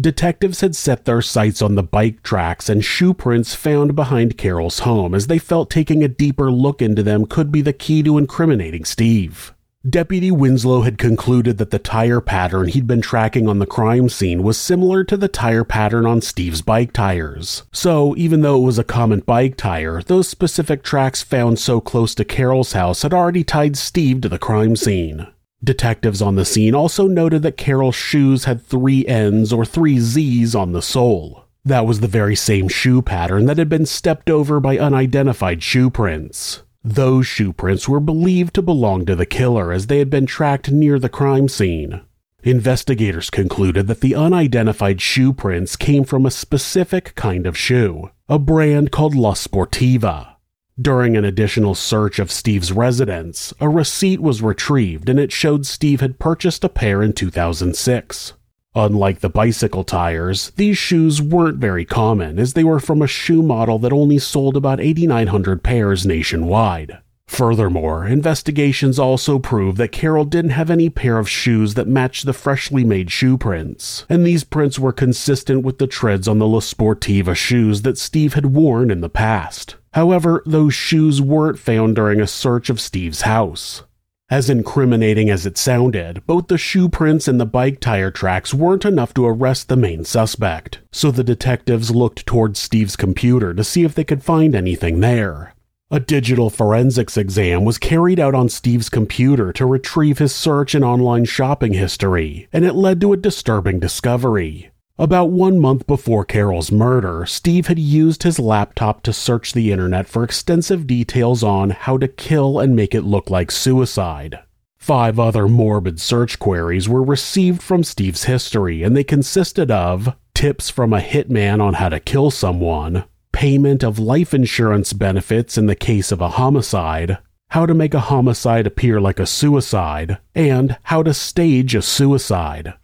Detectives 0.00 0.60
had 0.60 0.74
set 0.74 1.04
their 1.04 1.22
sights 1.22 1.62
on 1.62 1.74
the 1.74 1.82
bike 1.82 2.22
tracks 2.22 2.68
and 2.68 2.84
shoe 2.84 3.14
prints 3.14 3.54
found 3.54 3.94
behind 3.94 4.36
Carol's 4.36 4.80
home 4.80 5.14
as 5.14 5.28
they 5.28 5.38
felt 5.38 5.70
taking 5.70 6.02
a 6.02 6.08
deeper 6.08 6.50
look 6.50 6.82
into 6.82 7.02
them 7.02 7.26
could 7.26 7.52
be 7.52 7.62
the 7.62 7.72
key 7.72 8.02
to 8.02 8.18
incriminating 8.18 8.84
Steve. 8.84 9.54
Deputy 9.88 10.30
Winslow 10.30 10.80
had 10.80 10.96
concluded 10.96 11.58
that 11.58 11.70
the 11.70 11.78
tire 11.78 12.22
pattern 12.22 12.68
he'd 12.68 12.86
been 12.86 13.02
tracking 13.02 13.46
on 13.46 13.58
the 13.58 13.66
crime 13.66 14.08
scene 14.08 14.42
was 14.42 14.56
similar 14.56 15.04
to 15.04 15.14
the 15.14 15.28
tire 15.28 15.62
pattern 15.62 16.06
on 16.06 16.22
Steve's 16.22 16.62
bike 16.62 16.94
tires. 16.94 17.64
So, 17.70 18.16
even 18.16 18.40
though 18.40 18.56
it 18.56 18.64
was 18.64 18.78
a 18.78 18.84
common 18.84 19.20
bike 19.20 19.58
tire, 19.58 20.00
those 20.00 20.26
specific 20.26 20.82
tracks 20.82 21.22
found 21.22 21.58
so 21.58 21.82
close 21.82 22.14
to 22.14 22.24
Carol's 22.24 22.72
house 22.72 23.02
had 23.02 23.12
already 23.12 23.44
tied 23.44 23.76
Steve 23.76 24.22
to 24.22 24.30
the 24.30 24.38
crime 24.38 24.74
scene. 24.74 25.26
Detectives 25.64 26.20
on 26.20 26.34
the 26.34 26.44
scene 26.44 26.74
also 26.74 27.06
noted 27.06 27.42
that 27.42 27.56
Carol's 27.56 27.94
shoes 27.94 28.44
had 28.44 28.62
three 28.62 29.06
N's 29.06 29.50
or 29.50 29.64
three 29.64 29.98
Z's 29.98 30.54
on 30.54 30.72
the 30.72 30.82
sole. 30.82 31.46
That 31.64 31.86
was 31.86 32.00
the 32.00 32.06
very 32.06 32.36
same 32.36 32.68
shoe 32.68 33.00
pattern 33.00 33.46
that 33.46 33.56
had 33.56 33.70
been 33.70 33.86
stepped 33.86 34.28
over 34.28 34.60
by 34.60 34.76
unidentified 34.76 35.62
shoe 35.62 35.88
prints. 35.88 36.62
Those 36.82 37.26
shoe 37.26 37.54
prints 37.54 37.88
were 37.88 38.00
believed 38.00 38.52
to 38.54 38.62
belong 38.62 39.06
to 39.06 39.16
the 39.16 39.24
killer 39.24 39.72
as 39.72 39.86
they 39.86 40.00
had 40.00 40.10
been 40.10 40.26
tracked 40.26 40.70
near 40.70 40.98
the 40.98 41.08
crime 41.08 41.48
scene. 41.48 42.02
Investigators 42.42 43.30
concluded 43.30 43.86
that 43.86 44.02
the 44.02 44.14
unidentified 44.14 45.00
shoe 45.00 45.32
prints 45.32 45.76
came 45.76 46.04
from 46.04 46.26
a 46.26 46.30
specific 46.30 47.14
kind 47.14 47.46
of 47.46 47.56
shoe, 47.56 48.10
a 48.28 48.38
brand 48.38 48.92
called 48.92 49.14
La 49.14 49.32
Sportiva. 49.32 50.33
During 50.80 51.16
an 51.16 51.24
additional 51.24 51.76
search 51.76 52.18
of 52.18 52.32
Steve's 52.32 52.72
residence, 52.72 53.54
a 53.60 53.68
receipt 53.68 54.20
was 54.20 54.42
retrieved 54.42 55.08
and 55.08 55.20
it 55.20 55.30
showed 55.30 55.66
Steve 55.66 56.00
had 56.00 56.18
purchased 56.18 56.64
a 56.64 56.68
pair 56.68 57.00
in 57.00 57.12
2006. 57.12 58.32
Unlike 58.74 59.20
the 59.20 59.28
bicycle 59.28 59.84
tires, 59.84 60.50
these 60.56 60.76
shoes 60.76 61.22
weren't 61.22 61.58
very 61.58 61.84
common 61.84 62.40
as 62.40 62.54
they 62.54 62.64
were 62.64 62.80
from 62.80 63.02
a 63.02 63.06
shoe 63.06 63.40
model 63.40 63.78
that 63.78 63.92
only 63.92 64.18
sold 64.18 64.56
about 64.56 64.80
8,900 64.80 65.62
pairs 65.62 66.04
nationwide. 66.04 66.98
Furthermore, 67.28 68.04
investigations 68.04 68.98
also 68.98 69.38
prove 69.38 69.76
that 69.76 69.92
Carol 69.92 70.24
didn't 70.24 70.50
have 70.50 70.70
any 70.70 70.90
pair 70.90 71.18
of 71.18 71.28
shoes 71.28 71.74
that 71.74 71.86
matched 71.86 72.26
the 72.26 72.32
freshly 72.32 72.82
made 72.82 73.12
shoe 73.12 73.38
prints, 73.38 74.06
and 74.08 74.26
these 74.26 74.42
prints 74.42 74.78
were 74.80 74.92
consistent 74.92 75.62
with 75.62 75.78
the 75.78 75.86
treads 75.86 76.26
on 76.26 76.40
the 76.40 76.48
La 76.48 76.58
Sportiva 76.58 77.36
shoes 77.36 77.82
that 77.82 77.96
Steve 77.96 78.34
had 78.34 78.46
worn 78.46 78.90
in 78.90 79.02
the 79.02 79.08
past. 79.08 79.76
However, 79.94 80.42
those 80.44 80.74
shoes 80.74 81.22
weren't 81.22 81.58
found 81.58 81.94
during 81.94 82.20
a 82.20 82.26
search 82.26 82.68
of 82.68 82.80
Steve's 82.80 83.20
house. 83.22 83.84
As 84.28 84.50
incriminating 84.50 85.30
as 85.30 85.46
it 85.46 85.56
sounded, 85.56 86.26
both 86.26 86.48
the 86.48 86.58
shoe 86.58 86.88
prints 86.88 87.28
and 87.28 87.40
the 87.40 87.46
bike 87.46 87.78
tire 87.78 88.10
tracks 88.10 88.52
weren't 88.52 88.84
enough 88.84 89.14
to 89.14 89.24
arrest 89.24 89.68
the 89.68 89.76
main 89.76 90.04
suspect, 90.04 90.80
so 90.90 91.12
the 91.12 91.22
detectives 91.22 91.94
looked 91.94 92.26
towards 92.26 92.58
Steve's 92.58 92.96
computer 92.96 93.54
to 93.54 93.62
see 93.62 93.84
if 93.84 93.94
they 93.94 94.02
could 94.02 94.24
find 94.24 94.56
anything 94.56 94.98
there. 94.98 95.54
A 95.92 96.00
digital 96.00 96.50
forensics 96.50 97.16
exam 97.16 97.64
was 97.64 97.78
carried 97.78 98.18
out 98.18 98.34
on 98.34 98.48
Steve's 98.48 98.88
computer 98.88 99.52
to 99.52 99.64
retrieve 99.64 100.18
his 100.18 100.34
search 100.34 100.74
and 100.74 100.84
online 100.84 101.24
shopping 101.24 101.74
history, 101.74 102.48
and 102.52 102.64
it 102.64 102.74
led 102.74 103.00
to 103.02 103.12
a 103.12 103.16
disturbing 103.16 103.78
discovery. 103.78 104.72
About 104.96 105.32
one 105.32 105.58
month 105.58 105.88
before 105.88 106.24
Carol's 106.24 106.70
murder, 106.70 107.26
Steve 107.26 107.66
had 107.66 107.80
used 107.80 108.22
his 108.22 108.38
laptop 108.38 109.02
to 109.02 109.12
search 109.12 109.52
the 109.52 109.72
internet 109.72 110.06
for 110.06 110.22
extensive 110.22 110.86
details 110.86 111.42
on 111.42 111.70
how 111.70 111.98
to 111.98 112.06
kill 112.06 112.60
and 112.60 112.76
make 112.76 112.94
it 112.94 113.02
look 113.02 113.28
like 113.28 113.50
suicide. 113.50 114.38
Five 114.78 115.18
other 115.18 115.48
morbid 115.48 116.00
search 116.00 116.38
queries 116.38 116.88
were 116.88 117.02
received 117.02 117.60
from 117.60 117.82
Steve's 117.82 118.24
history, 118.24 118.84
and 118.84 118.96
they 118.96 119.02
consisted 119.02 119.68
of 119.68 120.14
tips 120.32 120.70
from 120.70 120.92
a 120.92 121.00
hitman 121.00 121.60
on 121.60 121.74
how 121.74 121.88
to 121.88 121.98
kill 121.98 122.30
someone, 122.30 123.02
payment 123.32 123.82
of 123.82 123.98
life 123.98 124.32
insurance 124.32 124.92
benefits 124.92 125.58
in 125.58 125.66
the 125.66 125.74
case 125.74 126.12
of 126.12 126.20
a 126.20 126.28
homicide, 126.28 127.18
how 127.48 127.66
to 127.66 127.74
make 127.74 127.94
a 127.94 128.00
homicide 128.00 128.64
appear 128.64 129.00
like 129.00 129.18
a 129.18 129.26
suicide, 129.26 130.18
and 130.36 130.76
how 130.84 131.02
to 131.02 131.12
stage 131.12 131.74
a 131.74 131.82
suicide. 131.82 132.74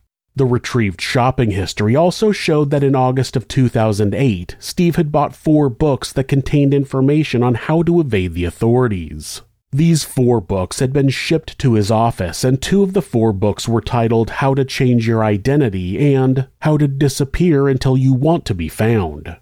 The 0.41 0.47
retrieved 0.47 1.03
shopping 1.03 1.51
history 1.51 1.95
also 1.95 2.33
showed 2.33 2.71
that 2.71 2.83
in 2.83 2.97
August 2.97 3.37
of 3.37 3.47
2008, 3.47 4.57
Steve 4.59 4.97
had 4.97 5.13
bought 5.13 5.37
four 5.37 5.69
books 5.69 6.15
that 6.15 6.29
contained 6.29 6.73
information 6.73 7.43
on 7.43 7.57
how 7.57 7.83
to 7.83 8.01
evade 8.01 8.33
the 8.33 8.47
authorities. 8.47 9.43
These 9.71 10.05
four 10.05 10.41
books 10.41 10.79
had 10.79 10.95
been 10.95 11.11
shipped 11.11 11.59
to 11.59 11.75
his 11.75 11.91
office, 11.91 12.43
and 12.43 12.59
two 12.59 12.83
of 12.83 12.95
the 12.95 13.03
four 13.03 13.35
books 13.35 13.69
were 13.69 13.83
titled 13.83 14.31
How 14.31 14.55
to 14.55 14.65
Change 14.65 15.07
Your 15.07 15.23
Identity 15.23 16.15
and 16.15 16.49
How 16.61 16.79
to 16.79 16.89
Disappear 16.89 17.69
Until 17.69 17.99
You 17.99 18.15
Want 18.15 18.47
to 18.47 18.55
Be 18.55 18.71
Found. 18.71 19.37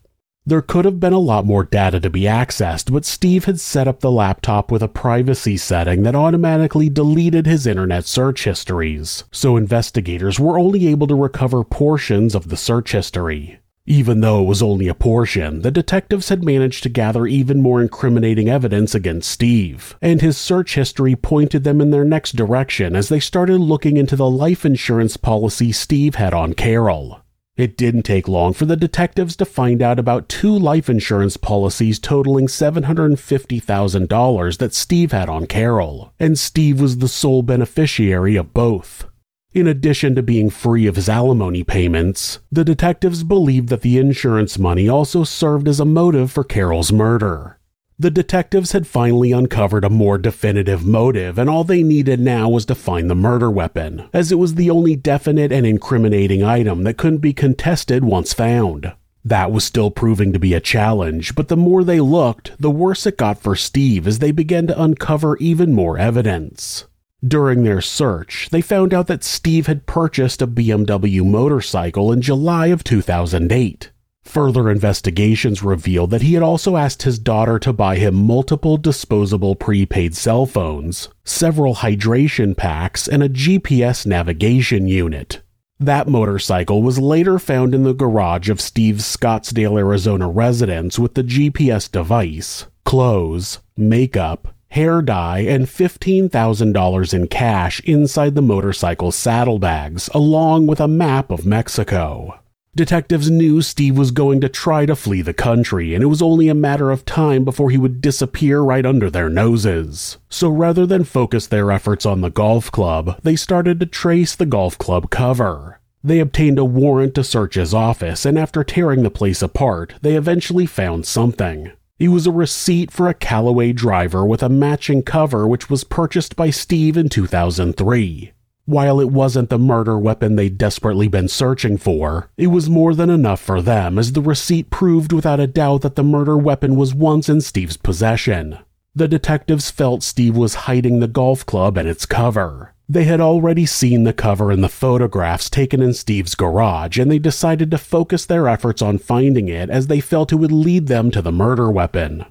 There 0.49 0.63
could 0.63 0.87
have 0.87 0.99
been 0.99 1.13
a 1.13 1.19
lot 1.19 1.45
more 1.45 1.63
data 1.63 2.01
to 2.01 2.09
be 2.09 2.23
accessed, 2.23 2.91
but 2.91 3.05
Steve 3.05 3.45
had 3.45 3.61
set 3.61 3.87
up 3.87 4.01
the 4.01 4.11
laptop 4.11 4.73
with 4.73 4.83
a 4.83 4.89
privacy 4.89 5.59
setting 5.59 6.05
that 6.05 6.15
automatically 6.15 6.89
deleted 6.89 7.45
his 7.45 7.67
internet 7.67 8.07
search 8.07 8.45
histories, 8.45 9.25
so 9.31 9.59
investigators 9.59 10.41
were 10.41 10.59
only 10.59 10.87
able 10.87 11.07
to 11.09 11.15
recover 11.15 11.65
portions 11.65 12.35
of 12.35 12.49
the 12.49 12.57
search 12.57 12.93
history. 12.93 13.61
Even 13.85 14.21
though 14.21 14.41
it 14.41 14.47
was 14.47 14.63
only 14.63 14.89
a 14.89 14.95
portion, 14.95 15.61
the 15.61 15.71
detectives 15.71 16.31
had 16.31 16.43
managed 16.43 16.83
to 16.85 16.89
gather 16.89 17.27
even 17.27 17.61
more 17.61 17.83
incriminating 17.83 18.49
evidence 18.49 18.95
against 18.95 19.31
Steve, 19.31 19.99
and 20.01 20.23
his 20.23 20.39
search 20.39 20.77
history 20.77 21.15
pointed 21.15 21.65
them 21.65 21.79
in 21.79 21.91
their 21.91 22.07
next 22.07 22.37
direction 22.37 22.97
as 22.97 23.11
they 23.11 23.21
started 23.21 23.59
looking 23.59 23.99
into 23.99 24.17
the 24.17 24.31
life 24.31 24.65
insurance 24.65 25.19
policy 25.19 25.73
Steve 25.73 26.15
had 26.15 26.33
on 26.33 26.55
Carol. 26.55 27.21
It 27.59 27.77
didn't 27.77 28.05
take 28.05 28.29
long 28.29 28.53
for 28.53 28.67
the 28.67 28.77
detectives 28.77 29.35
to 29.37 29.45
find 29.45 29.83
out 29.83 29.99
about 29.99 30.29
two 30.29 30.57
life 30.57 30.89
insurance 30.89 31.37
policies 31.37 31.99
totaling 31.99 32.47
$750,000 32.47 34.59
that 34.59 34.75
Steve 34.75 35.11
had 35.11 35.29
on 35.29 35.49
Carol, 35.49 36.13
and 36.21 36.39
Steve 36.39 36.81
was 36.81 36.99
the 36.99 37.09
sole 37.09 37.43
beneficiary 37.43 38.37
of 38.37 38.55
both. 38.55 39.07
In 39.53 39.67
addition 39.67 40.15
to 40.15 40.23
being 40.23 40.51
free 40.51 40.87
of 40.87 40.95
his 40.95 41.09
alimony 41.09 41.65
payments, 41.65 42.39
the 42.53 42.65
detectives 42.65 43.25
believed 43.25 43.71
that 43.71 43.81
the 43.81 43.99
insurance 43.99 44.57
money 44.57 44.89
also 44.89 45.25
served 45.25 45.67
as 45.67 45.81
a 45.81 45.85
motive 45.85 46.31
for 46.31 46.45
Carol's 46.45 46.93
murder. 46.93 47.58
The 48.01 48.13
detectives 48.13 48.71
had 48.71 48.87
finally 48.87 49.33
uncovered 49.33 49.85
a 49.85 49.91
more 49.91 50.19
definitive 50.19 50.85
motive, 50.87 51.37
and 51.37 51.51
all 51.51 51.65
they 51.65 51.83
needed 51.83 52.21
now 52.21 52.49
was 52.49 52.65
to 52.67 52.77
find 52.77 53.11
the 53.11 53.17
murder 53.17 53.51
weapon, 53.51 54.05
as 54.13 54.31
it 54.31 54.37
was 54.37 54.55
the 54.55 54.71
only 54.71 54.95
definite 54.95 55.51
and 55.51 55.67
incriminating 55.67 56.45
item 56.45 56.85
that 56.85 56.97
couldn't 56.97 57.19
be 57.19 57.33
contested 57.33 58.05
once 58.05 58.33
found. 58.33 58.93
That 59.25 59.51
was 59.51 59.65
still 59.65 59.91
proving 59.91 60.33
to 60.33 60.39
be 60.39 60.55
a 60.55 60.61
challenge, 60.61 61.35
but 61.35 61.49
the 61.49 61.57
more 61.57 61.83
they 61.83 61.99
looked, 61.99 62.53
the 62.61 62.71
worse 62.71 63.05
it 63.05 63.17
got 63.17 63.41
for 63.41 63.57
Steve 63.57 64.07
as 64.07 64.21
they 64.21 64.31
began 64.31 64.69
to 64.69 64.81
uncover 64.81 65.37
even 65.39 65.73
more 65.73 65.99
evidence. 65.99 66.85
During 67.27 67.65
their 67.65 67.81
search, 67.81 68.49
they 68.53 68.61
found 68.61 68.95
out 68.95 69.09
that 69.09 69.25
Steve 69.25 69.67
had 69.67 69.87
purchased 69.87 70.41
a 70.41 70.47
BMW 70.47 71.25
motorcycle 71.25 72.13
in 72.13 72.23
July 72.23 72.69
of 72.69 72.85
2008. 72.85 73.91
Further 74.29 74.71
investigations 74.71 75.63
revealed 75.63 76.11
that 76.11 76.21
he 76.21 76.35
had 76.35 76.43
also 76.43 76.77
asked 76.77 77.05
his 77.05 77.19
daughter 77.19 77.59
to 77.61 77.73
buy 77.73 77.97
him 77.97 78.15
multiple 78.15 78.77
disposable 78.77 79.57
prepaid 79.57 80.15
cell 80.15 80.45
phones, 80.45 81.09
several 81.25 81.77
hydration 81.77 82.55
packs, 82.55 83.09
and 83.09 83.23
a 83.23 83.31
GPS 83.31 84.05
navigation 84.05 84.87
unit. 84.87 85.41
That 85.81 86.09
motorcycle 86.09 86.83
was 86.83 86.99
later 86.99 87.39
found 87.39 87.75
in 87.75 87.85
the 87.85 87.95
garage 87.95 88.51
of 88.51 88.61
Steve's 88.61 89.05
Scottsdale, 89.05 89.79
Arizona 89.79 90.29
residence 90.29 90.99
with 90.99 91.15
the 91.15 91.25
GPS 91.25 91.91
device, 91.91 92.67
clothes, 92.85 93.61
makeup, 93.79 94.55
hair 94.69 95.01
dye, 95.01 95.39
and 95.39 95.65
$15,000 95.65 97.15
in 97.15 97.29
cash 97.29 97.81
inside 97.81 98.35
the 98.35 98.43
motorcycle's 98.43 99.17
saddlebags, 99.17 100.11
along 100.13 100.67
with 100.67 100.81
a 100.81 100.87
map 100.87 101.31
of 101.31 101.47
Mexico. 101.47 102.39
Detectives 102.79 103.29
knew 103.29 103.61
Steve 103.61 103.99
was 103.99 104.13
going 104.13 104.41
to 104.41 104.49
try 104.49 104.87
to 104.87 104.95
flee 104.95 105.21
the 105.21 105.35
country, 105.35 105.95
and 105.97 106.03
it 106.05 106.07
was 106.07 106.23
only 106.23 106.47
a 106.47 106.55
matter 106.55 106.93
of 106.93 107.05
time 107.05 107.45
before 107.45 107.71
he 107.71 107.77
would 107.77 108.01
disappear 108.01 108.61
right 108.61 108.87
under 108.87 109.11
their 109.11 109.29
noses. 109.29 110.19
So 110.31 110.49
rather 110.49 110.87
than 110.87 111.03
focus 111.03 111.49
their 111.49 111.73
efforts 111.73 112.07
on 112.07 112.21
the 112.21 112.31
golf 112.31 112.71
club, 112.71 113.19
they 113.25 113.35
started 113.35 113.81
to 113.81 113.87
trace 113.87 114.37
the 114.37 114.47
golf 114.47 114.79
club 114.79 115.11
cover. 115.11 115.81
They 116.05 116.21
obtained 116.21 116.61
a 116.61 116.65
warrant 116.65 117.17
to 117.17 117.25
search 117.25 117.57
his 117.57 117.75
office, 117.75 118.25
and 118.25 118.39
after 118.39 118.63
tearing 118.63 119.03
the 119.03 119.11
place 119.11 119.43
apart, 119.43 119.95
they 120.03 120.15
eventually 120.15 120.65
found 120.65 121.05
something. 121.05 121.73
It 121.99 122.11
was 122.11 122.29
a 122.29 122.31
receipt 122.31 122.93
for 122.93 123.09
a 123.09 123.13
Callaway 123.13 123.73
driver 123.73 124.25
with 124.25 124.41
a 124.41 124.49
matching 124.49 125.03
cover, 125.03 125.49
which 125.49 125.69
was 125.69 125.83
purchased 125.83 126.37
by 126.37 126.51
Steve 126.51 126.97
in 126.97 127.09
2003. 127.09 128.35
While 128.69 129.01
it 129.01 129.11
wasn't 129.11 129.49
the 129.49 129.59
murder 129.59 129.99
weapon 129.99 130.37
they'd 130.37 130.59
desperately 130.59 131.09
been 131.09 131.29
searching 131.29 131.79
for, 131.79 132.29
it 132.37 132.49
was 132.49 132.69
more 132.69 132.95
than 132.95 133.09
enough 133.09 133.41
for 133.41 133.63
them 133.63 133.99
as 133.99 134.13
the 134.13 134.21
receipt 134.21 134.69
proved 134.69 135.11
without 135.11 135.41
a 135.41 135.47
doubt 135.47 135.81
that 135.81 135.97
the 135.97 136.05
murder 136.05 136.37
weapon 136.37 136.77
was 136.77 136.95
once 136.95 137.31
in 137.31 137.41
Steve's 137.41 137.79
possession. 137.79 138.59
The 138.95 139.09
detectives 139.09 139.71
felt 139.71 140.03
Steve 140.03 140.37
was 140.37 140.67
hiding 140.69 141.01
the 141.01 141.09
golf 141.09 141.47
club 141.47 141.79
and 141.79 141.89
its 141.89 142.05
cover. 142.05 142.75
They 142.87 143.05
had 143.05 143.23
already 143.23 143.65
seen 143.65 144.05
the 144.05 144.13
cover 144.13 144.53
in 144.53 144.61
the 144.61 144.69
photographs 144.69 145.49
taken 145.49 145.81
in 145.81 145.95
Steve's 145.95 146.35
garage, 146.35 146.99
and 146.99 147.11
they 147.11 147.19
decided 147.19 147.71
to 147.71 147.79
focus 147.79 148.27
their 148.27 148.49
efforts 148.49 148.83
on 148.83 148.99
finding 148.99 149.49
it 149.49 149.71
as 149.71 149.87
they 149.87 150.01
felt 150.01 150.31
it 150.31 150.37
would 150.37 150.53
lead 150.53 150.89
them 150.89 151.11
to 151.13 151.23
the 151.23 151.33
murder 151.33 151.71
weapon. 151.71 152.27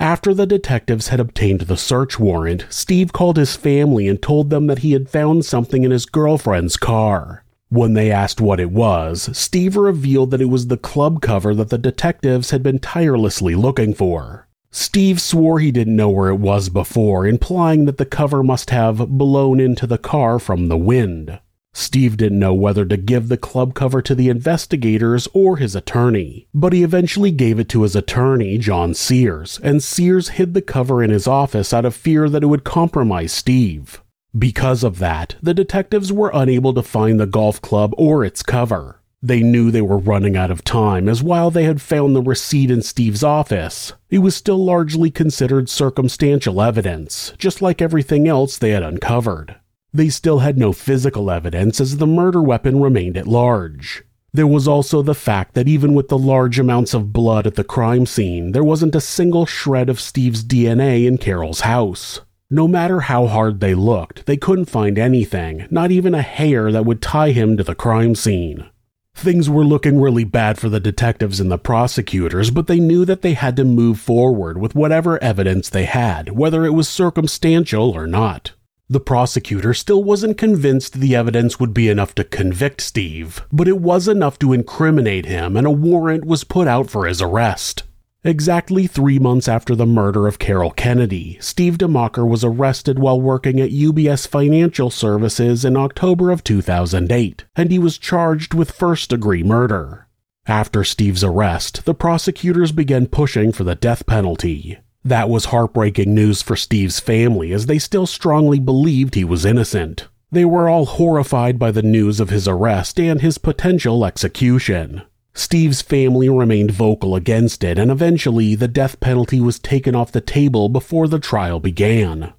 After 0.00 0.32
the 0.32 0.46
detectives 0.46 1.08
had 1.08 1.18
obtained 1.18 1.62
the 1.62 1.76
search 1.76 2.20
warrant, 2.20 2.66
Steve 2.70 3.12
called 3.12 3.36
his 3.36 3.56
family 3.56 4.06
and 4.06 4.22
told 4.22 4.50
them 4.50 4.68
that 4.68 4.78
he 4.78 4.92
had 4.92 5.08
found 5.08 5.44
something 5.44 5.82
in 5.82 5.90
his 5.90 6.06
girlfriend's 6.06 6.76
car. 6.76 7.44
When 7.68 7.94
they 7.94 8.10
asked 8.10 8.40
what 8.40 8.60
it 8.60 8.70
was, 8.70 9.28
Steve 9.36 9.76
revealed 9.76 10.30
that 10.30 10.40
it 10.40 10.46
was 10.48 10.68
the 10.68 10.76
club 10.76 11.20
cover 11.20 11.54
that 11.54 11.70
the 11.70 11.78
detectives 11.78 12.50
had 12.50 12.62
been 12.62 12.78
tirelessly 12.78 13.54
looking 13.54 13.92
for. 13.92 14.46
Steve 14.70 15.20
swore 15.20 15.58
he 15.58 15.72
didn't 15.72 15.96
know 15.96 16.10
where 16.10 16.28
it 16.28 16.36
was 16.36 16.68
before, 16.68 17.26
implying 17.26 17.84
that 17.86 17.96
the 17.96 18.06
cover 18.06 18.42
must 18.42 18.70
have 18.70 19.08
blown 19.08 19.58
into 19.58 19.86
the 19.86 19.98
car 19.98 20.38
from 20.38 20.68
the 20.68 20.78
wind. 20.78 21.40
Steve 21.78 22.16
didn't 22.16 22.40
know 22.40 22.52
whether 22.52 22.84
to 22.84 22.96
give 22.96 23.28
the 23.28 23.36
club 23.36 23.72
cover 23.72 24.02
to 24.02 24.12
the 24.12 24.28
investigators 24.28 25.28
or 25.32 25.58
his 25.58 25.76
attorney, 25.76 26.48
but 26.52 26.72
he 26.72 26.82
eventually 26.82 27.30
gave 27.30 27.60
it 27.60 27.68
to 27.68 27.82
his 27.82 27.94
attorney, 27.94 28.58
John 28.58 28.94
Sears, 28.94 29.60
and 29.62 29.80
Sears 29.80 30.30
hid 30.30 30.54
the 30.54 30.60
cover 30.60 31.04
in 31.04 31.10
his 31.10 31.28
office 31.28 31.72
out 31.72 31.84
of 31.84 31.94
fear 31.94 32.28
that 32.28 32.42
it 32.42 32.46
would 32.46 32.64
compromise 32.64 33.32
Steve. 33.32 34.02
Because 34.36 34.82
of 34.82 34.98
that, 34.98 35.36
the 35.40 35.54
detectives 35.54 36.12
were 36.12 36.32
unable 36.34 36.74
to 36.74 36.82
find 36.82 37.20
the 37.20 37.26
golf 37.26 37.62
club 37.62 37.94
or 37.96 38.24
its 38.24 38.42
cover. 38.42 39.00
They 39.22 39.44
knew 39.44 39.70
they 39.70 39.80
were 39.80 39.98
running 39.98 40.36
out 40.36 40.50
of 40.50 40.64
time, 40.64 41.08
as 41.08 41.22
while 41.22 41.52
they 41.52 41.62
had 41.62 41.80
found 41.80 42.14
the 42.16 42.22
receipt 42.22 42.72
in 42.72 42.82
Steve's 42.82 43.22
office, 43.22 43.92
it 44.10 44.18
was 44.18 44.34
still 44.34 44.64
largely 44.64 45.12
considered 45.12 45.68
circumstantial 45.68 46.60
evidence, 46.60 47.32
just 47.38 47.62
like 47.62 47.80
everything 47.80 48.26
else 48.26 48.58
they 48.58 48.70
had 48.70 48.82
uncovered. 48.82 49.54
They 49.98 50.10
still 50.10 50.38
had 50.38 50.56
no 50.56 50.72
physical 50.72 51.28
evidence 51.28 51.80
as 51.80 51.96
the 51.96 52.06
murder 52.06 52.40
weapon 52.40 52.80
remained 52.80 53.16
at 53.16 53.26
large. 53.26 54.04
There 54.32 54.46
was 54.46 54.68
also 54.68 55.02
the 55.02 55.12
fact 55.12 55.54
that 55.54 55.66
even 55.66 55.92
with 55.92 56.06
the 56.06 56.16
large 56.16 56.60
amounts 56.60 56.94
of 56.94 57.12
blood 57.12 57.48
at 57.48 57.56
the 57.56 57.64
crime 57.64 58.06
scene, 58.06 58.52
there 58.52 58.62
wasn't 58.62 58.94
a 58.94 59.00
single 59.00 59.44
shred 59.44 59.88
of 59.88 59.98
Steve's 59.98 60.44
DNA 60.44 61.04
in 61.04 61.18
Carol's 61.18 61.62
house. 61.62 62.20
No 62.48 62.68
matter 62.68 63.00
how 63.00 63.26
hard 63.26 63.58
they 63.58 63.74
looked, 63.74 64.26
they 64.26 64.36
couldn't 64.36 64.66
find 64.66 65.00
anything, 65.00 65.66
not 65.68 65.90
even 65.90 66.14
a 66.14 66.22
hair 66.22 66.70
that 66.70 66.86
would 66.86 67.02
tie 67.02 67.32
him 67.32 67.56
to 67.56 67.64
the 67.64 67.74
crime 67.74 68.14
scene. 68.14 68.70
Things 69.16 69.50
were 69.50 69.64
looking 69.64 70.00
really 70.00 70.22
bad 70.22 70.60
for 70.60 70.68
the 70.68 70.78
detectives 70.78 71.40
and 71.40 71.50
the 71.50 71.58
prosecutors, 71.58 72.52
but 72.52 72.68
they 72.68 72.78
knew 72.78 73.04
that 73.04 73.22
they 73.22 73.34
had 73.34 73.56
to 73.56 73.64
move 73.64 73.98
forward 73.98 74.58
with 74.58 74.76
whatever 74.76 75.20
evidence 75.20 75.68
they 75.68 75.86
had, 75.86 76.30
whether 76.38 76.64
it 76.64 76.72
was 76.72 76.88
circumstantial 76.88 77.90
or 77.90 78.06
not. 78.06 78.52
The 78.90 79.00
prosecutor 79.00 79.74
still 79.74 80.02
wasn't 80.02 80.38
convinced 80.38 80.94
the 80.94 81.14
evidence 81.14 81.60
would 81.60 81.74
be 81.74 81.90
enough 81.90 82.14
to 82.14 82.24
convict 82.24 82.80
Steve, 82.80 83.42
but 83.52 83.68
it 83.68 83.80
was 83.80 84.08
enough 84.08 84.38
to 84.38 84.54
incriminate 84.54 85.26
him, 85.26 85.58
and 85.58 85.66
a 85.66 85.70
warrant 85.70 86.24
was 86.24 86.42
put 86.42 86.66
out 86.66 86.88
for 86.88 87.06
his 87.06 87.20
arrest. 87.20 87.82
Exactly 88.24 88.86
three 88.86 89.18
months 89.18 89.46
after 89.46 89.74
the 89.74 89.86
murder 89.86 90.26
of 90.26 90.38
Carol 90.38 90.70
Kennedy, 90.70 91.36
Steve 91.38 91.76
DeMocker 91.76 92.26
was 92.26 92.42
arrested 92.42 92.98
while 92.98 93.20
working 93.20 93.60
at 93.60 93.70
UBS 93.70 94.26
Financial 94.26 94.88
Services 94.88 95.66
in 95.66 95.76
October 95.76 96.30
of 96.30 96.42
2008, 96.42 97.44
and 97.56 97.70
he 97.70 97.78
was 97.78 97.98
charged 97.98 98.54
with 98.54 98.70
first 98.70 99.10
degree 99.10 99.42
murder. 99.42 100.08
After 100.46 100.82
Steve's 100.82 101.22
arrest, 101.22 101.84
the 101.84 101.94
prosecutors 101.94 102.72
began 102.72 103.06
pushing 103.06 103.52
for 103.52 103.64
the 103.64 103.74
death 103.74 104.06
penalty. 104.06 104.78
That 105.08 105.30
was 105.30 105.46
heartbreaking 105.46 106.14
news 106.14 106.42
for 106.42 106.54
Steve's 106.54 107.00
family 107.00 107.50
as 107.54 107.64
they 107.64 107.78
still 107.78 108.06
strongly 108.06 108.58
believed 108.58 109.14
he 109.14 109.24
was 109.24 109.46
innocent. 109.46 110.06
They 110.30 110.44
were 110.44 110.68
all 110.68 110.84
horrified 110.84 111.58
by 111.58 111.70
the 111.70 111.80
news 111.80 112.20
of 112.20 112.28
his 112.28 112.46
arrest 112.46 113.00
and 113.00 113.22
his 113.22 113.38
potential 113.38 114.04
execution. 114.04 115.00
Steve's 115.32 115.80
family 115.80 116.28
remained 116.28 116.72
vocal 116.72 117.16
against 117.16 117.64
it, 117.64 117.78
and 117.78 117.90
eventually 117.90 118.54
the 118.54 118.68
death 118.68 119.00
penalty 119.00 119.40
was 119.40 119.58
taken 119.58 119.94
off 119.94 120.12
the 120.12 120.20
table 120.20 120.68
before 120.68 121.08
the 121.08 121.18
trial 121.18 121.58
began. 121.58 122.34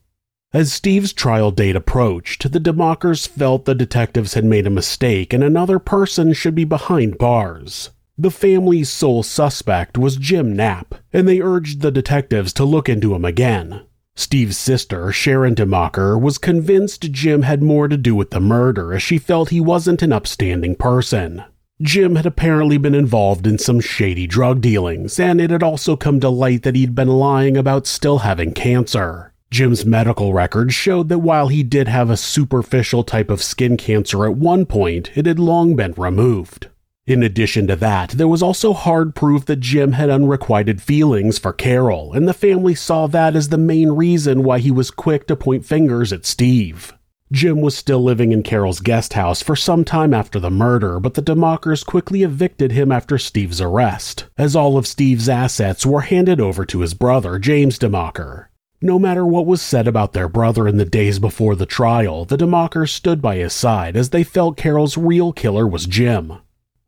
As 0.53 0.71
Steve's 0.71 1.11
trial 1.11 1.49
date 1.49 1.75
approached, 1.75 2.51
the 2.51 2.59
DeMockers 2.59 3.27
felt 3.27 3.65
the 3.65 3.73
detectives 3.73 4.35
had 4.35 4.45
made 4.45 4.67
a 4.67 4.69
mistake 4.69 5.33
and 5.33 5.43
another 5.43 5.79
person 5.79 6.33
should 6.33 6.53
be 6.53 6.65
behind 6.65 7.17
bars. 7.17 7.89
The 8.21 8.29
family's 8.29 8.89
sole 8.89 9.23
suspect 9.23 9.97
was 9.97 10.17
Jim 10.17 10.53
Knapp, 10.53 10.95
and 11.13 11.25
they 11.25 11.39
urged 11.39 11.79
the 11.79 11.89
detectives 11.89 12.51
to 12.51 12.65
look 12.65 12.89
into 12.89 13.15
him 13.15 13.23
again. 13.23 13.83
Steve's 14.13 14.57
sister, 14.57 15.13
Sharon 15.13 15.55
DeMocker, 15.55 16.19
was 16.19 16.37
convinced 16.37 17.13
Jim 17.13 17.43
had 17.43 17.63
more 17.63 17.87
to 17.87 17.95
do 17.95 18.13
with 18.13 18.31
the 18.31 18.41
murder 18.41 18.93
as 18.93 19.01
she 19.01 19.19
felt 19.19 19.51
he 19.51 19.61
wasn't 19.61 20.01
an 20.01 20.11
upstanding 20.11 20.75
person. 20.75 21.45
Jim 21.81 22.17
had 22.17 22.25
apparently 22.25 22.77
been 22.77 22.93
involved 22.93 23.47
in 23.47 23.57
some 23.57 23.79
shady 23.79 24.27
drug 24.27 24.59
dealings, 24.59 25.17
and 25.17 25.39
it 25.39 25.49
had 25.49 25.63
also 25.63 25.95
come 25.95 26.19
to 26.19 26.27
light 26.27 26.63
that 26.63 26.75
he'd 26.75 26.93
been 26.93 27.07
lying 27.07 27.55
about 27.55 27.87
still 27.87 28.17
having 28.17 28.51
cancer. 28.51 29.31
Jim's 29.49 29.85
medical 29.85 30.33
records 30.33 30.73
showed 30.73 31.07
that 31.07 31.19
while 31.19 31.47
he 31.47 31.63
did 31.63 31.87
have 31.87 32.09
a 32.09 32.17
superficial 32.17 33.05
type 33.05 33.29
of 33.29 33.41
skin 33.41 33.77
cancer 33.77 34.25
at 34.25 34.35
one 34.35 34.65
point, 34.65 35.09
it 35.15 35.25
had 35.25 35.39
long 35.39 35.77
been 35.77 35.93
removed. 35.93 36.67
In 37.09 37.23
addition 37.23 37.65
to 37.65 37.75
that, 37.77 38.11
there 38.11 38.27
was 38.27 38.43
also 38.43 38.71
hard 38.71 39.15
proof 39.15 39.45
that 39.45 39.61
Jim 39.61 39.93
had 39.93 40.11
unrequited 40.11 40.79
feelings 40.79 41.39
for 41.39 41.51
Carol, 41.51 42.13
and 42.13 42.27
the 42.27 42.35
family 42.35 42.75
saw 42.75 43.07
that 43.07 43.35
as 43.35 43.49
the 43.49 43.57
main 43.57 43.93
reason 43.93 44.43
why 44.43 44.59
he 44.59 44.69
was 44.69 44.91
quick 44.91 45.25
to 45.25 45.35
point 45.35 45.65
fingers 45.65 46.13
at 46.13 46.23
Steve. 46.23 46.93
Jim 47.31 47.61
was 47.61 47.75
still 47.75 48.03
living 48.03 48.31
in 48.31 48.43
Carol's 48.43 48.79
guest 48.79 49.13
house 49.13 49.41
for 49.41 49.55
some 49.55 49.83
time 49.83 50.13
after 50.13 50.39
the 50.39 50.51
murder, 50.51 50.99
but 50.99 51.15
the 51.15 51.23
DeMockers 51.23 51.83
quickly 51.83 52.21
evicted 52.21 52.73
him 52.73 52.91
after 52.91 53.17
Steve's 53.17 53.59
arrest, 53.59 54.25
as 54.37 54.55
all 54.55 54.77
of 54.77 54.85
Steve's 54.85 55.27
assets 55.27 55.87
were 55.87 56.01
handed 56.01 56.39
over 56.39 56.63
to 56.63 56.81
his 56.81 56.93
brother, 56.93 57.39
James 57.39 57.79
DeMocker. 57.79 58.49
No 58.83 58.99
matter 58.99 59.25
what 59.25 59.47
was 59.47 59.63
said 59.63 59.87
about 59.87 60.13
their 60.13 60.29
brother 60.29 60.67
in 60.67 60.77
the 60.77 60.85
days 60.85 61.17
before 61.17 61.55
the 61.55 61.65
trial, 61.65 62.23
the 62.25 62.37
DeMockers 62.37 62.89
stood 62.89 63.19
by 63.19 63.37
his 63.37 63.53
side 63.53 63.97
as 63.97 64.11
they 64.11 64.23
felt 64.23 64.57
Carol's 64.57 64.95
real 64.95 65.33
killer 65.33 65.65
was 65.67 65.87
Jim. 65.87 66.33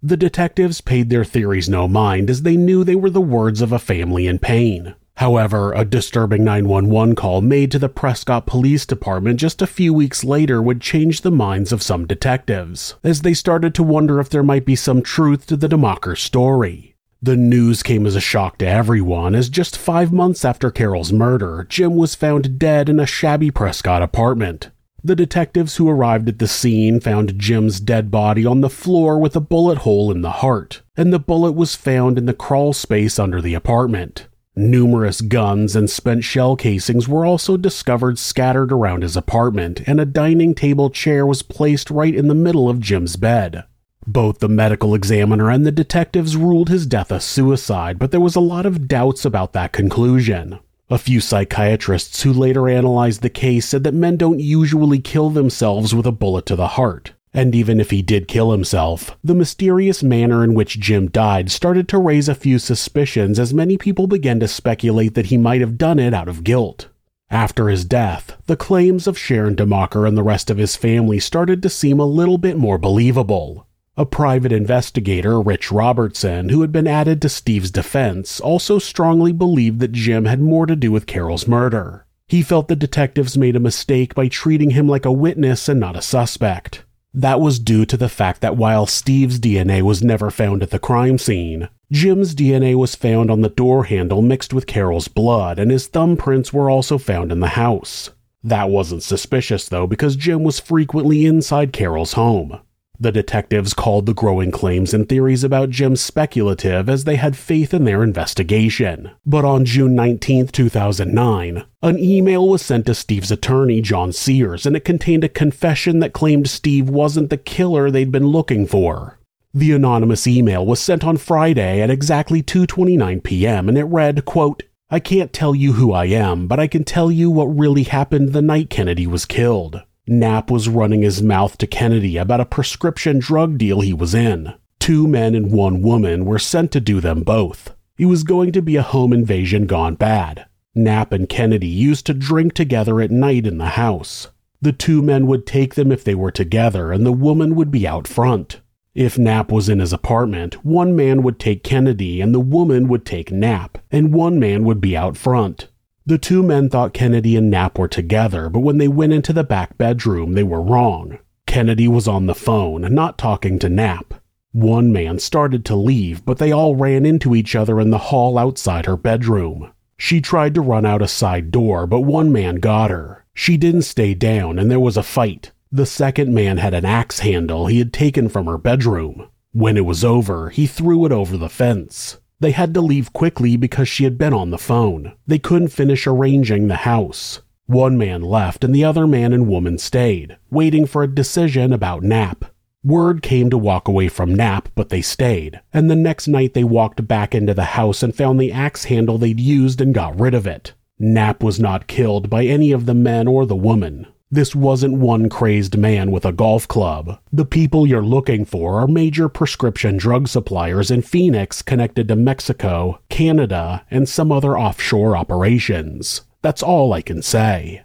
The 0.03 0.17
detectives 0.17 0.81
paid 0.81 1.11
their 1.11 1.23
theories 1.23 1.69
no 1.69 1.87
mind 1.87 2.31
as 2.31 2.41
they 2.41 2.57
knew 2.57 2.83
they 2.83 2.95
were 2.95 3.11
the 3.11 3.21
words 3.21 3.61
of 3.61 3.71
a 3.71 3.77
family 3.77 4.25
in 4.25 4.39
pain. 4.39 4.95
However, 5.17 5.73
a 5.73 5.85
disturbing 5.85 6.43
911 6.43 7.13
call 7.13 7.41
made 7.41 7.69
to 7.71 7.77
the 7.77 7.87
Prescott 7.87 8.47
Police 8.47 8.87
Department 8.87 9.39
just 9.39 9.61
a 9.61 9.67
few 9.67 9.93
weeks 9.93 10.23
later 10.23 10.59
would 10.59 10.81
change 10.81 11.21
the 11.21 11.29
minds 11.29 11.71
of 11.71 11.83
some 11.83 12.07
detectives, 12.07 12.95
as 13.03 13.21
they 13.21 13.35
started 13.35 13.75
to 13.75 13.83
wonder 13.83 14.19
if 14.19 14.27
there 14.27 14.41
might 14.41 14.65
be 14.65 14.75
some 14.75 15.03
truth 15.03 15.45
to 15.45 15.55
the 15.55 15.67
DeMocker 15.67 16.17
story. 16.17 16.95
The 17.21 17.37
news 17.37 17.83
came 17.83 18.07
as 18.07 18.15
a 18.15 18.19
shock 18.19 18.57
to 18.57 18.67
everyone, 18.67 19.35
as 19.35 19.49
just 19.49 19.77
five 19.77 20.11
months 20.11 20.43
after 20.43 20.71
Carol's 20.71 21.13
murder, 21.13 21.67
Jim 21.69 21.95
was 21.95 22.15
found 22.15 22.57
dead 22.57 22.89
in 22.89 22.99
a 22.99 23.05
shabby 23.05 23.51
Prescott 23.51 24.01
apartment. 24.01 24.71
The 25.03 25.15
detectives 25.15 25.77
who 25.77 25.89
arrived 25.89 26.29
at 26.29 26.37
the 26.37 26.47
scene 26.47 26.99
found 26.99 27.39
Jim's 27.39 27.79
dead 27.79 28.11
body 28.11 28.45
on 28.45 28.61
the 28.61 28.69
floor 28.69 29.17
with 29.17 29.35
a 29.35 29.41
bullet 29.41 29.79
hole 29.79 30.11
in 30.11 30.21
the 30.21 30.29
heart, 30.29 30.83
and 30.95 31.11
the 31.11 31.19
bullet 31.19 31.53
was 31.53 31.75
found 31.75 32.19
in 32.19 32.27
the 32.27 32.35
crawl 32.35 32.71
space 32.71 33.17
under 33.17 33.41
the 33.41 33.55
apartment. 33.55 34.27
Numerous 34.55 35.21
guns 35.21 35.75
and 35.75 35.89
spent 35.89 36.23
shell 36.23 36.55
casings 36.55 37.07
were 37.07 37.25
also 37.25 37.57
discovered 37.57 38.19
scattered 38.19 38.71
around 38.71 39.01
his 39.01 39.17
apartment, 39.17 39.81
and 39.87 39.99
a 39.99 40.05
dining 40.05 40.53
table 40.53 40.91
chair 40.91 41.25
was 41.25 41.41
placed 41.41 41.89
right 41.89 42.13
in 42.13 42.27
the 42.27 42.35
middle 42.35 42.69
of 42.69 42.79
Jim's 42.79 43.15
bed. 43.15 43.63
Both 44.05 44.37
the 44.39 44.49
medical 44.49 44.93
examiner 44.93 45.49
and 45.49 45.65
the 45.65 45.71
detectives 45.71 46.37
ruled 46.37 46.69
his 46.69 46.85
death 46.85 47.11
a 47.11 47.19
suicide, 47.19 47.97
but 47.97 48.11
there 48.11 48.19
was 48.19 48.35
a 48.35 48.39
lot 48.39 48.67
of 48.67 48.87
doubts 48.87 49.25
about 49.25 49.53
that 49.53 49.71
conclusion. 49.71 50.59
A 50.91 50.97
few 50.97 51.21
psychiatrists 51.21 52.23
who 52.23 52.33
later 52.33 52.67
analyzed 52.67 53.21
the 53.21 53.29
case 53.29 53.65
said 53.65 53.85
that 53.85 53.93
men 53.93 54.17
don't 54.17 54.41
usually 54.41 54.99
kill 54.99 55.29
themselves 55.29 55.95
with 55.95 56.05
a 56.05 56.11
bullet 56.11 56.45
to 56.47 56.57
the 56.57 56.67
heart. 56.67 57.13
And 57.33 57.55
even 57.55 57.79
if 57.79 57.91
he 57.91 58.01
did 58.01 58.27
kill 58.27 58.51
himself, 58.51 59.17
the 59.23 59.33
mysterious 59.33 60.03
manner 60.03 60.43
in 60.43 60.53
which 60.53 60.81
Jim 60.81 61.07
died 61.07 61.49
started 61.49 61.87
to 61.87 61.97
raise 61.97 62.27
a 62.27 62.35
few 62.35 62.59
suspicions 62.59 63.39
as 63.39 63.53
many 63.53 63.77
people 63.77 64.05
began 64.05 64.41
to 64.41 64.49
speculate 64.49 65.13
that 65.15 65.27
he 65.27 65.37
might 65.37 65.61
have 65.61 65.77
done 65.77 65.97
it 65.97 66.13
out 66.13 66.27
of 66.27 66.43
guilt. 66.43 66.89
After 67.29 67.69
his 67.69 67.85
death, 67.85 68.35
the 68.47 68.57
claims 68.57 69.07
of 69.07 69.17
Sharon 69.17 69.55
DeMocker 69.55 70.05
and 70.05 70.17
the 70.17 70.23
rest 70.23 70.49
of 70.49 70.57
his 70.57 70.75
family 70.75 71.19
started 71.19 71.63
to 71.63 71.69
seem 71.69 72.01
a 72.01 72.05
little 72.05 72.37
bit 72.37 72.57
more 72.57 72.77
believable. 72.77 73.65
A 73.97 74.05
private 74.05 74.53
investigator, 74.53 75.41
Rich 75.41 75.69
Robertson, 75.69 76.47
who 76.47 76.61
had 76.61 76.71
been 76.71 76.87
added 76.87 77.21
to 77.21 77.29
Steve's 77.29 77.71
defense, 77.71 78.39
also 78.39 78.79
strongly 78.79 79.33
believed 79.33 79.81
that 79.81 79.91
Jim 79.91 80.23
had 80.23 80.39
more 80.39 80.65
to 80.65 80.77
do 80.77 80.93
with 80.93 81.05
Carol's 81.05 81.45
murder. 81.45 82.05
He 82.29 82.41
felt 82.41 82.69
the 82.69 82.77
detectives 82.77 83.37
made 83.37 83.57
a 83.57 83.59
mistake 83.59 84.15
by 84.15 84.29
treating 84.29 84.69
him 84.69 84.87
like 84.87 85.03
a 85.03 85.11
witness 85.11 85.67
and 85.67 85.77
not 85.77 85.97
a 85.97 86.01
suspect. 86.01 86.85
That 87.13 87.41
was 87.41 87.59
due 87.59 87.85
to 87.87 87.97
the 87.97 88.07
fact 88.07 88.39
that 88.39 88.55
while 88.55 88.85
Steve's 88.85 89.37
DNA 89.37 89.81
was 89.81 90.01
never 90.01 90.31
found 90.31 90.63
at 90.63 90.69
the 90.69 90.79
crime 90.79 91.17
scene, 91.17 91.67
Jim's 91.91 92.33
DNA 92.33 92.75
was 92.75 92.95
found 92.95 93.29
on 93.29 93.41
the 93.41 93.49
door 93.49 93.83
handle 93.83 94.21
mixed 94.21 94.53
with 94.53 94.67
Carol's 94.67 95.09
blood, 95.09 95.59
and 95.59 95.69
his 95.69 95.89
thumbprints 95.89 96.53
were 96.53 96.69
also 96.69 96.97
found 96.97 97.29
in 97.33 97.41
the 97.41 97.59
house. 97.59 98.11
That 98.41 98.69
wasn't 98.69 99.03
suspicious 99.03 99.67
though, 99.67 99.85
because 99.85 100.15
Jim 100.15 100.43
was 100.43 100.61
frequently 100.61 101.25
inside 101.25 101.73
Carol's 101.73 102.13
home. 102.13 102.61
The 103.01 103.11
detectives 103.11 103.73
called 103.73 104.05
the 104.05 104.13
growing 104.13 104.51
claims 104.51 104.93
and 104.93 105.09
theories 105.09 105.43
about 105.43 105.71
Jim 105.71 105.95
speculative 105.95 106.87
as 106.87 107.03
they 107.03 107.15
had 107.15 107.35
faith 107.35 107.73
in 107.73 107.83
their 107.83 108.03
investigation. 108.03 109.09
But 109.25 109.43
on 109.43 109.65
June 109.65 109.95
19, 109.95 110.49
2009, 110.49 111.63
an 111.81 111.97
email 111.97 112.47
was 112.47 112.61
sent 112.61 112.85
to 112.85 112.93
Steve's 112.93 113.31
attorney, 113.31 113.81
John 113.81 114.13
Sears, 114.13 114.67
and 114.67 114.75
it 114.75 114.85
contained 114.85 115.23
a 115.23 115.29
confession 115.29 115.97
that 115.97 116.13
claimed 116.13 116.47
Steve 116.47 116.89
wasn't 116.89 117.31
the 117.31 117.37
killer 117.37 117.89
they'd 117.89 118.11
been 118.11 118.27
looking 118.27 118.67
for. 118.67 119.17
The 119.51 119.71
anonymous 119.71 120.27
email 120.27 120.63
was 120.63 120.79
sent 120.79 121.03
on 121.03 121.17
Friday 121.17 121.81
at 121.81 121.89
exactly 121.89 122.43
2:29 122.43 123.23
p.m. 123.23 123.67
and 123.67 123.79
it 123.79 123.85
read, 123.85 124.25
quote, 124.25 124.61
I 124.91 124.99
can't 124.99 125.33
tell 125.33 125.55
you 125.55 125.73
who 125.73 125.91
I 125.91 126.05
am, 126.05 126.45
but 126.45 126.59
I 126.59 126.67
can 126.67 126.83
tell 126.83 127.11
you 127.11 127.31
what 127.31 127.45
really 127.45 127.83
happened 127.83 128.29
the 128.29 128.43
night 128.43 128.69
Kennedy 128.69 129.07
was 129.07 129.25
killed. 129.25 129.81
Knapp 130.11 130.51
was 130.51 130.67
running 130.67 131.03
his 131.03 131.23
mouth 131.23 131.57
to 131.59 131.65
Kennedy 131.65 132.17
about 132.17 132.41
a 132.41 132.45
prescription 132.45 133.17
drug 133.17 133.57
deal 133.57 133.79
he 133.79 133.93
was 133.93 134.13
in. 134.13 134.53
Two 134.77 135.07
men 135.07 135.33
and 135.33 135.53
one 135.53 135.81
woman 135.81 136.25
were 136.25 136.37
sent 136.37 136.73
to 136.73 136.81
do 136.81 136.99
them 136.99 137.23
both. 137.23 137.73
It 137.97 138.07
was 138.07 138.25
going 138.25 138.51
to 138.51 138.61
be 138.61 138.75
a 138.75 138.81
home 138.81 139.13
invasion 139.13 139.67
gone 139.67 139.95
bad. 139.95 140.47
Knapp 140.75 141.13
and 141.13 141.29
Kennedy 141.29 141.69
used 141.69 142.05
to 142.07 142.13
drink 142.13 142.53
together 142.53 142.99
at 142.99 143.09
night 143.09 143.47
in 143.47 143.57
the 143.57 143.77
house. 143.79 144.27
The 144.61 144.73
two 144.73 145.01
men 145.01 145.27
would 145.27 145.47
take 145.47 145.75
them 145.75 145.93
if 145.93 146.03
they 146.03 146.15
were 146.15 146.29
together, 146.29 146.91
and 146.91 147.05
the 147.05 147.13
woman 147.13 147.55
would 147.55 147.71
be 147.71 147.87
out 147.87 148.05
front. 148.05 148.59
If 148.93 149.17
Knapp 149.17 149.49
was 149.49 149.69
in 149.69 149.79
his 149.79 149.93
apartment, 149.93 150.65
one 150.65 150.93
man 150.93 151.23
would 151.23 151.39
take 151.39 151.63
Kennedy 151.63 152.19
and 152.19 152.35
the 152.35 152.41
woman 152.41 152.89
would 152.89 153.05
take 153.05 153.31
Knapp, 153.31 153.77
and 153.89 154.13
one 154.13 154.39
man 154.41 154.65
would 154.65 154.81
be 154.81 154.97
out 154.97 155.15
front. 155.15 155.69
The 156.05 156.17
two 156.17 156.41
men 156.41 156.69
thought 156.69 156.93
Kennedy 156.93 157.35
and 157.35 157.51
Knapp 157.51 157.77
were 157.77 157.87
together, 157.87 158.49
but 158.49 158.61
when 158.61 158.79
they 158.79 158.87
went 158.87 159.13
into 159.13 159.33
the 159.33 159.43
back 159.43 159.77
bedroom, 159.77 160.33
they 160.33 160.43
were 160.43 160.61
wrong. 160.61 161.19
Kennedy 161.45 161.87
was 161.87 162.07
on 162.07 162.25
the 162.25 162.35
phone, 162.35 162.81
not 162.93 163.17
talking 163.17 163.59
to 163.59 163.69
Knapp. 163.69 164.15
One 164.51 164.91
man 164.91 165.19
started 165.19 165.63
to 165.65 165.75
leave, 165.75 166.25
but 166.25 166.37
they 166.37 166.51
all 166.51 166.75
ran 166.75 167.05
into 167.05 167.35
each 167.35 167.55
other 167.55 167.79
in 167.79 167.91
the 167.91 167.97
hall 168.09 168.37
outside 168.37 168.85
her 168.85 168.97
bedroom. 168.97 169.71
She 169.97 170.19
tried 170.21 170.55
to 170.55 170.61
run 170.61 170.85
out 170.85 171.03
a 171.03 171.07
side 171.07 171.51
door, 171.51 171.85
but 171.85 172.01
one 172.01 172.31
man 172.31 172.55
got 172.55 172.89
her. 172.89 173.23
She 173.33 173.55
didn't 173.55 173.83
stay 173.83 174.13
down, 174.13 174.57
and 174.57 174.71
there 174.71 174.79
was 174.79 174.97
a 174.97 175.03
fight. 175.03 175.51
The 175.71 175.85
second 175.85 176.33
man 176.33 176.57
had 176.57 176.73
an 176.73 176.83
axe 176.83 177.19
handle 177.19 177.67
he 177.67 177.79
had 177.79 177.93
taken 177.93 178.27
from 178.27 178.47
her 178.47 178.57
bedroom. 178.57 179.29
When 179.53 179.77
it 179.77 179.85
was 179.85 180.03
over, 180.03 180.49
he 180.49 180.65
threw 180.65 181.05
it 181.05 181.11
over 181.11 181.37
the 181.37 181.49
fence. 181.49 182.17
They 182.41 182.51
had 182.51 182.73
to 182.73 182.81
leave 182.81 183.13
quickly 183.13 183.55
because 183.55 183.87
she 183.87 184.03
had 184.03 184.17
been 184.17 184.33
on 184.33 184.49
the 184.49 184.57
phone. 184.57 185.13
They 185.27 185.37
couldn't 185.37 185.67
finish 185.67 186.07
arranging 186.07 186.67
the 186.67 186.77
house. 186.77 187.41
One 187.67 187.99
man 187.99 188.23
left 188.23 188.63
and 188.63 188.73
the 188.73 188.83
other 188.83 189.05
man 189.05 189.31
and 189.31 189.47
woman 189.47 189.77
stayed, 189.77 190.37
waiting 190.49 190.87
for 190.87 191.03
a 191.03 191.15
decision 191.15 191.71
about 191.71 192.01
Knapp. 192.01 192.45
Word 192.83 193.21
came 193.21 193.51
to 193.51 193.59
walk 193.59 193.87
away 193.87 194.07
from 194.07 194.33
Knapp, 194.33 194.69
but 194.73 194.89
they 194.89 195.03
stayed, 195.03 195.61
and 195.71 195.87
the 195.87 195.95
next 195.95 196.27
night 196.27 196.55
they 196.55 196.63
walked 196.63 197.07
back 197.07 197.35
into 197.35 197.53
the 197.53 197.77
house 197.77 198.01
and 198.01 198.15
found 198.15 198.41
the 198.41 198.51
axe 198.51 198.85
handle 198.85 199.19
they'd 199.19 199.39
used 199.39 199.79
and 199.79 199.93
got 199.93 200.19
rid 200.19 200.33
of 200.33 200.47
it. 200.47 200.73
Knapp 200.97 201.43
was 201.43 201.59
not 201.59 201.85
killed 201.85 202.27
by 202.27 202.45
any 202.45 202.71
of 202.71 202.87
the 202.87 202.95
men 202.95 203.27
or 203.27 203.45
the 203.45 203.55
woman. 203.55 204.07
This 204.33 204.55
wasn't 204.55 204.93
one 204.93 205.27
crazed 205.27 205.77
man 205.77 206.09
with 206.09 206.25
a 206.25 206.31
golf 206.31 206.65
club. 206.65 207.19
The 207.33 207.43
people 207.43 207.85
you're 207.85 208.01
looking 208.01 208.45
for 208.45 208.79
are 208.79 208.87
major 208.87 209.27
prescription 209.27 209.97
drug 209.97 210.29
suppliers 210.29 210.89
in 210.89 211.01
Phoenix 211.01 211.61
connected 211.61 212.07
to 212.07 212.15
Mexico, 212.15 213.01
Canada, 213.09 213.85
and 213.91 214.07
some 214.07 214.31
other 214.31 214.57
offshore 214.57 215.17
operations. 215.17 216.21
That's 216.41 216.63
all 216.63 216.93
I 216.93 217.01
can 217.01 217.21
say. 217.21 217.83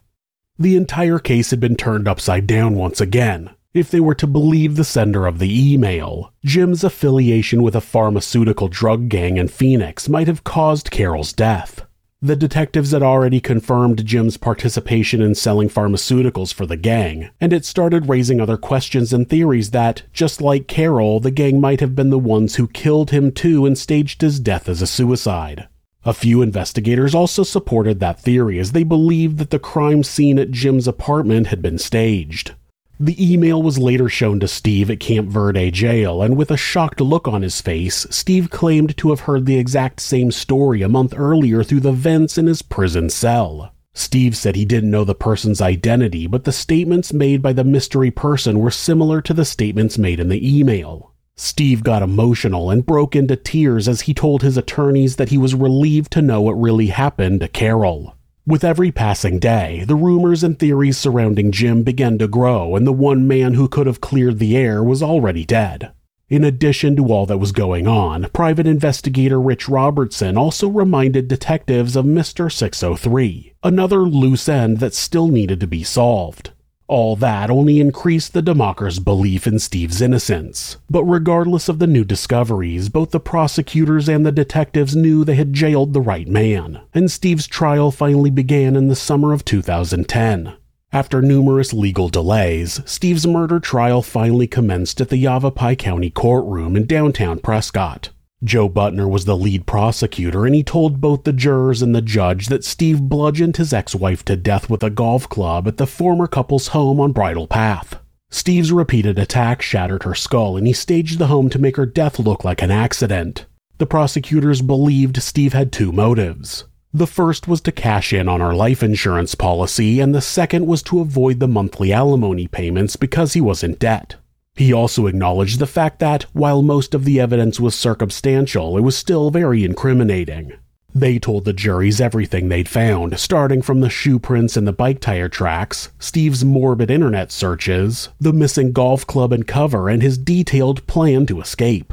The 0.57 0.76
entire 0.76 1.18
case 1.18 1.51
had 1.51 1.59
been 1.59 1.74
turned 1.74 2.07
upside 2.07 2.47
down 2.47 2.76
once 2.76 3.01
again. 3.01 3.51
If 3.74 3.90
they 3.90 4.01
were 4.01 4.14
to 4.14 4.26
believe 4.28 4.76
the 4.76 4.84
sender 4.84 5.26
of 5.26 5.40
the 5.40 5.72
email, 5.74 6.32
Jim's 6.44 6.84
affiliation 6.84 7.64
with 7.64 7.74
a 7.74 7.80
pharmaceutical 7.80 8.68
drug 8.68 9.09
gang 9.09 9.36
in 9.36 9.49
Phoenix 9.49 10.09
might 10.09 10.28
have 10.28 10.44
caused 10.44 10.92
Carol's 10.92 11.32
death. 11.32 11.86
The 12.27 12.35
detectives 12.35 12.91
had 12.91 13.05
already 13.05 13.39
confirmed 13.39 14.05
Jim's 14.05 14.37
participation 14.37 15.22
in 15.22 15.37
selling 15.37 15.68
pharmaceuticals 15.68 16.53
for 16.53 16.66
the 16.66 16.77
gang, 16.77 17.29
and 17.41 17.53
it 17.53 17.64
started 17.64 18.09
raising 18.09 18.41
other 18.41 18.57
questions 18.57 19.12
and 19.12 19.29
theories 19.29 19.70
that, 19.70 20.03
just 20.12 20.41
like 20.41 20.66
Carol, 20.66 21.20
the 21.20 21.31
gang 21.31 21.61
might 21.61 21.79
have 21.79 21.95
been 21.95 22.11
the 22.11 22.18
ones 22.18 22.57
who 22.57 22.66
killed 22.66 23.12
him 23.12 23.31
too 23.31 23.64
and 23.64 23.79
staged 23.79 24.22
his 24.22 24.41
death 24.41 24.68
as 24.68 24.83
a 24.83 24.89
suicide. 24.89 25.68
A 26.05 26.12
few 26.12 26.43
investigators 26.43 27.14
also 27.14 27.45
supported 27.45 28.01
that 28.01 28.18
theory 28.18 28.59
as 28.59 28.72
they 28.72 28.83
believed 28.83 29.39
that 29.39 29.51
the 29.51 29.61
crime 29.61 30.03
scene 30.03 30.41
at 30.41 30.51
Jim's 30.51 30.89
apartment 30.89 31.47
had 31.47 31.62
been 31.62 31.79
staged. 31.79 32.57
The 32.99 33.32
email 33.32 33.62
was 33.62 33.78
later 33.78 34.09
shown 34.09 34.40
to 34.40 34.49
Steve 34.49 34.90
at 34.90 35.01
Camp 35.01 35.28
Verde 35.28 35.70
jail, 35.70 36.22
and 36.22 36.34
with 36.34 36.51
a 36.51 36.57
shocked 36.57 36.99
look 36.99 37.28
on 37.28 37.42
his 37.42 37.61
face, 37.61 38.07
Steve 38.09 38.49
claimed 38.49 38.97
to 38.97 39.11
have 39.11 39.20
heard 39.20 39.44
the 39.44 39.59
exact 39.59 40.01
same 40.01 40.32
story 40.32 40.80
a 40.80 40.88
month 40.88 41.12
earlier 41.14 41.62
through 41.62 41.80
the 41.80 41.92
vents 41.92 42.38
in 42.38 42.47
his 42.47 42.62
prison 42.62 43.11
cell. 43.11 43.74
Steve 43.92 44.34
said 44.34 44.57
he 44.57 44.64
didn't 44.64 44.90
know 44.90 45.05
the 45.05 45.14
person's 45.14 45.61
identity, 45.61 46.26
but 46.26 46.44
the 46.44 46.53
statements 46.53 47.12
made 47.12 47.42
by 47.42 47.53
the 47.53 47.64
mystery 47.64 48.11
person 48.11 48.61
were 48.61 48.70
similar 48.70 49.20
to 49.20 49.34
the 49.34 49.44
statements 49.44 49.99
made 49.99 50.18
in 50.18 50.30
the 50.30 50.59
email. 50.59 51.12
Steve 51.36 51.82
got 51.82 52.03
emotional 52.03 52.70
and 52.70 52.86
broke 52.86 53.14
into 53.14 53.36
tears 53.36 53.88
as 53.88 54.03
he 54.03 54.14
told 54.14 54.40
his 54.40 54.57
attorneys 54.57 55.16
that 55.16 55.28
he 55.28 55.36
was 55.36 55.55
relieved 55.55 56.11
to 56.11 56.22
know 56.22 56.40
what 56.40 56.55
really 56.55 56.86
happened 56.86 57.40
to 57.40 57.49
Carol. 57.49 58.16
With 58.49 58.62
every 58.62 58.92
passing 58.92 59.40
day, 59.40 59.82
the 59.88 59.97
rumors 59.97 60.44
and 60.44 60.57
theories 60.57 60.97
surrounding 60.97 61.51
Jim 61.51 61.82
began 61.82 62.16
to 62.18 62.28
grow, 62.28 62.76
and 62.76 62.86
the 62.86 62.92
one 62.92 63.26
man 63.26 63.55
who 63.55 63.66
could 63.66 63.88
have 63.88 64.01
cleared 64.01 64.38
the 64.38 64.57
air 64.57 64.84
was 64.84 65.03
already 65.03 65.44
dead. 65.44 65.90
In 66.28 66.44
addition 66.44 66.94
to 66.94 67.07
all 67.07 67.26
that 67.26 67.38
was 67.38 67.51
going 67.51 67.88
on, 67.88 68.28
private 68.32 68.68
investigator 68.68 69.40
Rich 69.40 69.68
Robertson 69.68 70.36
also 70.36 70.68
reminded 70.68 71.26
detectives 71.26 71.97
of 71.97 72.05
Mr. 72.05 72.51
603, 72.51 73.55
another 73.64 74.03
loose 74.03 74.49
end 74.49 74.78
that 74.78 74.94
still 74.94 75.26
needed 75.26 75.59
to 75.59 75.66
be 75.66 75.82
solved. 75.82 76.53
All 76.89 77.16
that 77.16 77.51
only 77.51 77.80
increased 77.80 78.32
the 78.32 78.43
DeMockers' 78.43 79.03
belief 79.03 79.47
in 79.47 79.59
Steve's 79.59 80.01
innocence. 80.01 80.76
But 80.89 81.03
regardless 81.03 81.68
of 81.68 81.80
the 81.80 81.87
new 81.89 82.05
discoveries, 82.05 82.89
both 82.89 83.11
the 83.11 83.18
prosecutors 83.18 84.09
and 84.09 84.24
the 84.24 84.30
detectives 84.30 84.95
knew 84.95 85.24
they 85.24 85.34
had 85.34 85.53
jailed 85.53 85.93
the 85.93 86.01
right 86.01 86.28
man, 86.28 86.80
and 86.95 87.11
Steve's 87.11 87.49
trial 87.49 87.91
finally 87.91 88.30
began 88.30 88.76
in 88.76 88.87
the 88.87 88.95
summer 88.95 89.32
of 89.32 89.45
2010. 89.45 90.53
After 90.93 91.20
numerous 91.20 91.72
legal 91.72 92.09
delays, 92.09 92.80
Steve's 92.84 93.26
murder 93.26 93.59
trial 93.59 94.01
finally 94.01 94.47
commenced 94.47 95.01
at 95.01 95.09
the 95.09 95.18
Yavapai 95.18 95.74
County 95.74 96.11
courtroom 96.11 96.76
in 96.76 96.87
downtown 96.87 97.41
Prescott. 97.41 98.11
Joe 98.45 98.68
Butner 98.68 99.09
was 99.09 99.24
the 99.24 99.37
lead 99.37 99.66
prosecutor, 99.66 100.45
and 100.45 100.55
he 100.55 100.62
told 100.62 101.01
both 101.01 101.24
the 101.24 101.32
jurors 101.32 101.80
and 101.80 101.95
the 101.95 102.03
judge 102.03 102.49
that 102.49 102.64
Steve 102.64 103.01
bludgeoned 103.01 103.57
his 103.57 103.72
ex 103.72 103.95
wife 103.95 104.24
to 104.26 104.37
death 104.37 104.68
with 104.68 104.82
a 104.82 104.91
golf 104.91 105.26
club 105.28 105.66
at 105.66 105.78
the 105.78 105.87
former 105.87 106.26
couple's 106.26 106.68
home 106.68 107.01
on 107.01 107.12
Bridle 107.12 107.47
Path. 107.47 107.99
Steve's 108.30 108.72
repeated 108.72 109.18
attack 109.18 109.62
shattered 109.62 110.03
her 110.03 110.14
skull, 110.14 110.57
and 110.59 110.66
he 110.66 110.74
staged 110.74 111.18
the 111.18 111.28
home 111.28 111.49
to 111.49 111.59
make 111.59 111.76
her 111.76 111.87
death 111.87 112.18
look 112.18 112.45
like 112.45 112.61
an 112.61 112.70
accident. 112.70 113.47
The 113.78 113.87
prosecutors 113.87 114.61
believed 114.61 115.22
Steve 115.22 115.55
had 115.55 115.72
two 115.72 115.91
motives. 115.91 116.64
The 116.93 117.07
first 117.07 117.49
was 117.49 117.61
to 117.62 117.72
cash 117.72 118.12
in 118.12 118.28
on 118.28 118.41
her 118.41 118.55
life 118.55 118.82
insurance 118.82 119.34
policy, 119.34 120.01
and 120.01 120.14
the 120.14 120.20
second 120.20 120.66
was 120.66 120.82
to 120.84 121.01
avoid 121.01 121.41
the 121.41 121.49
monthly 121.49 121.93
alimony 121.93 122.49
payments 122.49 122.97
because 122.97 123.32
he 123.32 123.41
was 123.41 123.62
in 123.62 123.74
debt. 123.74 124.16
He 124.57 124.73
also 124.73 125.07
acknowledged 125.07 125.59
the 125.59 125.67
fact 125.67 125.99
that, 125.99 126.23
while 126.33 126.63
most 126.63 126.95
of 126.95 127.05
the 127.05 127.21
evidence 127.21 127.61
was 127.61 127.75
circumstantial, 127.75 128.79
it 128.79 128.81
was 128.81 128.97
still 128.97 129.31
very 129.31 129.65
incriminating. 129.65 130.55
They 130.95 131.19
told 131.19 131.45
the 131.45 131.53
juries 131.53 132.01
everything 132.01 132.49
they'd 132.49 132.69
found, 132.69 133.19
starting 133.21 133.61
from 133.61 133.81
the 133.81 133.91
shoe 133.91 134.19
prints 134.19 134.57
and 134.57 134.67
the 134.67 134.73
bike 134.73 134.99
tire 134.99 135.29
tracks, 135.29 135.91
Steve's 135.99 136.43
morbid 136.43 136.91
internet 136.91 137.31
searches, 137.31 138.09
the 138.19 138.33
missing 138.33 138.73
golf 138.73 139.07
club 139.07 139.31
and 139.31 139.47
cover, 139.47 139.91
and 139.91 140.03
his 140.03 140.17
detailed 140.17 140.87
plan 140.87 141.27
to 141.27 141.43
escape. 141.43 141.93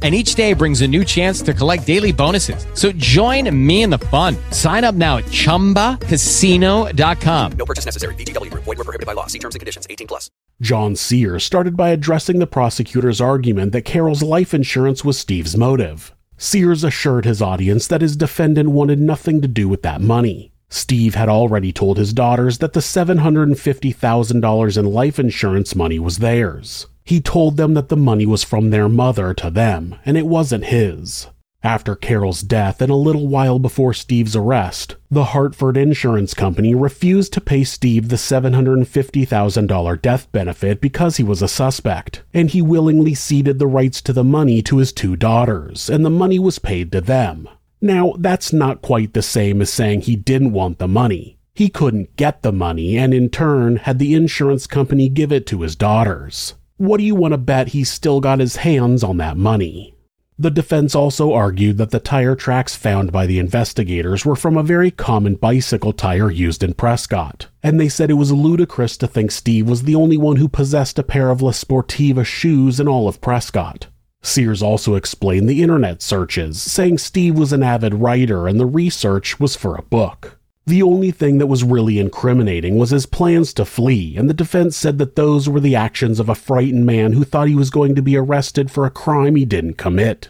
and 0.00 0.14
each 0.14 0.36
day 0.36 0.52
brings 0.52 0.82
a 0.82 0.86
new 0.86 1.04
chance 1.04 1.42
to 1.42 1.52
collect 1.52 1.84
daily 1.84 2.12
bonuses. 2.12 2.64
So 2.74 2.92
join 2.92 3.50
me 3.66 3.82
in 3.82 3.90
the 3.90 3.98
fun. 3.98 4.36
Sign 4.52 4.84
up 4.84 4.94
now 4.94 5.16
at 5.16 5.24
ChumbaCasino.com. 5.24 7.52
No 7.58 7.64
purchase 7.64 7.84
necessary. 7.84 8.14
VGW. 8.14 8.54
Void 8.54 8.66
were 8.66 8.76
prohibited 8.76 9.06
by 9.06 9.14
law. 9.14 9.26
See 9.26 9.40
terms 9.40 9.56
and 9.56 9.60
conditions. 9.60 9.88
18 9.90 10.06
plus. 10.06 10.30
John 10.60 10.96
Sears 10.96 11.44
started 11.44 11.76
by 11.76 11.90
addressing 11.90 12.38
the 12.38 12.46
prosecutor's 12.46 13.20
argument 13.20 13.72
that 13.72 13.82
Carol's 13.82 14.22
life 14.22 14.54
insurance 14.54 15.04
was 15.04 15.18
Steve's 15.18 15.56
motive. 15.56 16.14
Sears 16.36 16.84
assured 16.84 17.24
his 17.24 17.42
audience 17.42 17.88
that 17.88 18.00
his 18.00 18.16
defendant 18.16 18.68
wanted 18.70 19.00
nothing 19.00 19.42
to 19.42 19.48
do 19.48 19.68
with 19.68 19.82
that 19.82 20.00
money. 20.00 20.52
Steve 20.70 21.14
had 21.14 21.28
already 21.28 21.72
told 21.72 21.96
his 21.96 22.12
daughters 22.12 22.58
that 22.58 22.74
the 22.74 22.80
$750,000 22.80 24.78
in 24.78 24.84
life 24.84 25.18
insurance 25.18 25.74
money 25.74 25.98
was 25.98 26.18
theirs. 26.18 26.86
He 27.08 27.22
told 27.22 27.56
them 27.56 27.72
that 27.72 27.88
the 27.88 27.96
money 27.96 28.26
was 28.26 28.44
from 28.44 28.68
their 28.68 28.86
mother 28.86 29.32
to 29.32 29.48
them, 29.48 29.94
and 30.04 30.18
it 30.18 30.26
wasn't 30.26 30.66
his. 30.66 31.28
After 31.62 31.96
Carol's 31.96 32.42
death 32.42 32.82
and 32.82 32.90
a 32.90 32.96
little 32.96 33.28
while 33.28 33.58
before 33.58 33.94
Steve's 33.94 34.36
arrest, 34.36 34.96
the 35.10 35.32
Hartford 35.32 35.78
Insurance 35.78 36.34
Company 36.34 36.74
refused 36.74 37.32
to 37.32 37.40
pay 37.40 37.64
Steve 37.64 38.10
the 38.10 38.16
$750,000 38.16 40.02
death 40.02 40.30
benefit 40.32 40.82
because 40.82 41.16
he 41.16 41.24
was 41.24 41.40
a 41.40 41.48
suspect, 41.48 42.24
and 42.34 42.50
he 42.50 42.60
willingly 42.60 43.14
ceded 43.14 43.58
the 43.58 43.66
rights 43.66 44.02
to 44.02 44.12
the 44.12 44.22
money 44.22 44.60
to 44.60 44.76
his 44.76 44.92
two 44.92 45.16
daughters, 45.16 45.88
and 45.88 46.04
the 46.04 46.10
money 46.10 46.38
was 46.38 46.58
paid 46.58 46.92
to 46.92 47.00
them. 47.00 47.48
Now, 47.80 48.16
that's 48.18 48.52
not 48.52 48.82
quite 48.82 49.14
the 49.14 49.22
same 49.22 49.62
as 49.62 49.72
saying 49.72 50.02
he 50.02 50.14
didn't 50.14 50.52
want 50.52 50.78
the 50.78 50.86
money. 50.88 51.38
He 51.54 51.70
couldn't 51.70 52.16
get 52.16 52.42
the 52.42 52.52
money, 52.52 52.98
and 52.98 53.14
in 53.14 53.30
turn 53.30 53.76
had 53.76 53.98
the 53.98 54.12
insurance 54.12 54.66
company 54.66 55.08
give 55.08 55.32
it 55.32 55.46
to 55.46 55.62
his 55.62 55.74
daughters. 55.74 56.52
What 56.78 56.98
do 56.98 57.04
you 57.04 57.16
want 57.16 57.32
to 57.32 57.38
bet 57.38 57.68
he's 57.68 57.90
still 57.90 58.20
got 58.20 58.38
his 58.38 58.56
hands 58.56 59.02
on 59.02 59.16
that 59.16 59.36
money? 59.36 59.96
The 60.38 60.48
defense 60.52 60.94
also 60.94 61.32
argued 61.32 61.76
that 61.78 61.90
the 61.90 61.98
tire 61.98 62.36
tracks 62.36 62.76
found 62.76 63.10
by 63.10 63.26
the 63.26 63.40
investigators 63.40 64.24
were 64.24 64.36
from 64.36 64.56
a 64.56 64.62
very 64.62 64.92
common 64.92 65.34
bicycle 65.34 65.92
tire 65.92 66.30
used 66.30 66.62
in 66.62 66.74
Prescott, 66.74 67.48
and 67.64 67.80
they 67.80 67.88
said 67.88 68.10
it 68.10 68.14
was 68.14 68.30
ludicrous 68.30 68.96
to 68.98 69.08
think 69.08 69.32
Steve 69.32 69.68
was 69.68 69.82
the 69.82 69.96
only 69.96 70.16
one 70.16 70.36
who 70.36 70.48
possessed 70.48 71.00
a 71.00 71.02
pair 71.02 71.30
of 71.30 71.42
La 71.42 71.50
Sportiva 71.50 72.24
shoes 72.24 72.78
in 72.78 72.86
all 72.86 73.08
of 73.08 73.20
Prescott. 73.20 73.88
Sears 74.22 74.62
also 74.62 74.94
explained 74.94 75.48
the 75.48 75.64
internet 75.64 76.00
searches, 76.00 76.62
saying 76.62 76.98
Steve 76.98 77.36
was 77.36 77.52
an 77.52 77.64
avid 77.64 77.94
writer 77.94 78.46
and 78.46 78.60
the 78.60 78.66
research 78.66 79.40
was 79.40 79.56
for 79.56 79.74
a 79.74 79.82
book. 79.82 80.37
The 80.68 80.82
only 80.82 81.12
thing 81.12 81.38
that 81.38 81.46
was 81.46 81.64
really 81.64 81.98
incriminating 81.98 82.76
was 82.76 82.90
his 82.90 83.06
plans 83.06 83.54
to 83.54 83.64
flee, 83.64 84.18
and 84.18 84.28
the 84.28 84.34
defense 84.34 84.76
said 84.76 84.98
that 84.98 85.16
those 85.16 85.48
were 85.48 85.60
the 85.60 85.74
actions 85.74 86.20
of 86.20 86.28
a 86.28 86.34
frightened 86.34 86.84
man 86.84 87.14
who 87.14 87.24
thought 87.24 87.48
he 87.48 87.54
was 87.54 87.70
going 87.70 87.94
to 87.94 88.02
be 88.02 88.18
arrested 88.18 88.70
for 88.70 88.84
a 88.84 88.90
crime 88.90 89.34
he 89.34 89.46
didn't 89.46 89.78
commit. 89.78 90.28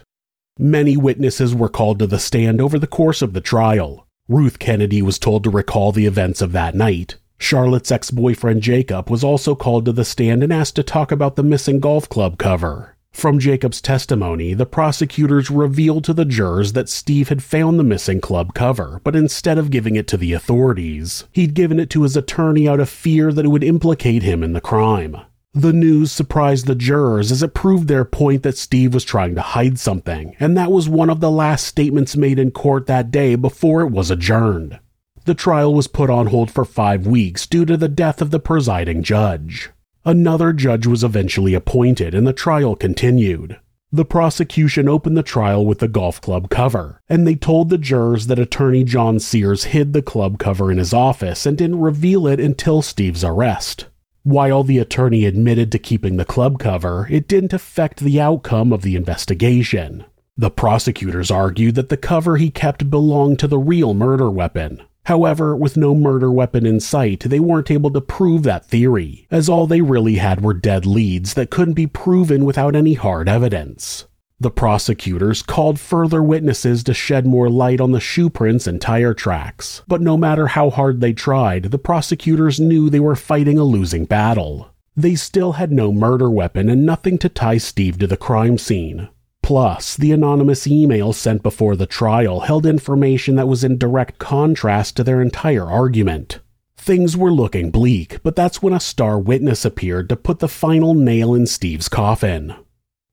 Many 0.57 0.95
witnesses 0.95 1.53
were 1.53 1.67
called 1.67 1.99
to 1.99 2.07
the 2.07 2.19
stand 2.19 2.61
over 2.61 2.79
the 2.79 2.87
course 2.87 3.21
of 3.21 3.33
the 3.33 3.41
trial. 3.41 4.07
Ruth 4.29 4.59
Kennedy 4.59 5.01
was 5.01 5.19
told 5.19 5.43
to 5.43 5.49
recall 5.49 5.91
the 5.91 6.05
events 6.05 6.41
of 6.41 6.53
that 6.53 6.73
night. 6.73 7.17
Charlotte's 7.37 7.91
ex 7.91 8.09
boyfriend 8.09 8.61
Jacob 8.61 9.09
was 9.09 9.25
also 9.25 9.55
called 9.55 9.83
to 9.83 9.91
the 9.91 10.05
stand 10.05 10.41
and 10.41 10.53
asked 10.53 10.77
to 10.77 10.83
talk 10.83 11.11
about 11.11 11.35
the 11.35 11.43
missing 11.43 11.81
golf 11.81 12.07
club 12.07 12.37
cover. 12.37 12.95
From 13.11 13.39
Jacob's 13.39 13.81
testimony, 13.81 14.53
the 14.53 14.65
prosecutors 14.65 15.49
revealed 15.49 16.05
to 16.05 16.13
the 16.13 16.25
jurors 16.25 16.73
that 16.73 16.87
Steve 16.87 17.29
had 17.29 17.43
found 17.43 17.77
the 17.77 17.83
missing 17.83 18.21
club 18.21 18.53
cover, 18.53 19.01
but 19.03 19.15
instead 19.15 19.57
of 19.57 19.71
giving 19.71 19.95
it 19.95 20.07
to 20.07 20.17
the 20.17 20.31
authorities, 20.31 21.25
he'd 21.33 21.53
given 21.53 21.79
it 21.79 21.89
to 21.89 22.03
his 22.03 22.15
attorney 22.15 22.67
out 22.67 22.79
of 22.79 22.89
fear 22.89 23.33
that 23.33 23.43
it 23.45 23.49
would 23.49 23.63
implicate 23.63 24.23
him 24.23 24.41
in 24.41 24.53
the 24.53 24.61
crime. 24.61 25.17
The 25.53 25.73
news 25.73 26.11
surprised 26.11 26.67
the 26.67 26.75
jurors 26.75 27.31
as 27.31 27.41
it 27.41 27.55
proved 27.55 27.87
their 27.87 28.05
point 28.05 28.43
that 28.43 28.57
Steve 28.57 28.93
was 28.93 29.03
trying 29.03 29.35
to 29.35 29.41
hide 29.41 29.79
something, 29.79 30.35
and 30.39 30.55
that 30.55 30.71
was 30.71 30.87
one 30.87 31.09
of 31.09 31.19
the 31.19 31.31
last 31.31 31.65
statements 31.65 32.15
made 32.15 32.37
in 32.37 32.51
court 32.51 32.85
that 32.85 33.11
day 33.11 33.35
before 33.35 33.81
it 33.81 33.91
was 33.91 34.11
adjourned. 34.11 34.79
The 35.25 35.33
trial 35.33 35.73
was 35.73 35.87
put 35.87 36.09
on 36.09 36.27
hold 36.27 36.51
for 36.51 36.63
five 36.63 37.05
weeks 37.05 37.47
due 37.47 37.65
to 37.65 37.75
the 37.75 37.89
death 37.89 38.21
of 38.21 38.31
the 38.31 38.39
presiding 38.39 39.03
judge. 39.03 39.71
Another 40.05 40.53
judge 40.53 40.87
was 40.87 41.03
eventually 41.03 41.53
appointed 41.53 42.15
and 42.15 42.25
the 42.25 42.33
trial 42.33 42.75
continued. 42.75 43.59
The 43.91 44.05
prosecution 44.05 44.87
opened 44.87 45.17
the 45.17 45.23
trial 45.23 45.65
with 45.65 45.79
the 45.79 45.87
golf 45.87 46.21
club 46.21 46.49
cover, 46.51 47.01
and 47.09 47.25
they 47.25 47.33
told 47.33 47.69
the 47.69 47.77
jurors 47.77 48.27
that 48.27 48.37
attorney 48.37 48.83
John 48.83 49.19
Sears 49.19 49.65
hid 49.65 49.93
the 49.93 50.03
club 50.03 50.37
cover 50.37 50.71
in 50.71 50.77
his 50.77 50.93
office 50.93 51.45
and 51.47 51.57
didn't 51.57 51.79
reveal 51.79 52.27
it 52.27 52.39
until 52.39 52.83
Steve's 52.83 53.23
arrest. 53.23 53.87
While 54.21 54.63
the 54.63 54.77
attorney 54.77 55.25
admitted 55.25 55.71
to 55.71 55.79
keeping 55.79 56.17
the 56.17 56.25
club 56.25 56.59
cover, 56.59 57.07
it 57.09 57.27
didn't 57.27 57.53
affect 57.53 57.99
the 57.99 58.21
outcome 58.21 58.71
of 58.71 58.83
the 58.83 58.95
investigation. 58.95 60.05
The 60.37 60.51
prosecutors 60.51 61.31
argued 61.31 61.75
that 61.75 61.89
the 61.89 61.97
cover 61.97 62.37
he 62.37 62.51
kept 62.51 62.91
belonged 62.91 63.39
to 63.39 63.47
the 63.47 63.57
real 63.57 63.95
murder 63.95 64.29
weapon, 64.29 64.83
However, 65.09 65.55
with 65.55 65.75
no 65.75 65.95
murder 65.95 66.31
weapon 66.31 66.67
in 66.67 66.79
sight, 66.79 67.21
they 67.21 67.39
weren't 67.39 67.71
able 67.71 67.89
to 67.89 67.99
prove 67.99 68.43
that 68.43 68.67
theory, 68.67 69.25
as 69.31 69.49
all 69.49 69.65
they 69.65 69.81
really 69.81 70.17
had 70.17 70.41
were 70.41 70.53
dead 70.53 70.85
leads 70.85 71.33
that 71.33 71.49
couldn't 71.49 71.73
be 71.73 71.87
proven 71.87 72.45
without 72.45 72.75
any 72.75 72.93
hard 72.93 73.27
evidence. 73.27 74.05
The 74.39 74.51
prosecutors 74.51 75.41
called 75.41 75.79
further 75.79 76.21
witnesses 76.21 76.83
to 76.83 76.93
shed 76.93 77.25
more 77.25 77.49
light 77.49 77.81
on 77.81 77.91
the 77.91 77.99
shoe 77.99 78.29
prints 78.29 78.67
and 78.67 78.79
tire 78.79 79.15
tracks, 79.15 79.81
but 79.87 79.99
no 79.99 80.15
matter 80.15 80.45
how 80.45 80.69
hard 80.69 81.01
they 81.01 81.13
tried, 81.13 81.71
the 81.71 81.79
prosecutors 81.79 82.59
knew 82.59 82.87
they 82.87 82.99
were 82.99 83.15
fighting 83.15 83.57
a 83.57 83.63
losing 83.63 84.05
battle. 84.05 84.69
They 84.95 85.15
still 85.15 85.53
had 85.53 85.71
no 85.71 85.91
murder 85.91 86.29
weapon 86.29 86.69
and 86.69 86.85
nothing 86.85 87.17
to 87.17 87.29
tie 87.29 87.57
Steve 87.57 87.97
to 87.97 88.05
the 88.05 88.15
crime 88.15 88.59
scene. 88.59 89.09
Plus, 89.49 89.97
the 89.97 90.11
anonymous 90.11 90.67
email 90.67 91.11
sent 91.11 91.41
before 91.41 91.75
the 91.75 91.87
trial 91.87 92.41
held 92.41 92.67
information 92.67 93.35
that 93.37 93.47
was 93.47 93.63
in 93.63 93.79
direct 93.79 94.19
contrast 94.19 94.95
to 94.95 95.03
their 95.03 95.23
entire 95.23 95.65
argument. 95.65 96.37
Things 96.77 97.17
were 97.17 97.31
looking 97.31 97.71
bleak, 97.71 98.19
but 98.21 98.35
that's 98.35 98.61
when 98.61 98.73
a 98.73 98.79
star 98.79 99.17
witness 99.17 99.65
appeared 99.65 100.07
to 100.09 100.15
put 100.15 100.37
the 100.37 100.47
final 100.47 100.93
nail 100.93 101.33
in 101.33 101.47
Steve's 101.47 101.89
coffin. 101.89 102.53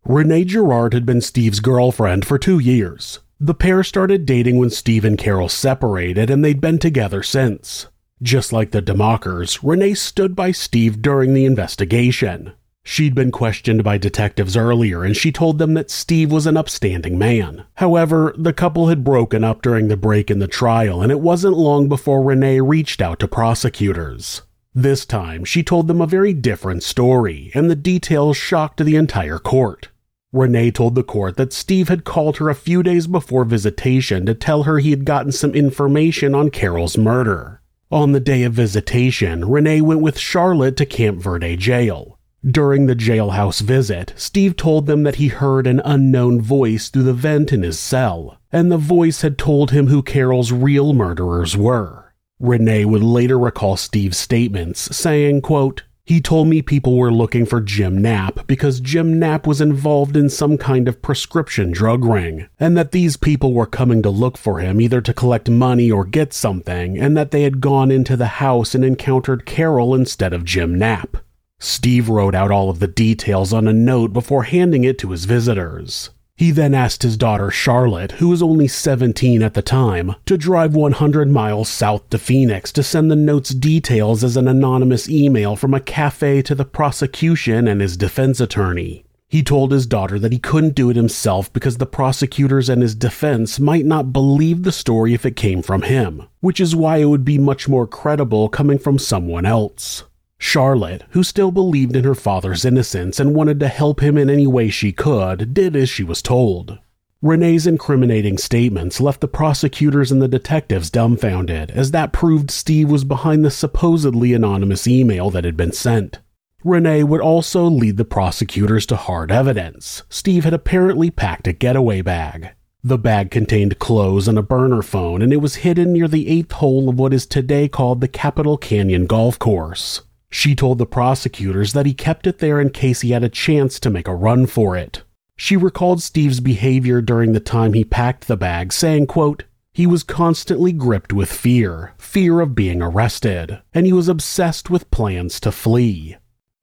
Renee 0.05 0.45
Girard 0.45 0.93
had 0.93 1.07
been 1.07 1.23
Steve's 1.23 1.61
girlfriend 1.61 2.27
for 2.27 2.39
two 2.39 2.59
years. 2.59 3.21
The 3.41 3.55
pair 3.55 3.83
started 3.83 4.27
dating 4.27 4.59
when 4.59 4.69
Steve 4.69 5.07
and 5.07 5.17
Carol 5.17 5.49
separated, 5.49 6.29
and 6.29 6.45
they'd 6.45 6.61
been 6.61 6.79
together 6.79 7.23
since. 7.23 7.87
Just 8.21 8.53
like 8.53 8.73
the 8.73 8.83
DeMockers, 8.83 9.61
Renee 9.63 9.95
stood 9.95 10.37
by 10.37 10.51
Steve 10.51 11.01
during 11.01 11.33
the 11.33 11.47
investigation. 11.47 12.53
She'd 12.89 13.17
been 13.17 13.33
questioned 13.33 13.83
by 13.83 13.99
detectives 13.99 14.57
earlier 14.57 15.03
and 15.03 15.17
she 15.17 15.33
told 15.33 15.59
them 15.59 15.75
that 15.75 15.91
Steve 15.91 16.31
was 16.31 16.47
an 16.47 16.57
upstanding 16.57 17.19
man. 17.19 17.65
However, 17.75 18.33
the 18.39 18.53
couple 18.53 18.87
had 18.87 19.03
broken 19.03 19.43
up 19.43 19.61
during 19.61 19.89
the 19.89 19.97
break 19.97 20.31
in 20.31 20.39
the 20.39 20.47
trial 20.47 21.03
and 21.03 21.11
it 21.11 21.19
wasn't 21.19 21.57
long 21.57 21.89
before 21.89 22.23
Renee 22.23 22.61
reached 22.61 23.03
out 23.03 23.19
to 23.19 23.27
prosecutors. 23.27 24.43
This 24.73 25.05
time, 25.05 25.45
she 25.45 25.65
told 25.65 25.89
them 25.89 26.01
a 26.01 26.07
very 26.07 26.33
different 26.33 26.85
story, 26.85 27.51
and 27.55 27.69
the 27.69 27.75
details 27.75 28.37
shocked 28.37 28.83
the 28.85 28.95
entire 28.95 29.41
court. 29.41 29.89
Renee 30.33 30.71
told 30.71 30.95
the 30.95 31.03
court 31.03 31.37
that 31.39 31.53
Steve 31.53 31.89
had 31.89 32.05
called 32.05 32.37
her 32.37 32.49
a 32.49 32.55
few 32.55 32.85
days 32.85 33.09
before 33.09 33.45
visitation 33.45 34.25
to 34.27 34.35
tell 34.35 34.63
her 34.63 34.79
he 34.79 34.91
had 34.91 35.05
gotten 35.05 35.33
some 35.33 35.55
information 35.55 36.37
on 36.37 36.51
Carol's 36.51 36.97
murder. 36.97 37.61
On 37.91 38.13
the 38.13 38.21
day 38.21 38.45
of 38.45 38.53
visitation, 38.53 39.45
Renee 39.45 39.81
went 39.81 40.03
with 40.03 40.19
Charlotte 40.19 40.77
to 40.77 40.87
Camp 40.87 41.21
Verde 41.21 41.57
jail. 41.57 42.16
During 42.45 42.87
the 42.87 42.95
jailhouse 42.95 43.61
visit, 43.61 44.13
Steve 44.17 44.57
told 44.57 44.87
them 44.87 45.03
that 45.03 45.17
he 45.17 45.29
heard 45.29 45.67
an 45.67 45.81
unknown 45.85 46.41
voice 46.41 46.89
through 46.89 47.05
the 47.05 47.13
vent 47.13 47.53
in 47.53 47.63
his 47.63 47.79
cell, 47.79 48.39
and 48.53 48.71
the 48.71 48.79
voice 48.79 49.23
had 49.23 49.39
told 49.39 49.71
him 49.71 49.89
who 49.89 50.03
Carol's 50.03 50.53
real 50.53 50.93
murderers 50.93 51.57
were. 51.57 52.13
Renee 52.39 52.85
would 52.85 53.03
later 53.03 53.39
recall 53.39 53.77
Steve's 53.77 54.19
statements, 54.19 54.95
saying, 54.97 55.41
quote, 55.41 55.85
he 56.07 56.21
told 56.21 56.47
me 56.47 56.63
people 56.63 56.97
were 56.97 57.13
looking 57.13 57.47
for 57.47 57.61
Jim 57.61 58.01
Knapp 58.01 58.47
because 58.47 58.79
Jim 58.79 59.19
Knapp 59.19 59.45
was 59.45 59.61
involved 59.61 60.17
in 60.17 60.31
some 60.31 60.57
kind 60.57 60.87
of 60.87 61.03
prescription 61.03 61.73
drug 61.73 62.05
ring, 62.05 62.47
and 62.61 62.77
that 62.77 62.93
these 62.93 63.17
people 63.17 63.53
were 63.53 63.67
coming 63.67 64.03
to 64.03 64.11
look 64.11 64.39
for 64.39 64.61
him 64.61 64.81
either 64.81 65.01
to 65.01 65.13
collect 65.13 65.51
money 65.51 65.91
or 65.91 66.05
get 66.05 66.33
something, 66.33 66.97
and 66.97 67.17
that 67.17 67.33
they 67.33 67.43
had 67.43 67.61
gone 67.61 67.91
into 67.91 68.17
the 68.17 68.27
house 68.27 68.73
and 68.73 68.85
encountered 68.85 69.47
Carol 69.47 69.97
instead 69.97 70.33
of 70.33 70.45
Jim 70.45 70.79
Knapp. 70.79 71.17
Steve 71.59 72.09
wrote 72.09 72.35
out 72.35 72.51
all 72.51 72.69
of 72.69 72.81
the 72.81 72.87
details 72.87 73.53
on 73.53 73.67
a 73.67 73.73
note 73.73 74.13
before 74.13 74.45
handing 74.45 74.85
it 74.85 74.99
to 74.99 75.11
his 75.11 75.25
visitors. 75.25 76.11
He 76.37 76.51
then 76.51 76.75
asked 76.75 77.03
his 77.03 77.17
daughter 77.17 77.51
Charlotte, 77.51 78.13
who 78.13 78.29
was 78.29 78.43
only 78.43 78.69
17 78.69 79.43
at 79.43 79.55
the 79.55 79.63
time, 79.63 80.15
to 80.27 80.37
drive 80.37 80.75
100 80.75 81.31
miles 81.31 81.71
south 81.71 82.11
to 82.11 82.19
Phoenix 82.19 82.71
to 82.73 82.83
send 82.83 83.11
the 83.11 83.17
note's 83.17 83.51
details 83.51 84.23
as 84.23 84.37
an 84.37 84.47
anonymous 84.47 85.09
email 85.09 85.57
from 85.57 85.73
a 85.73 85.81
cafe 85.81 86.43
to 86.43 86.55
the 86.55 86.67
prosecution 86.67 87.67
and 87.67 87.81
his 87.81 87.97
defense 87.97 88.39
attorney. 88.39 89.07
He 89.29 89.43
told 89.43 89.73
his 89.73 89.87
daughter 89.87 90.19
that 90.19 90.33
he 90.33 90.39
couldn't 90.39 90.75
do 90.75 90.91
it 90.91 90.97
himself 90.97 91.51
because 91.53 91.79
the 91.79 91.87
prosecutors 91.87 92.69
and 92.69 92.83
his 92.83 92.95
defense 92.95 93.59
might 93.59 93.87
not 93.87 94.13
believe 94.13 94.63
the 94.63 94.73
story 94.73 95.15
if 95.15 95.25
it 95.25 95.37
came 95.37 95.63
from 95.63 95.83
him, 95.83 96.25
which 96.41 96.61
is 96.61 96.77
why 96.77 96.99
it 96.99 97.07
would 97.07 97.25
be 97.25 97.39
much 97.39 97.67
more 97.67 97.87
credible 97.87 98.51
coming 98.51 98.79
from 98.79 98.99
someone 98.99 99.47
else. 99.47 100.05
Charlotte, 100.39 101.05
who 101.11 101.23
still 101.23 101.51
believed 101.51 101.97
in 101.97 102.05
her 102.05 102.15
father's 102.15 102.65
innocence 102.65 103.19
and 103.19 103.35
wanted 103.35 103.59
to 103.61 103.69
help 103.69 104.01
him 104.01 104.17
in 104.17 104.31
any 104.31 104.47
way 104.47 104.69
she 104.69 104.93
could, 104.93 105.53
did 105.53 105.75
as 105.75 105.89
she 105.89 106.05
was 106.05 106.23
told. 106.23 106.79
Renee's 107.23 107.67
incriminating 107.67 108.39
statements 108.39 109.01
left 109.01 109.21
the 109.21 109.29
prosecutors 109.29 110.13
and 110.13 110.21
the 110.21 110.29
detectives 110.29 110.91
dumbfounded, 110.91 111.71
as 111.71 111.91
that 111.91 112.13
proved 112.13 112.51
Steve 112.51 112.91
was 112.91 113.05
behind 113.05 113.45
the 113.45 113.51
supposedly 113.51 114.35
anonymous 114.35 114.87
email 114.87 115.31
that 115.31 115.45
had 115.45 115.57
been 115.57 115.73
sent. 115.73 116.21
Renee 116.63 117.05
would 117.05 117.21
also 117.21 117.65
lead 117.65 117.97
the 117.97 118.05
prosecutors 118.05 118.87
to 118.87 118.97
hard 118.97 119.33
evidence. 119.33 120.03
Steve 120.09 120.45
had 120.45 120.53
apparently 120.53 121.11
packed 121.11 121.49
a 121.49 121.53
getaway 121.53 122.03
bag. 122.03 122.51
The 122.85 122.99
bag 122.99 123.31
contained 123.31 123.79
clothes 123.79 124.29
and 124.29 124.39
a 124.39 124.43
burner 124.43 124.83
phone, 124.83 125.23
and 125.23 125.33
it 125.33 125.39
was 125.39 125.57
hidden 125.57 125.93
near 125.93 126.09
the 126.09 126.29
eighth 126.29 126.53
hole 126.53 126.89
of 126.89 126.99
what 126.99 127.15
is 127.15 127.27
today 127.27 127.69
called 127.69 128.01
the 128.01 128.09
Capitol 128.09 128.57
Canyon 128.57 129.07
Golf 129.07 129.39
Course. 129.39 130.03
She 130.31 130.55
told 130.55 130.79
the 130.79 130.87
prosecutors 130.87 131.73
that 131.73 131.87
he 131.87 131.95
kept 131.95 132.27
it 132.27 132.39
there 132.39 132.61
in 132.61 132.71
case 132.71 133.01
he 133.01 133.11
had 133.11 133.25
a 133.25 133.29
chance 133.29 133.79
to 133.81 133.91
make 133.91 134.09
a 134.09 134.15
run 134.15 134.47
for 134.47 134.77
it. 134.77 135.03
She 135.37 135.57
recalled 135.57 136.03
Steve's 136.03 136.41
behavior 136.41 137.01
during 137.01 137.33
the 137.33 137.41
time 137.41 137.75
he 137.75 137.85
packed 137.85 138.27
the 138.27 138.37
bag, 138.37 138.73
saying, 138.73 139.07
quote, 139.07 139.45
he 139.73 139.87
was 139.87 140.03
constantly 140.03 140.73
gripped 140.73 141.13
with 141.13 141.31
fear, 141.31 141.93
fear 141.99 142.41
of 142.41 142.55
being 142.55 142.81
arrested, 142.81 143.61
and 143.75 143.85
he 143.85 143.93
was 143.93 144.09
obsessed 144.09 144.71
with 144.71 144.91
plans 144.91 145.39
to 145.41 145.53
flee. 145.53 146.17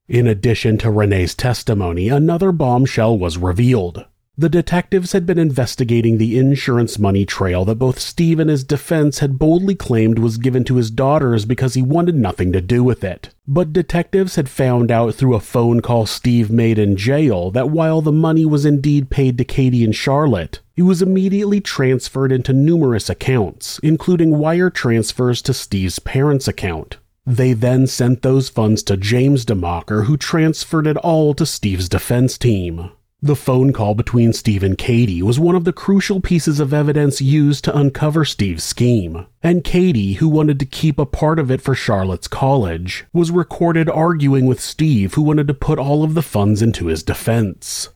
In 0.07 0.25
addition 0.25 0.79
to 0.79 0.89
Renee's 0.89 1.35
testimony, 1.35 2.09
another 2.09 2.51
bombshell 2.51 3.19
was 3.19 3.37
revealed. 3.37 4.05
The 4.35 4.49
detectives 4.49 5.11
had 5.11 5.27
been 5.27 5.37
investigating 5.37 6.17
the 6.17 6.39
insurance 6.39 6.97
money 6.97 7.23
trail 7.23 7.65
that 7.65 7.75
both 7.75 7.99
Steve 7.99 8.39
and 8.39 8.49
his 8.49 8.63
defense 8.63 9.19
had 9.19 9.37
boldly 9.37 9.75
claimed 9.75 10.17
was 10.17 10.37
given 10.37 10.63
to 10.63 10.77
his 10.77 10.89
daughters 10.89 11.45
because 11.45 11.75
he 11.75 11.83
wanted 11.83 12.15
nothing 12.15 12.51
to 12.51 12.59
do 12.59 12.83
with 12.83 13.03
it. 13.03 13.29
But 13.47 13.71
detectives 13.71 14.33
had 14.33 14.49
found 14.49 14.89
out 14.89 15.13
through 15.13 15.35
a 15.35 15.39
phone 15.39 15.81
call 15.81 16.07
Steve 16.07 16.49
made 16.49 16.79
in 16.79 16.97
jail 16.97 17.51
that 17.51 17.69
while 17.69 18.01
the 18.01 18.11
money 18.11 18.43
was 18.43 18.65
indeed 18.65 19.11
paid 19.11 19.37
to 19.37 19.45
Katie 19.45 19.83
and 19.83 19.95
Charlotte, 19.95 20.61
it 20.75 20.81
was 20.81 21.03
immediately 21.03 21.61
transferred 21.61 22.31
into 22.31 22.53
numerous 22.53 23.11
accounts, 23.11 23.79
including 23.83 24.39
wire 24.39 24.71
transfers 24.71 25.43
to 25.43 25.53
Steve's 25.53 25.99
parents' 25.99 26.47
account. 26.47 26.97
They 27.23 27.53
then 27.53 27.85
sent 27.85 28.23
those 28.23 28.49
funds 28.49 28.81
to 28.83 28.97
James 28.97 29.45
DeMocker, 29.45 30.05
who 30.05 30.17
transferred 30.17 30.87
it 30.87 30.97
all 30.97 31.35
to 31.35 31.45
Steve's 31.45 31.87
defense 31.87 32.39
team. 32.39 32.89
The 33.23 33.37
phone 33.37 33.71
call 33.71 33.95
between 33.95 34.33
Steve 34.33 34.63
and 34.63 34.77
Katie 34.77 35.21
was 35.21 35.39
one 35.39 35.55
of 35.55 35.63
the 35.63 35.71
crucial 35.71 36.19
pieces 36.19 36.59
of 36.59 36.73
evidence 36.73 37.21
used 37.21 37.63
to 37.63 37.73
uncover 37.73 38.25
Steve's 38.25 38.65
scheme, 38.65 39.27
and 39.41 39.63
Katie, 39.63 40.15
who 40.15 40.27
wanted 40.27 40.59
to 40.59 40.65
keep 40.65 40.99
a 40.99 41.05
part 41.05 41.39
of 41.39 41.49
it 41.49 41.61
for 41.61 41.73
Charlotte's 41.73 42.27
college, 42.27 43.05
was 43.13 43.31
recorded 43.31 43.89
arguing 43.89 44.45
with 44.45 44.59
Steve, 44.59 45.13
who 45.13 45.21
wanted 45.21 45.47
to 45.47 45.53
put 45.53 45.79
all 45.79 46.03
of 46.03 46.15
the 46.15 46.21
funds 46.21 46.61
into 46.61 46.87
his 46.87 47.01
defense. 47.01 47.87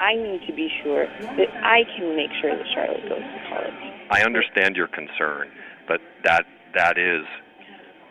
I 0.00 0.14
need 0.16 0.46
to 0.46 0.52
be 0.52 0.68
sure 0.82 1.06
that 1.06 1.48
I 1.64 1.84
can 1.96 2.14
make 2.14 2.30
sure 2.42 2.54
that 2.54 2.66
Charlotte 2.74 3.08
goes 3.08 3.20
to 3.20 3.40
college. 3.48 3.72
I 4.10 4.20
understand 4.20 4.76
your 4.76 4.88
concern, 4.88 5.48
but 5.88 6.02
that 6.24 6.44
that 6.74 6.98
is 6.98 7.24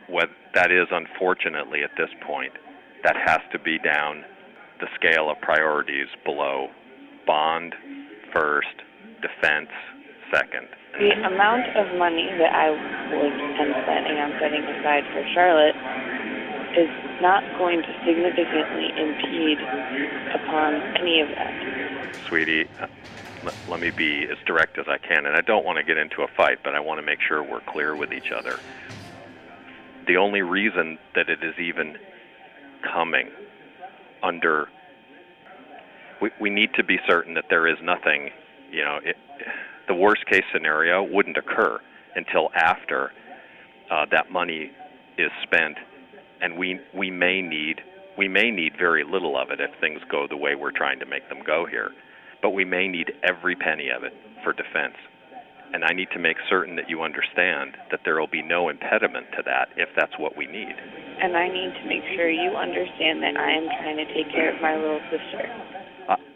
what 0.10 0.30
that 0.56 0.72
is 0.72 0.88
unfortunately 0.90 1.84
at 1.84 1.92
this 2.00 2.10
point. 2.26 2.54
That 3.04 3.16
has 3.16 3.42
to 3.52 3.60
be 3.60 3.78
down 3.78 4.24
the 4.80 4.88
scale 4.96 5.30
of 5.30 5.40
priorities 5.42 6.08
below 6.26 6.68
bond 7.26 7.74
first, 8.34 8.76
defense 9.22 9.70
second. 10.32 10.68
The 11.00 11.14
amount 11.14 11.66
of 11.78 11.86
money 11.98 12.26
that 12.42 12.52
I 12.54 12.70
was 12.74 13.34
am 13.62 13.72
planning 13.86 14.18
on 14.18 14.32
setting 14.42 14.64
aside 14.66 15.06
for 15.14 15.22
Charlotte 15.34 15.78
is 16.74 16.90
not 17.22 17.44
going 17.58 17.82
to 17.82 17.92
significantly 18.06 18.90
impede 18.98 19.62
upon 20.36 20.74
any 20.98 21.22
of 21.22 21.30
that. 21.30 21.54
Sweetie, 22.30 22.66
uh, 22.82 22.88
let, 23.44 23.56
let 23.70 23.80
me 23.80 23.92
be 23.96 24.26
as 24.30 24.38
direct 24.46 24.78
as 24.78 24.86
I 24.88 24.98
can, 24.98 25.26
and 25.26 25.36
I 25.36 25.42
don't 25.42 25.66
want 25.66 25.78
to 25.78 25.84
get 25.84 25.98
into 25.98 26.22
a 26.22 26.28
fight, 26.36 26.60
but 26.64 26.74
I 26.74 26.80
want 26.80 27.00
to 27.00 27.06
make 27.06 27.20
sure 27.28 27.44
we're 27.44 27.66
clear 27.70 27.96
with 27.96 28.12
each 28.12 28.32
other. 28.36 28.60
The 30.08 30.18
only 30.18 30.42
reason 30.42 30.98
that 31.16 31.30
it 31.30 31.44
is 31.44 31.54
even 31.60 31.96
coming 32.94 33.30
under 34.24 34.68
we, 36.22 36.32
we 36.42 36.50
need 36.50 36.74
to 36.76 36.84
be 36.84 36.98
certain 37.08 37.34
that 37.36 37.46
there 37.50 37.68
is 37.68 37.78
nothing 37.84 38.30
you 38.72 38.84
know 38.84 39.00
it, 39.04 39.16
the 39.88 39.94
worst 39.94 40.26
case 40.26 40.44
scenario 40.54 41.04
wouldn't 41.04 41.38
occur 41.38 41.80
until 42.16 42.50
after 42.56 43.12
uh, 43.90 44.06
that 44.12 44.32
money 44.32 44.72
is 45.18 45.32
spent. 45.44 45.78
And 46.42 46.58
we 46.58 46.80
we 46.94 47.10
may 47.10 47.42
need 47.42 47.82
we 48.18 48.28
may 48.28 48.52
need 48.52 48.74
very 48.78 49.04
little 49.04 49.38
of 49.38 49.50
it 49.52 49.60
if 49.60 49.72
things 49.80 50.02
go 50.10 50.28
the 50.28 50.38
way 50.38 50.56
we're 50.56 50.72
trying 50.72 51.00
to 51.00 51.06
make 51.06 51.28
them 51.30 51.40
go 51.46 51.66
here. 51.70 51.92
But 52.42 52.52
we 52.52 52.66
may 52.66 52.88
need 52.88 53.14
every 53.24 53.56
penny 53.56 53.90
of 53.90 54.04
it 54.04 54.14
for 54.44 54.54
defense 54.54 54.96
and 55.74 55.84
I 55.84 55.94
need 55.94 56.08
to 56.14 56.20
make 56.20 56.38
certain 56.50 56.76
that 56.76 56.90
you 56.90 57.04
understand 57.04 57.76
that 57.92 58.02
there 58.06 58.20
will 58.20 58.32
be 58.32 58.42
no 58.42 58.70
impediment 58.70 59.28
to 59.38 59.44
that 59.46 59.70
if 59.76 59.90
that's 59.96 60.14
what 60.18 60.38
we 60.38 60.48
need. 60.48 60.74
And 61.22 61.36
I 61.36 61.48
need 61.48 61.74
to 61.82 61.86
make 61.88 62.04
sure 62.16 62.30
you 62.30 62.52
understand 62.56 63.22
that 63.24 63.36
I 63.38 63.52
am 63.52 63.68
trying 63.82 63.98
to 63.98 64.08
take 64.14 64.32
care 64.32 64.56
of 64.56 64.62
my 64.62 64.76
little 64.76 65.02
sister. 65.12 65.44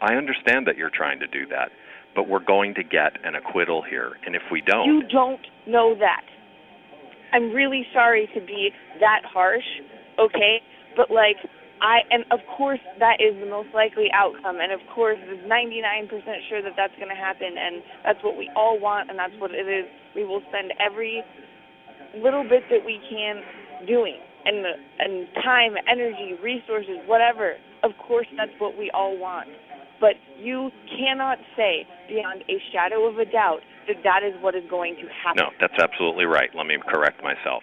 I 0.02 0.14
understand 0.14 0.66
that 0.66 0.76
you're 0.76 0.92
trying 0.92 1.20
to 1.20 1.26
do 1.26 1.46
that, 1.48 1.70
but 2.14 2.28
we're 2.28 2.44
going 2.44 2.74
to 2.74 2.82
get 2.82 3.16
an 3.24 3.34
acquittal 3.34 3.82
here. 3.82 4.12
And 4.26 4.34
if 4.34 4.42
we 4.50 4.60
don't. 4.60 4.86
You 4.86 5.02
don't 5.10 5.40
know 5.66 5.94
that. 5.98 6.24
I'm 7.32 7.52
really 7.52 7.86
sorry 7.94 8.28
to 8.34 8.40
be 8.40 8.70
that 9.00 9.22
harsh, 9.24 9.64
okay? 10.18 10.60
But, 10.96 11.10
like, 11.10 11.36
I 11.82 12.06
and 12.14 12.22
of 12.30 12.38
course 12.56 12.78
that 13.02 13.18
is 13.18 13.34
the 13.42 13.50
most 13.50 13.74
likely 13.74 14.06
outcome, 14.14 14.62
and 14.62 14.70
of 14.70 14.78
course 14.94 15.18
is 15.26 15.42
99% 15.42 16.08
sure 16.48 16.62
that 16.62 16.78
that's 16.78 16.94
going 16.94 17.10
to 17.10 17.18
happen, 17.18 17.58
and 17.58 17.82
that's 18.06 18.22
what 18.22 18.38
we 18.38 18.48
all 18.54 18.78
want, 18.78 19.10
and 19.10 19.18
that's 19.18 19.34
what 19.42 19.50
it 19.50 19.66
is. 19.66 19.90
We 20.14 20.22
will 20.24 20.40
spend 20.48 20.72
every 20.78 21.26
little 22.14 22.46
bit 22.46 22.62
that 22.70 22.86
we 22.86 23.02
can 23.10 23.42
doing, 23.86 24.22
and 24.46 24.62
and 25.02 25.26
time, 25.42 25.74
energy, 25.90 26.38
resources, 26.38 27.02
whatever. 27.06 27.58
Of 27.82 27.98
course, 27.98 28.30
that's 28.38 28.54
what 28.62 28.78
we 28.78 28.90
all 28.94 29.18
want. 29.18 29.48
But 29.98 30.14
you 30.38 30.70
cannot 30.86 31.38
say 31.56 31.86
beyond 32.08 32.42
a 32.46 32.62
shadow 32.72 33.10
of 33.10 33.18
a 33.18 33.24
doubt 33.26 33.60
that 33.86 34.02
that 34.04 34.22
is 34.22 34.34
what 34.40 34.54
is 34.54 34.62
going 34.70 34.94
to 34.96 35.06
happen. 35.18 35.42
No, 35.42 35.50
that's 35.58 35.78
absolutely 35.82 36.26
right. 36.26 36.50
Let 36.54 36.66
me 36.66 36.78
correct 36.86 37.22
myself. 37.22 37.62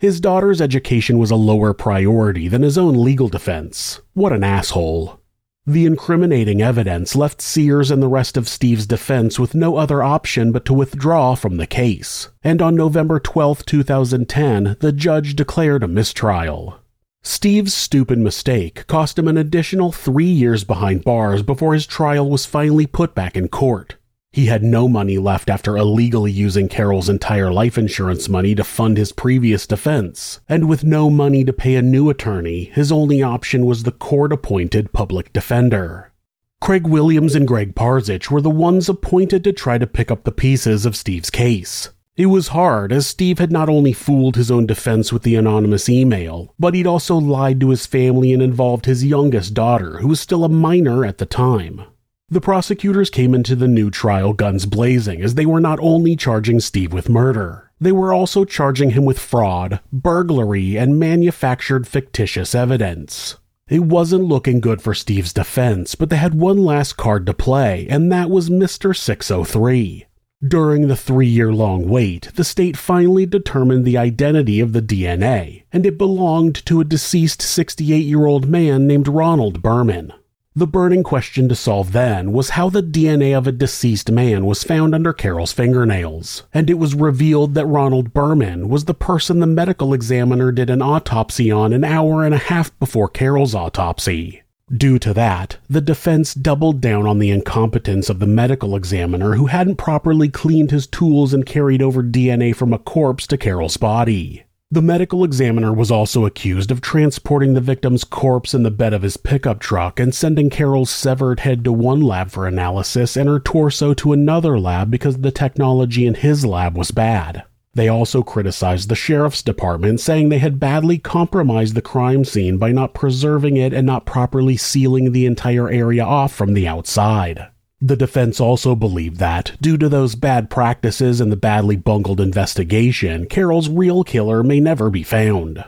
His 0.00 0.20
daughter's 0.20 0.60
education 0.60 1.18
was 1.18 1.32
a 1.32 1.36
lower 1.36 1.74
priority 1.74 2.46
than 2.46 2.62
his 2.62 2.78
own 2.78 3.02
legal 3.02 3.28
defense. 3.28 4.00
What 4.14 4.32
an 4.32 4.44
asshole. 4.44 5.20
The 5.66 5.86
incriminating 5.86 6.62
evidence 6.62 7.16
left 7.16 7.42
Sears 7.42 7.90
and 7.90 8.00
the 8.00 8.06
rest 8.06 8.36
of 8.36 8.48
Steve's 8.48 8.86
defense 8.86 9.40
with 9.40 9.56
no 9.56 9.76
other 9.76 10.00
option 10.00 10.52
but 10.52 10.64
to 10.66 10.72
withdraw 10.72 11.34
from 11.34 11.56
the 11.56 11.66
case. 11.66 12.28
And 12.44 12.62
on 12.62 12.76
November 12.76 13.18
12, 13.18 13.66
2010, 13.66 14.76
the 14.78 14.92
judge 14.92 15.34
declared 15.34 15.82
a 15.82 15.88
mistrial. 15.88 16.78
Steve's 17.24 17.74
stupid 17.74 18.18
mistake 18.18 18.86
cost 18.86 19.18
him 19.18 19.26
an 19.26 19.36
additional 19.36 19.90
three 19.90 20.24
years 20.24 20.62
behind 20.62 21.02
bars 21.02 21.42
before 21.42 21.74
his 21.74 21.86
trial 21.86 22.30
was 22.30 22.46
finally 22.46 22.86
put 22.86 23.16
back 23.16 23.36
in 23.36 23.48
court. 23.48 23.96
He 24.30 24.46
had 24.46 24.62
no 24.62 24.88
money 24.88 25.18
left 25.18 25.48
after 25.48 25.76
illegally 25.76 26.30
using 26.30 26.68
Carol's 26.68 27.08
entire 27.08 27.50
life 27.50 27.78
insurance 27.78 28.28
money 28.28 28.54
to 28.54 28.62
fund 28.62 28.98
his 28.98 29.10
previous 29.10 29.66
defense, 29.66 30.40
and 30.48 30.68
with 30.68 30.84
no 30.84 31.08
money 31.08 31.44
to 31.44 31.52
pay 31.52 31.76
a 31.76 31.82
new 31.82 32.10
attorney, 32.10 32.64
his 32.64 32.92
only 32.92 33.22
option 33.22 33.64
was 33.64 33.82
the 33.82 33.92
court 33.92 34.32
appointed 34.32 34.92
public 34.92 35.32
defender. 35.32 36.12
Craig 36.60 36.86
Williams 36.86 37.34
and 37.34 37.48
Greg 37.48 37.74
Parzych 37.74 38.30
were 38.30 38.42
the 38.42 38.50
ones 38.50 38.88
appointed 38.88 39.44
to 39.44 39.52
try 39.52 39.78
to 39.78 39.86
pick 39.86 40.10
up 40.10 40.24
the 40.24 40.32
pieces 40.32 40.84
of 40.84 40.96
Steve's 40.96 41.30
case. 41.30 41.90
It 42.16 42.26
was 42.26 42.48
hard, 42.48 42.92
as 42.92 43.06
Steve 43.06 43.38
had 43.38 43.52
not 43.52 43.68
only 43.68 43.92
fooled 43.92 44.34
his 44.34 44.50
own 44.50 44.66
defense 44.66 45.12
with 45.12 45.22
the 45.22 45.36
anonymous 45.36 45.88
email, 45.88 46.52
but 46.58 46.74
he'd 46.74 46.86
also 46.86 47.16
lied 47.16 47.60
to 47.60 47.70
his 47.70 47.86
family 47.86 48.32
and 48.32 48.42
involved 48.42 48.86
his 48.86 49.04
youngest 49.04 49.54
daughter, 49.54 49.98
who 49.98 50.08
was 50.08 50.20
still 50.20 50.44
a 50.44 50.48
minor 50.48 51.04
at 51.04 51.18
the 51.18 51.26
time. 51.26 51.82
The 52.30 52.42
prosecutors 52.42 53.08
came 53.08 53.34
into 53.34 53.56
the 53.56 53.66
new 53.66 53.90
trial 53.90 54.34
guns 54.34 54.66
blazing 54.66 55.22
as 55.22 55.34
they 55.34 55.46
were 55.46 55.62
not 55.62 55.78
only 55.80 56.14
charging 56.14 56.60
Steve 56.60 56.92
with 56.92 57.08
murder, 57.08 57.70
they 57.80 57.90
were 57.90 58.12
also 58.12 58.44
charging 58.44 58.90
him 58.90 59.06
with 59.06 59.18
fraud, 59.18 59.80
burglary, 59.90 60.76
and 60.76 60.98
manufactured 60.98 61.88
fictitious 61.88 62.54
evidence. 62.54 63.36
It 63.70 63.84
wasn't 63.84 64.24
looking 64.24 64.60
good 64.60 64.82
for 64.82 64.92
Steve's 64.92 65.32
defense, 65.32 65.94
but 65.94 66.10
they 66.10 66.16
had 66.16 66.34
one 66.34 66.58
last 66.58 66.98
card 66.98 67.24
to 67.24 67.32
play, 67.32 67.86
and 67.88 68.12
that 68.12 68.28
was 68.28 68.50
Mr. 68.50 68.94
603. 68.94 70.04
During 70.46 70.88
the 70.88 70.96
three 70.96 71.26
year 71.26 71.50
long 71.50 71.88
wait, 71.88 72.28
the 72.34 72.44
state 72.44 72.76
finally 72.76 73.24
determined 73.24 73.86
the 73.86 73.96
identity 73.96 74.60
of 74.60 74.74
the 74.74 74.82
DNA, 74.82 75.62
and 75.72 75.86
it 75.86 75.96
belonged 75.96 76.56
to 76.66 76.82
a 76.82 76.84
deceased 76.84 77.40
68 77.40 78.04
year 78.04 78.26
old 78.26 78.48
man 78.48 78.86
named 78.86 79.08
Ronald 79.08 79.62
Berman. 79.62 80.12
The 80.58 80.66
burning 80.66 81.04
question 81.04 81.48
to 81.50 81.54
solve 81.54 81.92
then 81.92 82.32
was 82.32 82.50
how 82.50 82.68
the 82.68 82.82
DNA 82.82 83.32
of 83.32 83.46
a 83.46 83.52
deceased 83.52 84.10
man 84.10 84.44
was 84.44 84.64
found 84.64 84.92
under 84.92 85.12
Carol's 85.12 85.52
fingernails, 85.52 86.42
and 86.52 86.68
it 86.68 86.80
was 86.80 86.96
revealed 86.96 87.54
that 87.54 87.66
Ronald 87.66 88.12
Berman 88.12 88.68
was 88.68 88.86
the 88.86 88.92
person 88.92 89.38
the 89.38 89.46
medical 89.46 89.94
examiner 89.94 90.50
did 90.50 90.68
an 90.68 90.82
autopsy 90.82 91.48
on 91.52 91.72
an 91.72 91.84
hour 91.84 92.24
and 92.24 92.34
a 92.34 92.38
half 92.38 92.76
before 92.80 93.08
Carol's 93.08 93.54
autopsy. 93.54 94.42
Due 94.76 94.98
to 94.98 95.14
that, 95.14 95.58
the 95.70 95.80
defense 95.80 96.34
doubled 96.34 96.80
down 96.80 97.06
on 97.06 97.20
the 97.20 97.30
incompetence 97.30 98.10
of 98.10 98.18
the 98.18 98.26
medical 98.26 98.74
examiner 98.74 99.36
who 99.36 99.46
hadn't 99.46 99.76
properly 99.76 100.28
cleaned 100.28 100.72
his 100.72 100.88
tools 100.88 101.32
and 101.32 101.46
carried 101.46 101.80
over 101.80 102.02
DNA 102.02 102.52
from 102.52 102.72
a 102.72 102.80
corpse 102.80 103.28
to 103.28 103.38
Carol's 103.38 103.76
body. 103.76 104.42
The 104.70 104.82
medical 104.82 105.24
examiner 105.24 105.72
was 105.72 105.90
also 105.90 106.26
accused 106.26 106.70
of 106.70 106.82
transporting 106.82 107.54
the 107.54 107.60
victim's 107.62 108.04
corpse 108.04 108.52
in 108.52 108.64
the 108.64 108.70
bed 108.70 108.92
of 108.92 109.00
his 109.00 109.16
pickup 109.16 109.60
truck 109.60 109.98
and 109.98 110.14
sending 110.14 110.50
Carol's 110.50 110.90
severed 110.90 111.40
head 111.40 111.64
to 111.64 111.72
one 111.72 112.02
lab 112.02 112.30
for 112.30 112.46
analysis 112.46 113.16
and 113.16 113.30
her 113.30 113.40
torso 113.40 113.94
to 113.94 114.12
another 114.12 114.60
lab 114.60 114.90
because 114.90 115.16
the 115.20 115.30
technology 115.30 116.04
in 116.04 116.12
his 116.12 116.44
lab 116.44 116.76
was 116.76 116.90
bad. 116.90 117.44
They 117.72 117.88
also 117.88 118.22
criticized 118.22 118.90
the 118.90 118.94
sheriff's 118.94 119.42
department, 119.42 120.00
saying 120.00 120.28
they 120.28 120.38
had 120.38 120.60
badly 120.60 120.98
compromised 120.98 121.74
the 121.74 121.80
crime 121.80 122.26
scene 122.26 122.58
by 122.58 122.70
not 122.70 122.92
preserving 122.92 123.56
it 123.56 123.72
and 123.72 123.86
not 123.86 124.04
properly 124.04 124.58
sealing 124.58 125.12
the 125.12 125.24
entire 125.24 125.70
area 125.70 126.04
off 126.04 126.34
from 126.34 126.52
the 126.52 126.68
outside. 126.68 127.46
The 127.80 127.96
defense 127.96 128.40
also 128.40 128.74
believed 128.74 129.18
that, 129.18 129.52
due 129.60 129.78
to 129.78 129.88
those 129.88 130.16
bad 130.16 130.50
practices 130.50 131.20
and 131.20 131.30
the 131.30 131.36
badly 131.36 131.76
bungled 131.76 132.20
investigation, 132.20 133.26
Carol's 133.26 133.68
real 133.68 134.02
killer 134.02 134.42
may 134.42 134.58
never 134.58 134.90
be 134.90 135.04
found. 135.04 135.64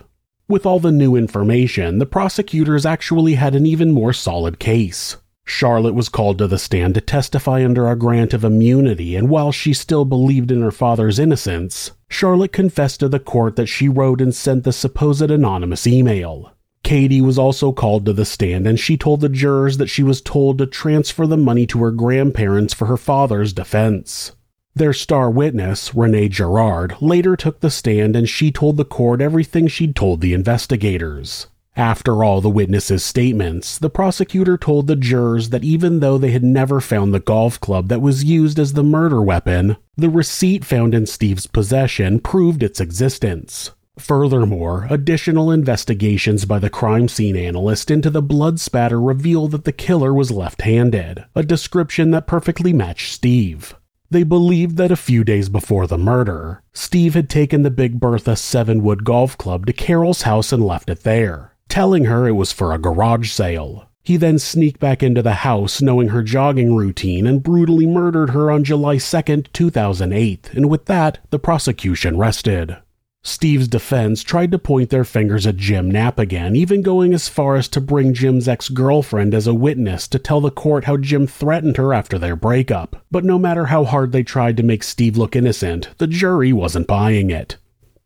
With 0.48 0.66
all 0.66 0.80
the 0.80 0.90
new 0.90 1.14
information, 1.14 1.98
the 1.98 2.06
prosecutors 2.06 2.84
actually 2.84 3.34
had 3.34 3.54
an 3.54 3.64
even 3.64 3.92
more 3.92 4.12
solid 4.12 4.58
case. 4.58 5.18
Charlotte 5.44 5.94
was 5.94 6.08
called 6.08 6.38
to 6.38 6.48
the 6.48 6.58
stand 6.58 6.94
to 6.94 7.00
testify 7.00 7.64
under 7.64 7.88
a 7.88 7.94
grant 7.94 8.34
of 8.34 8.44
immunity, 8.44 9.14
and 9.14 9.28
while 9.28 9.52
she 9.52 9.72
still 9.72 10.04
believed 10.04 10.50
in 10.50 10.62
her 10.62 10.72
father's 10.72 11.20
innocence, 11.20 11.92
Charlotte 12.08 12.52
confessed 12.52 12.98
to 13.00 13.08
the 13.08 13.20
court 13.20 13.54
that 13.54 13.66
she 13.66 13.88
wrote 13.88 14.20
and 14.20 14.34
sent 14.34 14.64
the 14.64 14.72
supposed 14.72 15.30
anonymous 15.30 15.86
email. 15.86 16.52
Katie 16.82 17.20
was 17.20 17.38
also 17.38 17.72
called 17.72 18.04
to 18.06 18.12
the 18.12 18.24
stand 18.24 18.66
and 18.66 18.78
she 18.78 18.96
told 18.96 19.20
the 19.20 19.28
jurors 19.28 19.76
that 19.76 19.88
she 19.88 20.02
was 20.02 20.20
told 20.20 20.58
to 20.58 20.66
transfer 20.66 21.26
the 21.26 21.36
money 21.36 21.66
to 21.66 21.82
her 21.82 21.90
grandparents 21.90 22.74
for 22.74 22.86
her 22.86 22.96
father's 22.96 23.52
defense. 23.52 24.32
Their 24.74 24.92
star 24.92 25.30
witness, 25.30 25.94
Renee 25.94 26.28
Girard, 26.28 26.96
later 27.00 27.36
took 27.36 27.60
the 27.60 27.70
stand 27.70 28.16
and 28.16 28.28
she 28.28 28.50
told 28.50 28.76
the 28.76 28.84
court 28.84 29.20
everything 29.20 29.66
she'd 29.66 29.96
told 29.96 30.20
the 30.20 30.32
investigators. 30.32 31.48
After 31.76 32.24
all 32.24 32.40
the 32.40 32.50
witnesses' 32.50 33.04
statements, 33.04 33.78
the 33.78 33.90
prosecutor 33.90 34.58
told 34.58 34.86
the 34.86 34.96
jurors 34.96 35.50
that 35.50 35.64
even 35.64 36.00
though 36.00 36.18
they 36.18 36.30
had 36.30 36.42
never 36.42 36.80
found 36.80 37.14
the 37.14 37.20
golf 37.20 37.60
club 37.60 37.88
that 37.88 38.00
was 38.00 38.24
used 38.24 38.58
as 38.58 38.72
the 38.72 38.82
murder 38.82 39.22
weapon, 39.22 39.76
the 39.96 40.10
receipt 40.10 40.64
found 40.64 40.94
in 40.94 41.06
Steve's 41.06 41.46
possession 41.46 42.20
proved 42.20 42.62
its 42.62 42.80
existence. 42.80 43.70
Furthermore, 44.00 44.86
additional 44.88 45.50
investigations 45.50 46.46
by 46.46 46.58
the 46.58 46.70
crime 46.70 47.06
scene 47.06 47.36
analyst 47.36 47.90
into 47.90 48.08
the 48.08 48.22
blood 48.22 48.58
spatter 48.58 49.00
reveal 49.00 49.46
that 49.48 49.64
the 49.64 49.72
killer 49.72 50.14
was 50.14 50.30
left 50.30 50.62
handed, 50.62 51.24
a 51.34 51.42
description 51.42 52.10
that 52.10 52.26
perfectly 52.26 52.72
matched 52.72 53.12
Steve. 53.12 53.74
They 54.10 54.22
believed 54.22 54.78
that 54.78 54.90
a 54.90 54.96
few 54.96 55.22
days 55.22 55.50
before 55.50 55.86
the 55.86 55.98
murder, 55.98 56.62
Steve 56.72 57.12
had 57.14 57.28
taken 57.28 57.62
the 57.62 57.70
Big 57.70 58.00
Bertha 58.00 58.36
Seven 58.36 58.82
Wood 58.82 59.04
Golf 59.04 59.36
Club 59.36 59.66
to 59.66 59.72
Carol's 59.72 60.22
house 60.22 60.50
and 60.50 60.64
left 60.64 60.88
it 60.88 61.02
there, 61.02 61.54
telling 61.68 62.06
her 62.06 62.26
it 62.26 62.32
was 62.32 62.52
for 62.52 62.72
a 62.72 62.78
garage 62.78 63.30
sale. 63.30 63.86
He 64.02 64.16
then 64.16 64.38
sneaked 64.38 64.80
back 64.80 65.02
into 65.02 65.22
the 65.22 65.44
house 65.44 65.82
knowing 65.82 66.08
her 66.08 66.22
jogging 66.22 66.74
routine 66.74 67.26
and 67.26 67.42
brutally 67.42 67.86
murdered 67.86 68.30
her 68.30 68.50
on 68.50 68.64
July 68.64 68.96
2, 68.96 69.42
2008, 69.52 70.50
and 70.54 70.70
with 70.70 70.86
that, 70.86 71.18
the 71.28 71.38
prosecution 71.38 72.16
rested. 72.16 72.78
Steve's 73.22 73.68
defense 73.68 74.22
tried 74.22 74.50
to 74.50 74.58
point 74.58 74.88
their 74.88 75.04
fingers 75.04 75.46
at 75.46 75.58
Jim 75.58 75.90
Knapp 75.90 76.18
again, 76.18 76.56
even 76.56 76.80
going 76.80 77.12
as 77.12 77.28
far 77.28 77.56
as 77.56 77.68
to 77.68 77.80
bring 77.80 78.14
Jim's 78.14 78.48
ex 78.48 78.70
girlfriend 78.70 79.34
as 79.34 79.46
a 79.46 79.52
witness 79.52 80.08
to 80.08 80.18
tell 80.18 80.40
the 80.40 80.50
court 80.50 80.84
how 80.84 80.96
Jim 80.96 81.26
threatened 81.26 81.76
her 81.76 81.92
after 81.92 82.18
their 82.18 82.34
breakup. 82.34 83.04
But 83.10 83.24
no 83.24 83.38
matter 83.38 83.66
how 83.66 83.84
hard 83.84 84.12
they 84.12 84.22
tried 84.22 84.56
to 84.56 84.62
make 84.62 84.82
Steve 84.82 85.18
look 85.18 85.36
innocent, 85.36 85.90
the 85.98 86.06
jury 86.06 86.52
wasn't 86.52 86.86
buying 86.86 87.28
it. 87.28 87.58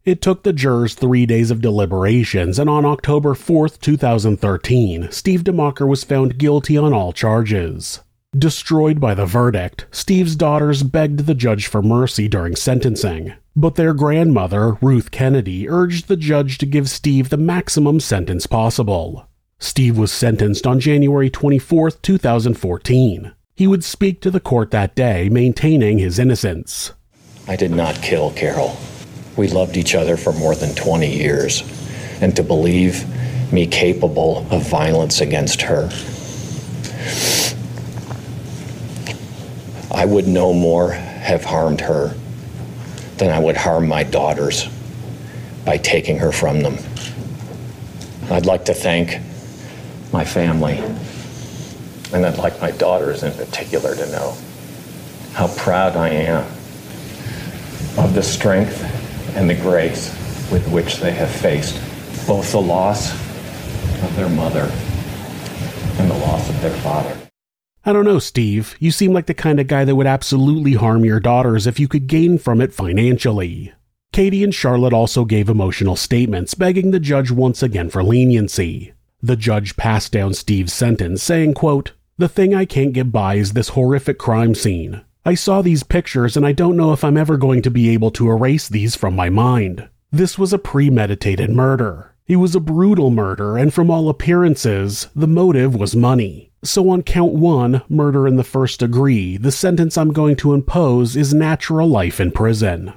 It 0.05 0.21
took 0.21 0.43
the 0.43 0.53
jurors 0.53 0.95
three 0.95 1.27
days 1.27 1.53
of 1.53 1.63
deliberations, 1.63 2.59
and 2.59 2.69
on 2.69 2.85
October 2.85 3.35
4, 3.35 3.69
2013, 3.69 5.09
Steve 5.13 5.45
DeMocker 5.45 5.89
was 5.89 6.05
found 6.05 6.39
guilty 6.39 6.77
on 6.77 6.93
all 6.93 7.13
charges. 7.13 8.01
Destroyed 8.37 9.01
by 9.01 9.15
the 9.15 9.27
verdict, 9.27 9.87
Steve's 9.93 10.35
daughters 10.35 10.83
begged 10.83 11.21
the 11.21 11.37
judge 11.37 11.69
for 11.69 11.81
mercy 11.83 12.27
during 12.27 12.57
sentencing, 12.57 13.33
but 13.55 13.77
their 13.77 13.95
grandmother, 13.95 14.77
Ruth 14.83 15.13
Kennedy, 15.13 15.69
urged 15.69 16.09
the 16.09 16.17
judge 16.17 16.59
to 16.59 16.67
give 16.67 16.91
Steve 16.91 17.29
the 17.29 17.37
maximum 17.37 18.01
sentence 18.01 18.49
possible. 18.49 19.29
Steve 19.61 19.97
was 19.97 20.11
sentenced 20.11 20.67
on 20.67 20.81
January 20.81 21.31
24, 21.31 21.93
2014. 21.93 23.33
He 23.55 23.69
would 23.69 23.85
speak 23.85 24.21
to 24.23 24.33
the 24.33 24.41
court 24.41 24.73
that 24.73 24.97
day, 24.97 25.29
maintaining 25.29 25.99
his 25.99 26.19
innocence. 26.19 26.93
I 27.47 27.55
did 27.55 27.71
not 27.71 28.03
kill 28.03 28.33
Carol. 28.33 28.77
We 29.37 29.47
loved 29.47 29.77
each 29.77 29.95
other 29.95 30.17
for 30.17 30.33
more 30.33 30.57
than 30.57 30.75
20 30.75 31.09
years, 31.09 31.63
and 32.21 32.35
to 32.35 32.43
believe 32.43 33.05
me 33.53 33.69
capable 33.69 34.45
of 34.51 34.69
violence 34.69 35.21
against 35.21 35.63
her 35.63 35.89
I 39.95 40.05
would 40.05 40.27
no 40.27 40.53
more 40.53 40.91
have 40.91 41.45
harmed 41.45 41.81
her 41.81 42.15
than 43.17 43.31
I 43.31 43.39
would 43.39 43.57
harm 43.57 43.87
my 43.87 44.03
daughters 44.03 44.69
by 45.65 45.79
taking 45.79 46.19
her 46.19 46.33
from 46.33 46.61
them. 46.61 46.77
I'd 48.29 48.45
like 48.45 48.65
to 48.65 48.75
thank 48.75 49.21
my 50.13 50.25
family, 50.25 50.79
and 52.13 52.27
I'd 52.27 52.39
like 52.39 52.61
my 52.61 52.73
daughters 52.73 53.23
in 53.23 53.33
particular 53.33 53.95
to 53.95 54.07
know 54.11 54.37
how 55.33 55.47
proud 55.57 55.97
I 55.97 56.09
am 56.09 56.45
of 57.97 58.15
the 58.15 58.23
strength 58.23 58.83
and 59.37 59.49
the 59.49 59.55
grace 59.55 60.09
with 60.51 60.69
which 60.73 60.97
they 60.97 61.13
have 61.13 61.31
faced 61.31 61.77
both 62.27 62.51
the 62.51 62.61
loss 62.61 63.13
of 64.03 64.17
their 64.17 64.29
mother 64.29 64.71
and 65.99 66.11
the 66.11 66.19
loss 66.19 66.49
of 66.49 66.61
their 66.61 66.75
father. 66.79 67.17
I 67.87 67.93
don't 67.93 68.07
know, 68.07 68.19
Steve. 68.19 68.77
You 68.79 68.91
seem 68.91 69.13
like 69.13 69.27
the 69.27 69.35
kind 69.35 69.61
of 69.61 69.67
guy 69.67 69.85
that 69.85 69.95
would 69.95 70.07
absolutely 70.07 70.73
harm 70.73 71.05
your 71.05 71.21
daughters 71.21 71.67
if 71.67 71.79
you 71.79 71.87
could 71.87 72.07
gain 72.07 72.39
from 72.39 72.63
it 72.63 72.73
financially. 72.73 73.75
Katie 74.11 74.43
and 74.43 74.55
Charlotte 74.55 74.95
also 74.95 75.27
gave 75.27 75.51
emotional 75.51 75.95
statements 75.95 76.55
begging 76.55 76.93
the 76.93 77.01
judge 77.01 77.31
once 77.31 77.63
again 77.63 77.91
for 77.91 78.03
leniency. 78.03 78.95
The 79.21 79.37
judge 79.37 79.77
passed 79.77 80.13
down 80.13 80.33
Steve's 80.33 80.73
sentence, 80.73 81.23
saying, 81.23 81.55
quote, 81.55 81.93
The 82.17 82.29
thing 82.29 82.55
I 82.55 82.65
can't 82.65 82.95
get 82.95 83.13
by 83.13 83.35
is 83.35 83.53
this 83.53 83.71
horrific 83.71 84.19
crime 84.19 84.55
scene. 84.55 85.03
I 85.27 85.35
saw 85.35 85.61
these 85.61 85.83
pictures 85.83 86.37
and 86.37 86.47
I 86.47 86.53
don't 86.53 86.77
know 86.77 86.93
if 86.93 87.05
I'm 87.05 87.17
ever 87.17 87.37
going 87.37 87.61
to 87.63 87.71
be 87.71 87.91
able 87.91 88.11
to 88.13 88.31
erase 88.31 88.69
these 88.69 88.97
from 88.97 89.15
my 89.15 89.29
mind. 89.29 89.89
This 90.11 90.39
was 90.39 90.53
a 90.55 90.59
premeditated 90.59 91.51
murder. 91.51 92.15
It 92.27 92.37
was 92.37 92.55
a 92.55 92.61
brutal 92.61 93.11
murder, 93.11 93.59
and 93.59 93.75
from 93.75 93.91
all 93.91 94.09
appearances, 94.09 95.09
the 95.15 95.27
motive 95.27 95.75
was 95.75 95.95
money. 95.95 96.53
So, 96.65 96.89
on 96.89 97.03
count 97.03 97.35
one, 97.35 97.83
murder 97.91 98.27
in 98.27 98.37
the 98.37 98.43
first 98.43 98.81
degree, 98.81 99.37
the 99.37 99.53
sentence 99.53 99.99
I'm 99.99 100.15
going 100.15 100.35
to 100.37 100.55
impose 100.55 101.15
is 101.15 101.35
natural 101.35 101.87
life 101.87 102.21
in 102.21 102.33
prison. 102.33 102.95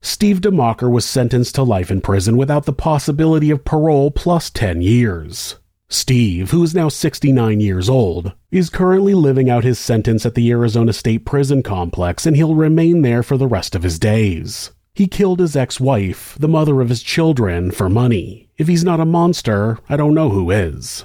Steve 0.00 0.40
DeMocker 0.40 0.90
was 0.90 1.04
sentenced 1.04 1.54
to 1.56 1.62
life 1.62 1.90
in 1.90 2.00
prison 2.00 2.38
without 2.38 2.64
the 2.64 2.72
possibility 2.72 3.50
of 3.50 3.66
parole 3.66 4.10
plus 4.10 4.48
10 4.48 4.80
years. 4.80 5.56
Steve, 5.90 6.52
who 6.52 6.62
is 6.62 6.74
now 6.74 6.88
69 6.88 7.60
years 7.60 7.90
old, 7.90 8.32
is 8.50 8.70
currently 8.70 9.12
living 9.12 9.50
out 9.50 9.64
his 9.64 9.78
sentence 9.78 10.24
at 10.24 10.34
the 10.34 10.50
Arizona 10.50 10.94
State 10.94 11.26
Prison 11.26 11.62
Complex 11.62 12.24
and 12.24 12.36
he'll 12.36 12.54
remain 12.54 13.02
there 13.02 13.22
for 13.22 13.36
the 13.36 13.46
rest 13.46 13.74
of 13.74 13.82
his 13.82 13.98
days. 13.98 14.70
He 14.94 15.06
killed 15.06 15.40
his 15.40 15.56
ex 15.56 15.78
wife, 15.78 16.36
the 16.40 16.48
mother 16.48 16.80
of 16.80 16.88
his 16.88 17.02
children, 17.02 17.70
for 17.70 17.90
money. 17.90 18.48
If 18.56 18.68
he's 18.68 18.84
not 18.84 19.00
a 19.00 19.04
monster, 19.04 19.78
I 19.90 19.96
don't 19.96 20.14
know 20.14 20.30
who 20.30 20.50
is. 20.50 21.04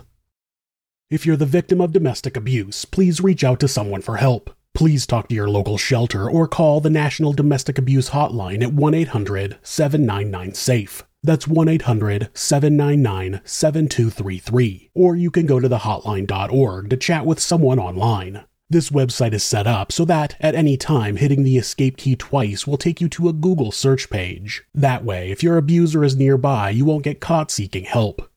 If 1.07 1.23
you're 1.23 1.37
the 1.37 1.45
victim 1.45 1.81
of 1.81 1.91
domestic 1.91 2.35
abuse, 2.35 2.83
please 2.83 3.21
reach 3.21 3.43
out 3.43 3.59
to 3.59 3.67
someone 3.67 4.01
for 4.01 4.17
help. 4.17 4.49
Please 4.73 5.05
talk 5.05 5.29
to 5.29 5.35
your 5.35 5.47
local 5.47 5.77
shelter 5.77 6.27
or 6.27 6.47
call 6.47 6.81
the 6.81 6.89
National 6.89 7.31
Domestic 7.31 7.77
Abuse 7.77 8.09
Hotline 8.09 8.63
at 8.63 8.73
1 8.73 8.93
800 8.95 9.59
799 9.61 10.55
SAFE. 10.55 11.03
That's 11.21 11.47
1 11.47 11.67
800 11.67 12.29
799 12.33 13.39
7233. 13.45 14.89
Or 14.95 15.15
you 15.15 15.29
can 15.29 15.45
go 15.45 15.59
to 15.59 15.69
thehotline.org 15.69 16.89
to 16.89 16.97
chat 16.97 17.23
with 17.23 17.39
someone 17.39 17.77
online. 17.77 18.43
This 18.71 18.89
website 18.89 19.33
is 19.33 19.43
set 19.43 19.67
up 19.67 19.91
so 19.91 20.05
that, 20.05 20.35
at 20.39 20.55
any 20.55 20.75
time, 20.75 21.17
hitting 21.17 21.43
the 21.43 21.57
escape 21.57 21.97
key 21.97 22.15
twice 22.15 22.65
will 22.65 22.77
take 22.77 22.99
you 22.99 23.09
to 23.09 23.29
a 23.29 23.33
Google 23.33 23.71
search 23.71 24.09
page. 24.09 24.63
That 24.73 25.05
way, 25.05 25.29
if 25.29 25.43
your 25.43 25.57
abuser 25.57 26.03
is 26.03 26.15
nearby, 26.15 26.71
you 26.71 26.83
won't 26.83 27.03
get 27.03 27.21
caught 27.21 27.51
seeking 27.51 27.83
help. 27.83 28.27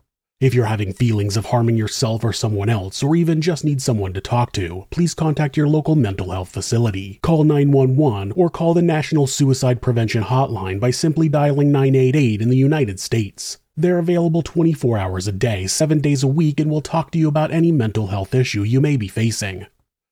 If 0.41 0.55
you're 0.55 0.67
having 0.67 0.93
feelings 0.93 1.37
of 1.37 1.47
harming 1.47 1.77
yourself 1.77 2.23
or 2.23 2.33
someone 2.33 2.69
else, 2.69 3.03
or 3.03 3.17
even 3.17 3.41
just 3.41 3.65
need 3.65 3.83
someone 3.83 4.13
to 4.13 4.21
talk 4.21 4.53
to, 4.53 4.87
please 4.91 5.13
contact 5.13 5.57
your 5.57 5.67
local 5.67 5.97
mental 5.97 6.31
health 6.31 6.51
facility. 6.51 7.19
Call 7.23 7.43
911 7.43 8.31
or 8.37 8.49
call 8.49 8.73
the 8.73 8.81
National 8.81 9.27
Suicide 9.27 9.83
Prevention 9.83 10.23
Hotline 10.23 10.79
by 10.79 10.93
simply 10.93 11.29
dialing 11.29 11.73
988 11.73 12.41
in 12.41 12.51
the 12.51 12.57
United 12.57 13.01
States. 13.01 13.59
They're 13.77 13.99
available 13.99 14.43
24 14.43 14.97
hours 14.97 15.27
a 15.27 15.33
day, 15.33 15.67
7 15.67 16.01
days 16.01 16.23
a 16.23 16.29
week, 16.29 16.61
and 16.61 16.71
will 16.71 16.83
talk 16.83 17.11
to 17.11 17.19
you 17.19 17.27
about 17.27 17.51
any 17.51 17.73
mental 17.73 18.07
health 18.07 18.33
issue 18.33 18.63
you 18.63 18.81
may 18.81 18.97
be 18.97 19.09
facing. 19.09 19.67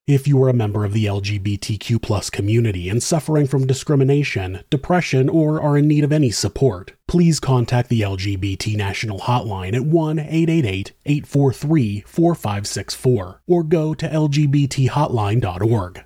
If 0.07 0.25
you 0.25 0.41
are 0.41 0.47
a 0.47 0.53
member 0.53 0.85
of 0.85 0.93
the 0.93 1.03
LGBTQ 1.03 2.31
community 2.31 2.87
and 2.87 3.03
suffering 3.03 3.45
from 3.45 3.67
discrimination, 3.67 4.63
depression, 4.69 5.27
or 5.27 5.61
are 5.61 5.77
in 5.77 5.89
need 5.89 6.05
of 6.05 6.13
any 6.13 6.31
support, 6.31 6.93
please 7.09 7.41
contact 7.41 7.89
the 7.89 7.99
LGBT 7.99 8.77
National 8.77 9.19
Hotline 9.19 9.75
at 9.75 9.83
1 9.83 10.17
888 10.17 10.93
843 11.05 12.05
4564 12.07 13.41
or 13.47 13.63
go 13.63 13.93
to 13.93 14.07
lgbthotline.org. 14.07 16.05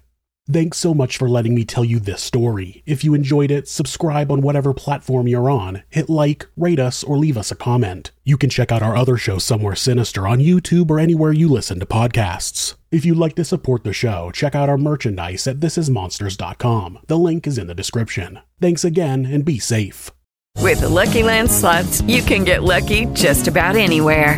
Thanks 0.51 0.79
so 0.79 0.93
much 0.93 1.17
for 1.17 1.29
letting 1.29 1.55
me 1.55 1.63
tell 1.63 1.85
you 1.85 1.97
this 1.97 2.21
story. 2.21 2.83
If 2.85 3.05
you 3.05 3.13
enjoyed 3.13 3.51
it, 3.51 3.69
subscribe 3.69 4.29
on 4.29 4.41
whatever 4.41 4.73
platform 4.73 5.25
you're 5.25 5.49
on, 5.49 5.83
hit 5.87 6.09
like, 6.09 6.45
rate 6.57 6.79
us, 6.79 7.05
or 7.05 7.17
leave 7.17 7.37
us 7.37 7.51
a 7.51 7.55
comment. 7.55 8.11
You 8.25 8.35
can 8.35 8.49
check 8.49 8.69
out 8.69 8.83
our 8.83 8.93
other 8.93 9.15
show, 9.15 9.37
Somewhere 9.37 9.75
Sinister, 9.75 10.27
on 10.27 10.39
YouTube 10.39 10.91
or 10.91 10.99
anywhere 10.99 11.31
you 11.31 11.47
listen 11.47 11.79
to 11.79 11.85
podcasts. 11.85 12.75
If 12.91 13.05
you'd 13.05 13.17
like 13.17 13.35
to 13.35 13.45
support 13.45 13.85
the 13.85 13.93
show, 13.93 14.29
check 14.33 14.53
out 14.53 14.67
our 14.67 14.77
merchandise 14.77 15.47
at 15.47 15.61
thisismonsters.com. 15.61 16.99
The 17.07 17.17
link 17.17 17.47
is 17.47 17.57
in 17.57 17.67
the 17.67 17.73
description. 17.73 18.39
Thanks 18.59 18.83
again 18.83 19.25
and 19.25 19.45
be 19.45 19.57
safe. 19.57 20.11
With 20.57 20.81
the 20.81 20.89
Lucky 20.89 21.23
Land 21.23 21.49
slots, 21.49 22.01
you 22.01 22.21
can 22.21 22.43
get 22.43 22.63
lucky 22.63 23.05
just 23.13 23.47
about 23.47 23.77
anywhere. 23.77 24.37